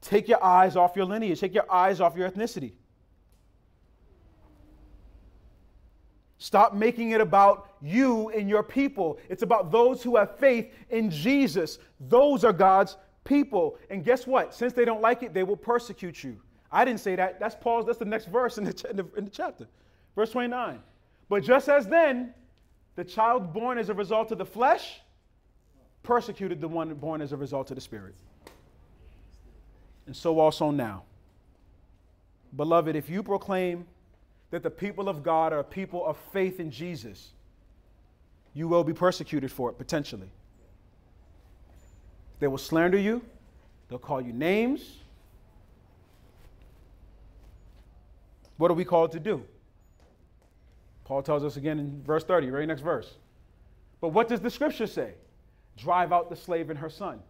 take 0.00 0.26
your 0.26 0.42
eyes 0.42 0.74
off 0.74 0.96
your 0.96 1.04
lineage, 1.04 1.38
take 1.38 1.54
your 1.54 1.72
eyes 1.72 2.00
off 2.00 2.16
your 2.16 2.28
ethnicity. 2.28 2.72
Stop 6.38 6.74
making 6.74 7.12
it 7.12 7.20
about 7.20 7.70
you 7.80 8.30
and 8.30 8.48
your 8.48 8.64
people. 8.64 9.20
It's 9.28 9.44
about 9.44 9.70
those 9.70 10.02
who 10.02 10.16
have 10.16 10.36
faith 10.38 10.72
in 10.90 11.08
Jesus. 11.08 11.78
Those 12.00 12.42
are 12.42 12.52
God's 12.52 12.96
people. 13.22 13.78
And 13.90 14.04
guess 14.04 14.26
what? 14.26 14.54
Since 14.54 14.72
they 14.72 14.84
don't 14.84 15.02
like 15.02 15.22
it, 15.22 15.32
they 15.32 15.44
will 15.44 15.56
persecute 15.56 16.24
you. 16.24 16.36
I 16.72 16.84
didn't 16.84 16.98
say 16.98 17.14
that. 17.14 17.38
That's 17.38 17.54
Paul's, 17.54 17.86
that's 17.86 17.98
the 17.98 18.04
next 18.04 18.26
verse 18.26 18.58
in 18.58 18.64
the, 18.64 18.86
in 18.90 18.96
the, 18.96 19.06
in 19.16 19.24
the 19.24 19.30
chapter. 19.30 19.68
Verse 20.16 20.32
29. 20.32 20.80
But 21.28 21.44
just 21.44 21.68
as 21.68 21.86
then, 21.86 22.34
the 22.96 23.04
child 23.04 23.52
born 23.52 23.78
as 23.78 23.88
a 23.88 23.94
result 23.94 24.32
of 24.32 24.38
the 24.38 24.44
flesh 24.44 25.00
persecuted 26.04 26.60
the 26.60 26.68
one 26.68 26.94
born 26.94 27.20
as 27.20 27.32
a 27.32 27.36
result 27.36 27.70
of 27.72 27.74
the 27.74 27.80
Spirit. 27.80 28.14
And 30.06 30.14
so 30.14 30.38
also 30.38 30.70
now. 30.70 31.02
Beloved, 32.54 32.94
if 32.94 33.10
you 33.10 33.22
proclaim 33.22 33.86
that 34.50 34.62
the 34.62 34.70
people 34.70 35.08
of 35.08 35.24
God 35.24 35.52
are 35.52 35.58
a 35.58 35.64
people 35.64 36.06
of 36.06 36.16
faith 36.32 36.60
in 36.60 36.70
Jesus, 36.70 37.30
you 38.52 38.68
will 38.68 38.84
be 38.84 38.92
persecuted 38.92 39.50
for 39.50 39.70
it 39.70 39.78
potentially. 39.78 40.30
They 42.38 42.46
will 42.46 42.58
slander 42.58 42.98
you, 42.98 43.22
they'll 43.88 43.98
call 43.98 44.20
you 44.20 44.32
names. 44.32 44.98
What 48.56 48.70
are 48.70 48.74
we 48.74 48.84
called 48.84 49.10
to 49.12 49.20
do? 49.20 49.42
Paul 51.04 51.22
tells 51.22 51.42
us 51.42 51.56
again 51.56 51.78
in 51.80 52.02
verse 52.04 52.22
30, 52.22 52.50
very 52.50 52.66
next 52.66 52.82
verse. 52.82 53.14
But 54.00 54.10
what 54.10 54.28
does 54.28 54.40
the 54.40 54.50
scripture 54.50 54.86
say? 54.86 55.14
Drive 55.76 56.12
out 56.12 56.30
the 56.30 56.36
slave 56.36 56.70
and 56.70 56.78
her 56.78 56.90
son. 56.90 57.20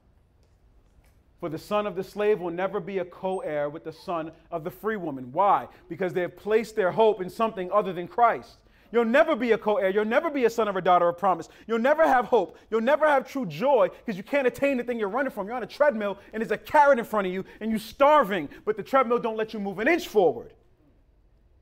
For 1.40 1.48
the 1.48 1.58
son 1.58 1.86
of 1.86 1.94
the 1.94 2.04
slave 2.04 2.40
will 2.40 2.50
never 2.50 2.80
be 2.80 2.98
a 2.98 3.04
co 3.04 3.40
heir 3.40 3.68
with 3.68 3.84
the 3.84 3.92
son 3.92 4.32
of 4.50 4.64
the 4.64 4.70
free 4.70 4.96
woman. 4.96 5.30
Why? 5.32 5.68
Because 5.88 6.14
they 6.14 6.22
have 6.22 6.36
placed 6.36 6.74
their 6.74 6.90
hope 6.90 7.20
in 7.20 7.28
something 7.28 7.70
other 7.70 7.92
than 7.92 8.08
Christ. 8.08 8.56
You'll 8.92 9.04
never 9.04 9.34
be 9.34 9.52
a 9.52 9.58
co 9.58 9.76
heir. 9.76 9.90
You'll 9.90 10.04
never 10.04 10.30
be 10.30 10.44
a 10.44 10.50
son 10.50 10.68
or 10.68 10.78
a 10.78 10.82
daughter 10.82 11.08
of 11.08 11.18
promise. 11.18 11.48
You'll 11.66 11.80
never 11.80 12.06
have 12.06 12.26
hope. 12.26 12.56
You'll 12.70 12.80
never 12.80 13.06
have 13.06 13.28
true 13.28 13.44
joy 13.44 13.88
because 13.88 14.16
you 14.16 14.22
can't 14.22 14.46
attain 14.46 14.76
the 14.76 14.84
thing 14.84 14.98
you're 14.98 15.08
running 15.08 15.32
from. 15.32 15.46
You're 15.46 15.56
on 15.56 15.64
a 15.64 15.66
treadmill 15.66 16.18
and 16.32 16.40
there's 16.40 16.52
a 16.52 16.56
carrot 16.56 16.98
in 16.98 17.04
front 17.04 17.26
of 17.26 17.32
you 17.32 17.44
and 17.60 17.70
you're 17.70 17.80
starving, 17.80 18.48
but 18.64 18.76
the 18.76 18.82
treadmill 18.82 19.18
don't 19.18 19.36
let 19.36 19.52
you 19.52 19.58
move 19.58 19.80
an 19.80 19.88
inch 19.88 20.06
forward. 20.06 20.52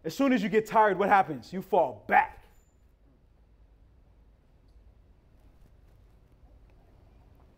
As 0.05 0.15
soon 0.15 0.33
as 0.33 0.43
you 0.43 0.49
get 0.49 0.67
tired, 0.67 0.99
what 0.99 1.09
happens? 1.09 1.53
You 1.53 1.63
fall 1.63 2.05
back. 2.07 2.42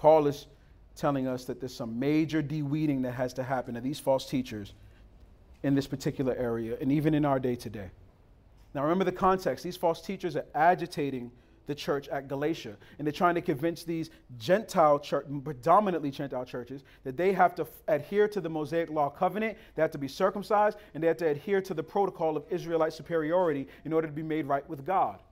Paul 0.05 0.27
is 0.27 0.49
telling 0.97 1.27
us 1.27 1.47
that 1.47 1.61
there's 1.61 1.75
some 1.75 1.99
major 1.99 2.43
de-weeding 2.43 3.01
that 3.03 3.13
has 3.13 3.33
to 3.33 3.43
happen 3.43 3.73
to 3.73 3.81
these 3.81 3.99
false 3.99 4.27
teachers 4.27 4.75
in 5.63 5.75
this 5.75 5.87
particular 5.87 6.35
area 6.35 6.77
and 6.79 6.93
even 6.93 7.15
in 7.15 7.25
our 7.25 7.41
day 7.41 7.55
today. 7.55 7.91
Now 8.75 8.83
remember 8.83 9.05
the 9.05 9.13
context. 9.13 9.65
These 9.65 9.79
false 9.79 10.03
teachers 10.03 10.37
are 10.37 10.45
agitating 10.55 11.33
the 11.65 11.75
church 11.75 12.09
at 12.09 12.29
Galatia. 12.29 12.77
And 12.99 13.07
they're 13.07 13.13
trying 13.13 13.35
to 13.37 13.41
convince 13.41 13.83
these 13.83 14.11
Gentile 14.37 14.99
church, 14.99 15.25
predominantly 15.43 16.11
Gentile 16.11 16.45
churches, 16.45 16.85
that 17.05 17.17
they 17.17 17.33
have 17.33 17.55
to 17.55 17.63
f- 17.63 17.69
adhere 17.89 18.29
to 18.29 18.43
the 18.43 18.51
Mosaic 18.51 18.91
Law 18.91 19.09
covenant, 19.09 19.57
they 19.75 19.81
have 19.81 19.93
to 19.93 19.99
be 19.99 20.09
circumcised, 20.09 20.77
and 20.93 21.03
they 21.03 21.09
have 21.09 21.17
to 21.17 21.29
adhere 21.29 21.63
to 21.63 21.73
the 21.73 21.83
protocol 21.83 22.37
of 22.37 22.45
Israelite 22.51 22.93
superiority 22.93 23.69
in 23.87 23.93
order 23.95 24.07
to 24.07 24.13
be 24.13 24.23
made 24.23 24.45
right 24.45 24.69
with 24.69 24.85
God. 24.85 25.23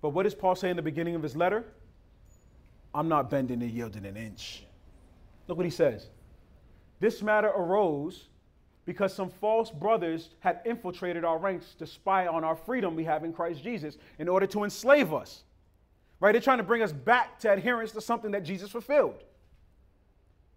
But 0.00 0.10
what 0.10 0.22
does 0.22 0.36
Paul 0.36 0.54
say 0.54 0.70
in 0.70 0.76
the 0.76 0.82
beginning 0.82 1.16
of 1.16 1.22
his 1.24 1.34
letter? 1.34 1.64
I'm 2.94 3.08
not 3.08 3.30
bending 3.30 3.62
and 3.62 3.70
yielding 3.70 4.04
an 4.04 4.16
inch. 4.16 4.64
Look 5.48 5.56
what 5.56 5.64
he 5.64 5.70
says. 5.70 6.08
This 7.00 7.22
matter 7.22 7.48
arose 7.48 8.28
because 8.84 9.14
some 9.14 9.30
false 9.30 9.70
brothers 9.70 10.30
had 10.40 10.60
infiltrated 10.64 11.24
our 11.24 11.38
ranks 11.38 11.74
to 11.78 11.86
spy 11.86 12.26
on 12.26 12.44
our 12.44 12.56
freedom 12.56 12.96
we 12.96 13.04
have 13.04 13.24
in 13.24 13.32
Christ 13.32 13.62
Jesus 13.62 13.96
in 14.18 14.28
order 14.28 14.46
to 14.48 14.64
enslave 14.64 15.14
us. 15.14 15.44
Right? 16.20 16.32
They're 16.32 16.40
trying 16.40 16.58
to 16.58 16.64
bring 16.64 16.82
us 16.82 16.92
back 16.92 17.38
to 17.40 17.52
adherence 17.52 17.92
to 17.92 18.00
something 18.00 18.30
that 18.32 18.44
Jesus 18.44 18.70
fulfilled. 18.70 19.22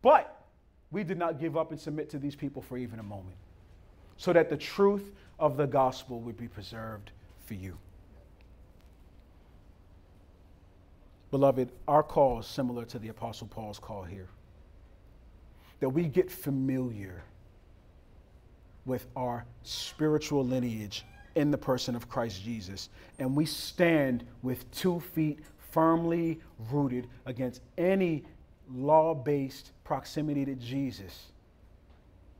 But 0.01 0.43
we 0.91 1.03
did 1.03 1.17
not 1.17 1.39
give 1.39 1.57
up 1.57 1.71
and 1.71 1.79
submit 1.79 2.09
to 2.11 2.19
these 2.19 2.35
people 2.35 2.61
for 2.61 2.77
even 2.77 2.99
a 2.99 3.03
moment, 3.03 3.35
so 4.17 4.31
that 4.33 4.49
the 4.49 4.57
truth 4.57 5.11
of 5.39 5.57
the 5.57 5.65
gospel 5.65 6.19
would 6.21 6.37
be 6.37 6.47
preserved 6.47 7.11
for 7.45 7.55
you. 7.55 7.77
Beloved, 11.35 11.69
our 11.85 12.01
call 12.01 12.39
is 12.39 12.47
similar 12.47 12.85
to 12.85 12.97
the 12.97 13.09
Apostle 13.09 13.47
Paul's 13.47 13.77
call 13.77 14.03
here. 14.03 14.29
That 15.81 15.89
we 15.89 16.05
get 16.05 16.31
familiar 16.31 17.25
with 18.85 19.05
our 19.17 19.45
spiritual 19.63 20.45
lineage 20.45 21.03
in 21.35 21.51
the 21.51 21.57
person 21.57 21.93
of 21.93 22.07
Christ 22.07 22.41
Jesus, 22.41 22.87
and 23.19 23.35
we 23.35 23.45
stand 23.45 24.25
with 24.43 24.71
two 24.71 25.01
feet 25.01 25.39
firmly 25.71 26.39
rooted 26.71 27.09
against 27.25 27.59
any 27.77 28.23
law 28.73 29.13
based 29.13 29.73
proximity 29.83 30.45
to 30.45 30.55
Jesus 30.55 31.33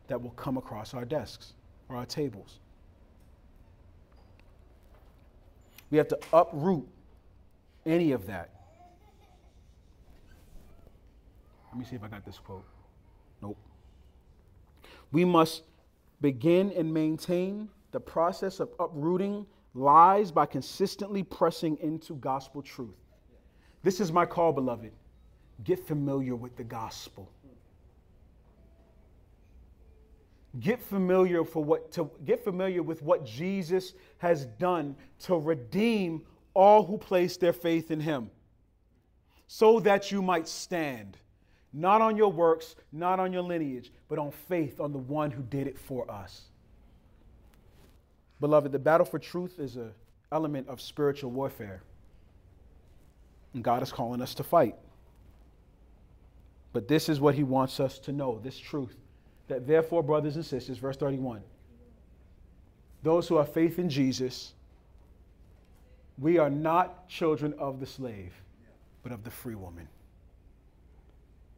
that 0.08 0.22
will 0.22 0.32
come 0.32 0.56
across 0.56 0.94
our 0.94 1.04
desks 1.04 1.52
or 1.90 1.98
our 1.98 2.06
tables. 2.06 2.60
We 5.92 5.98
have 5.98 6.08
to 6.08 6.20
uproot 6.32 6.88
any 7.86 8.14
of 8.14 8.28
that 8.28 8.55
Let 11.76 11.80
me 11.80 11.86
see 11.90 11.98
if 11.98 12.04
I 12.04 12.08
got 12.08 12.26
this 12.26 12.40
quote. 12.40 12.64
Nope. 13.42 13.58
We 15.12 15.26
must 15.26 15.64
begin 16.22 16.72
and 16.72 16.94
maintain 16.94 17.68
the 17.92 18.00
process 18.00 18.62
of 18.62 18.70
uprooting 18.80 19.46
lies 19.74 20.32
by 20.32 20.46
consistently 20.46 21.22
pressing 21.22 21.78
into 21.82 22.16
gospel 22.16 22.62
truth. 22.62 22.96
This 23.84 24.00
is 24.00 24.10
my 24.10 24.26
call, 24.26 24.54
beloved. 24.54 24.94
get 25.66 25.86
familiar 25.86 26.34
with 26.34 26.56
the 26.56 26.64
gospel. 26.64 27.30
Get 30.62 30.82
familiar 30.82 31.44
for 31.44 31.62
what 31.62 31.92
to 31.92 32.10
get 32.24 32.42
familiar 32.42 32.84
with 32.84 33.02
what 33.02 33.26
Jesus 33.26 33.96
has 34.20 34.46
done 34.46 34.96
to 35.24 35.36
redeem 35.36 36.22
all 36.54 36.86
who 36.86 36.98
place 36.98 37.36
their 37.36 37.52
faith 37.52 37.92
in 37.92 38.00
him. 38.00 38.32
So 39.48 39.82
that 39.82 40.10
you 40.10 40.22
might 40.22 40.48
stand, 40.48 41.18
not 41.76 42.02
on 42.02 42.16
your 42.16 42.32
works, 42.32 42.76
not 42.94 43.20
on 43.20 43.34
your 43.34 43.42
lineage, 43.42 43.92
but 44.08 44.18
on 44.18 44.32
faith 44.32 44.80
on 44.80 44.94
the 44.94 44.98
one 44.98 45.30
who 45.30 45.44
did 45.44 45.68
it 45.68 45.78
for 45.78 46.10
us. 46.10 46.44
Beloved, 48.40 48.72
the 48.72 48.80
battle 48.80 49.06
for 49.06 49.20
truth 49.20 49.60
is 49.60 49.76
an 49.76 49.92
element 50.32 50.70
of 50.70 50.80
spiritual 50.80 51.32
warfare. 51.32 51.82
And 53.54 53.62
God 53.62 53.84
is 53.84 53.92
calling 53.92 54.22
us 54.22 54.34
to 54.36 54.44
fight. 54.44 54.76
But 56.72 56.88
this 56.88 57.10
is 57.10 57.20
what 57.20 57.36
he 57.36 57.44
wants 57.44 57.82
us 57.82 58.00
to 58.00 58.14
know 58.14 58.40
this 58.42 58.58
truth 58.58 58.96
that 59.48 59.68
therefore, 59.68 60.02
brothers 60.02 60.38
and 60.38 60.46
sisters, 60.46 60.78
verse 60.78 60.98
31, 60.98 61.42
those 63.04 63.28
who 63.28 63.38
have 63.38 63.54
faith 63.54 63.78
in 63.78 63.90
Jesus, 63.90 64.54
we 66.18 66.40
are 66.40 66.50
not 66.50 67.08
children 67.08 67.54
of 67.60 67.80
the 67.80 67.86
slave, 67.86 68.34
but 69.04 69.12
of 69.12 69.24
the 69.24 69.30
free 69.30 69.54
woman. 69.54 69.88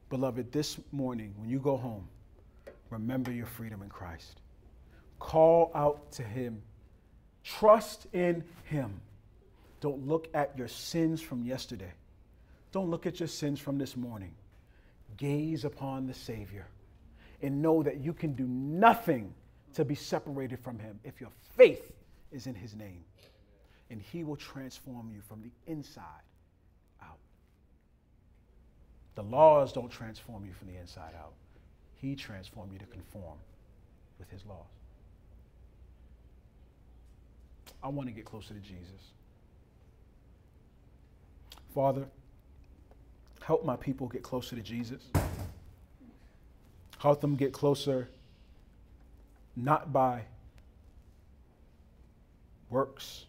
Beloved, 0.10 0.52
this 0.52 0.80
morning, 0.92 1.34
when 1.38 1.50
you 1.50 1.60
go 1.60 1.78
home, 1.78 2.08
remember 2.90 3.32
your 3.32 3.46
freedom 3.46 3.82
in 3.82 3.90
Christ. 3.90 4.40
Call 5.20 5.72
out 5.76 6.12
to 6.14 6.24
him. 6.24 6.62
Trust 7.44 8.08
in 8.14 8.44
him. 8.66 9.02
Don't 9.82 10.08
look 10.08 10.28
at 10.34 10.58
your 10.58 10.68
sins 10.68 11.22
from 11.22 11.44
yesterday. 11.44 11.92
Don't 12.72 12.90
look 12.90 13.06
at 13.06 13.20
your 13.20 13.28
sins 13.28 13.60
from 13.60 13.78
this 13.78 13.96
morning. 13.96 14.34
Gaze 15.18 15.66
upon 15.66 16.08
the 16.08 16.14
Savior 16.14 16.68
and 17.42 17.62
know 17.62 17.84
that 17.84 17.98
you 17.98 18.14
can 18.14 18.34
do 18.34 18.46
nothing 18.48 19.34
to 19.74 19.86
be 19.86 19.96
separated 19.96 20.60
from 20.60 20.80
Him 20.80 21.00
if 21.04 21.22
your 21.22 21.30
faith 21.56 21.94
is 22.32 22.48
in 22.48 22.56
His 22.56 22.76
name. 22.76 23.04
And 23.90 24.02
He 24.02 24.24
will 24.24 24.36
transform 24.36 25.12
you 25.14 25.22
from 25.22 25.42
the 25.42 25.72
inside. 25.72 26.04
The 29.18 29.24
laws 29.24 29.74
don't 29.74 29.90
transform 29.90 30.46
you 30.46 30.54
from 30.54 30.68
the 30.68 30.80
inside 30.80 31.14
out, 31.20 31.34
He 31.96 32.16
transformed 32.16 32.72
you 32.72 32.78
to 32.78 32.86
conform 32.86 33.40
with 34.20 34.30
His 34.30 34.46
laws. 34.46 34.68
I 37.82 37.88
want 37.88 38.08
to 38.10 38.14
get 38.14 38.26
closer 38.26 38.54
to 38.54 38.60
Jesus. 38.60 39.12
Father, 41.74 42.06
help 43.42 43.66
my 43.66 43.76
people 43.76 44.08
get 44.08 44.22
closer 44.22 44.56
to 44.56 44.62
Jesus. 44.62 45.02
Help 47.00 47.20
them 47.20 47.36
get 47.36 47.52
closer 47.52 48.08
not 49.56 49.92
by 49.92 50.22
works, 52.70 53.26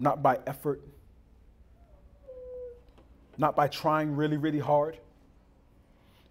not 0.00 0.24
by 0.24 0.40
effort, 0.44 0.82
not 3.38 3.54
by 3.54 3.68
trying 3.68 4.16
really, 4.16 4.36
really 4.36 4.58
hard, 4.58 4.98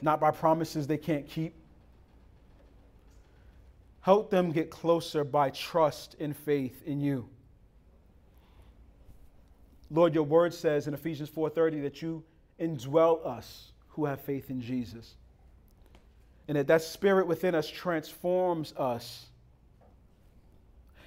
not 0.02 0.20
by 0.20 0.30
promises 0.30 0.86
they 0.86 0.98
can't 0.98 1.28
keep. 1.28 1.56
Help 4.02 4.30
them 4.30 4.52
get 4.52 4.70
closer 4.70 5.24
by 5.24 5.50
trust 5.50 6.16
and 6.20 6.36
faith 6.36 6.84
in 6.86 7.00
you. 7.00 7.28
Lord, 9.90 10.14
your 10.14 10.24
word 10.24 10.54
says 10.54 10.88
in 10.88 10.94
Ephesians 10.94 11.30
4:30 11.30 11.82
that 11.82 12.02
you 12.02 12.24
indwell 12.60 13.26
us 13.26 13.72
who 13.90 14.06
have 14.06 14.22
faith 14.22 14.50
in 14.50 14.62
Jesus. 14.62 15.16
And 16.48 16.58
that 16.58 16.68
that 16.68 16.82
spirit 16.82 17.28
within 17.28 17.56
us 17.56 17.70
transforms 17.70 18.74
us. 18.74 19.28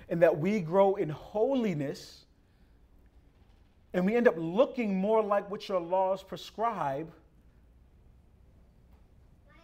And 0.09 0.23
that 0.23 0.39
we 0.39 0.61
grow 0.61 0.97
in 0.97 1.09
holiness 1.09 2.25
and 3.93 4.07
we 4.07 4.15
end 4.15 4.29
up 4.29 4.35
looking 4.37 4.95
more 4.95 5.23
like 5.23 5.51
what 5.51 5.69
your 5.69 5.81
laws 5.81 6.23
prescribe, 6.23 7.11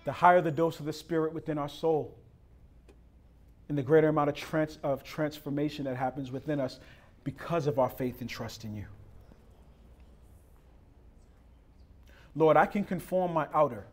the 0.05 0.13
higher 0.13 0.41
the 0.41 0.51
dose 0.51 0.81
of 0.81 0.87
the 0.87 0.93
Spirit 0.93 1.33
within 1.33 1.59
our 1.59 1.69
soul, 1.69 2.17
and 3.69 3.77
the 3.77 3.83
greater 3.83 4.09
amount 4.09 4.29
of, 4.29 4.35
trans- 4.35 4.79
of 4.83 5.03
transformation 5.03 5.85
that 5.85 5.97
happens 5.97 6.31
within 6.31 6.61
us 6.61 6.79
because 7.25 7.67
of 7.67 7.79
our 7.79 7.91
faith 7.91 8.21
and 8.21 8.31
trust 8.31 8.65
in 8.65 8.75
you. 8.75 8.85
Lord, 12.37 12.57
I 12.57 12.67
can 12.67 12.85
conform 12.85 13.33
my 13.33 13.49
outer, 13.55 13.87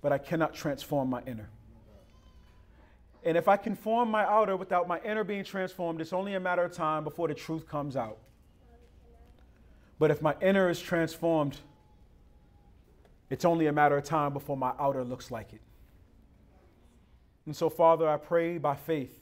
but 0.00 0.12
I 0.12 0.18
cannot 0.18 0.54
transform 0.54 1.10
my 1.10 1.20
inner. 1.26 1.50
And 3.24 3.36
if 3.36 3.48
I 3.48 3.56
conform 3.56 4.10
my 4.10 4.24
outer 4.24 4.56
without 4.56 4.86
my 4.86 5.00
inner 5.00 5.24
being 5.24 5.44
transformed, 5.44 6.00
it's 6.00 6.12
only 6.12 6.34
a 6.34 6.40
matter 6.40 6.62
of 6.62 6.72
time 6.72 7.04
before 7.04 7.28
the 7.28 7.34
truth 7.34 7.68
comes 7.68 7.96
out. 7.96 8.18
But 9.98 10.10
if 10.10 10.22
my 10.22 10.34
inner 10.40 10.68
is 10.68 10.80
transformed, 10.80 11.56
it's 13.30 13.44
only 13.44 13.66
a 13.66 13.72
matter 13.72 13.96
of 13.96 14.04
time 14.04 14.32
before 14.32 14.56
my 14.56 14.72
outer 14.78 15.04
looks 15.04 15.30
like 15.30 15.52
it. 15.52 15.60
And 17.46 17.56
so, 17.56 17.68
Father, 17.68 18.08
I 18.08 18.16
pray 18.16 18.58
by 18.58 18.76
faith 18.76 19.18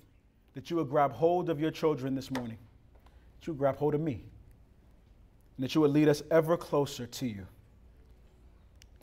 that 0.54 0.70
you 0.70 0.76
would 0.76 0.90
grab 0.90 1.12
hold 1.12 1.48
of 1.48 1.60
your 1.60 1.70
children 1.70 2.14
this 2.14 2.30
morning, 2.30 2.58
that 3.38 3.46
you 3.46 3.52
would 3.52 3.58
grab 3.58 3.76
hold 3.76 3.94
of 3.94 4.00
me, 4.00 4.24
and 5.56 5.64
that 5.64 5.74
you 5.74 5.80
would 5.80 5.90
lead 5.90 6.08
us 6.08 6.22
ever 6.30 6.56
closer 6.56 7.06
to 7.06 7.26
you 7.26 7.46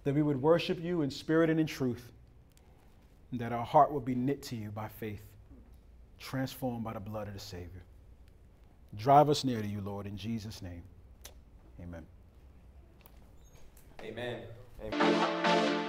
that 0.03 0.13
we 0.13 0.21
would 0.21 0.41
worship 0.41 0.81
you 0.81 1.01
in 1.01 1.09
spirit 1.09 1.49
and 1.49 1.59
in 1.59 1.67
truth, 1.67 2.11
and 3.31 3.39
that 3.39 3.53
our 3.53 3.65
heart 3.65 3.91
would 3.91 4.05
be 4.05 4.15
knit 4.15 4.41
to 4.43 4.55
you 4.55 4.69
by 4.69 4.87
faith, 4.87 5.23
transformed 6.19 6.83
by 6.83 6.93
the 6.93 6.99
blood 6.99 7.27
of 7.27 7.33
the 7.33 7.39
Savior. 7.39 7.83
Drive 8.97 9.29
us 9.29 9.43
near 9.43 9.61
to 9.61 9.67
you, 9.67 9.81
Lord, 9.81 10.05
in 10.05 10.17
Jesus' 10.17 10.61
name. 10.61 10.83
Amen. 11.81 12.05
Amen. 14.03 14.41
Amen. 14.83 15.82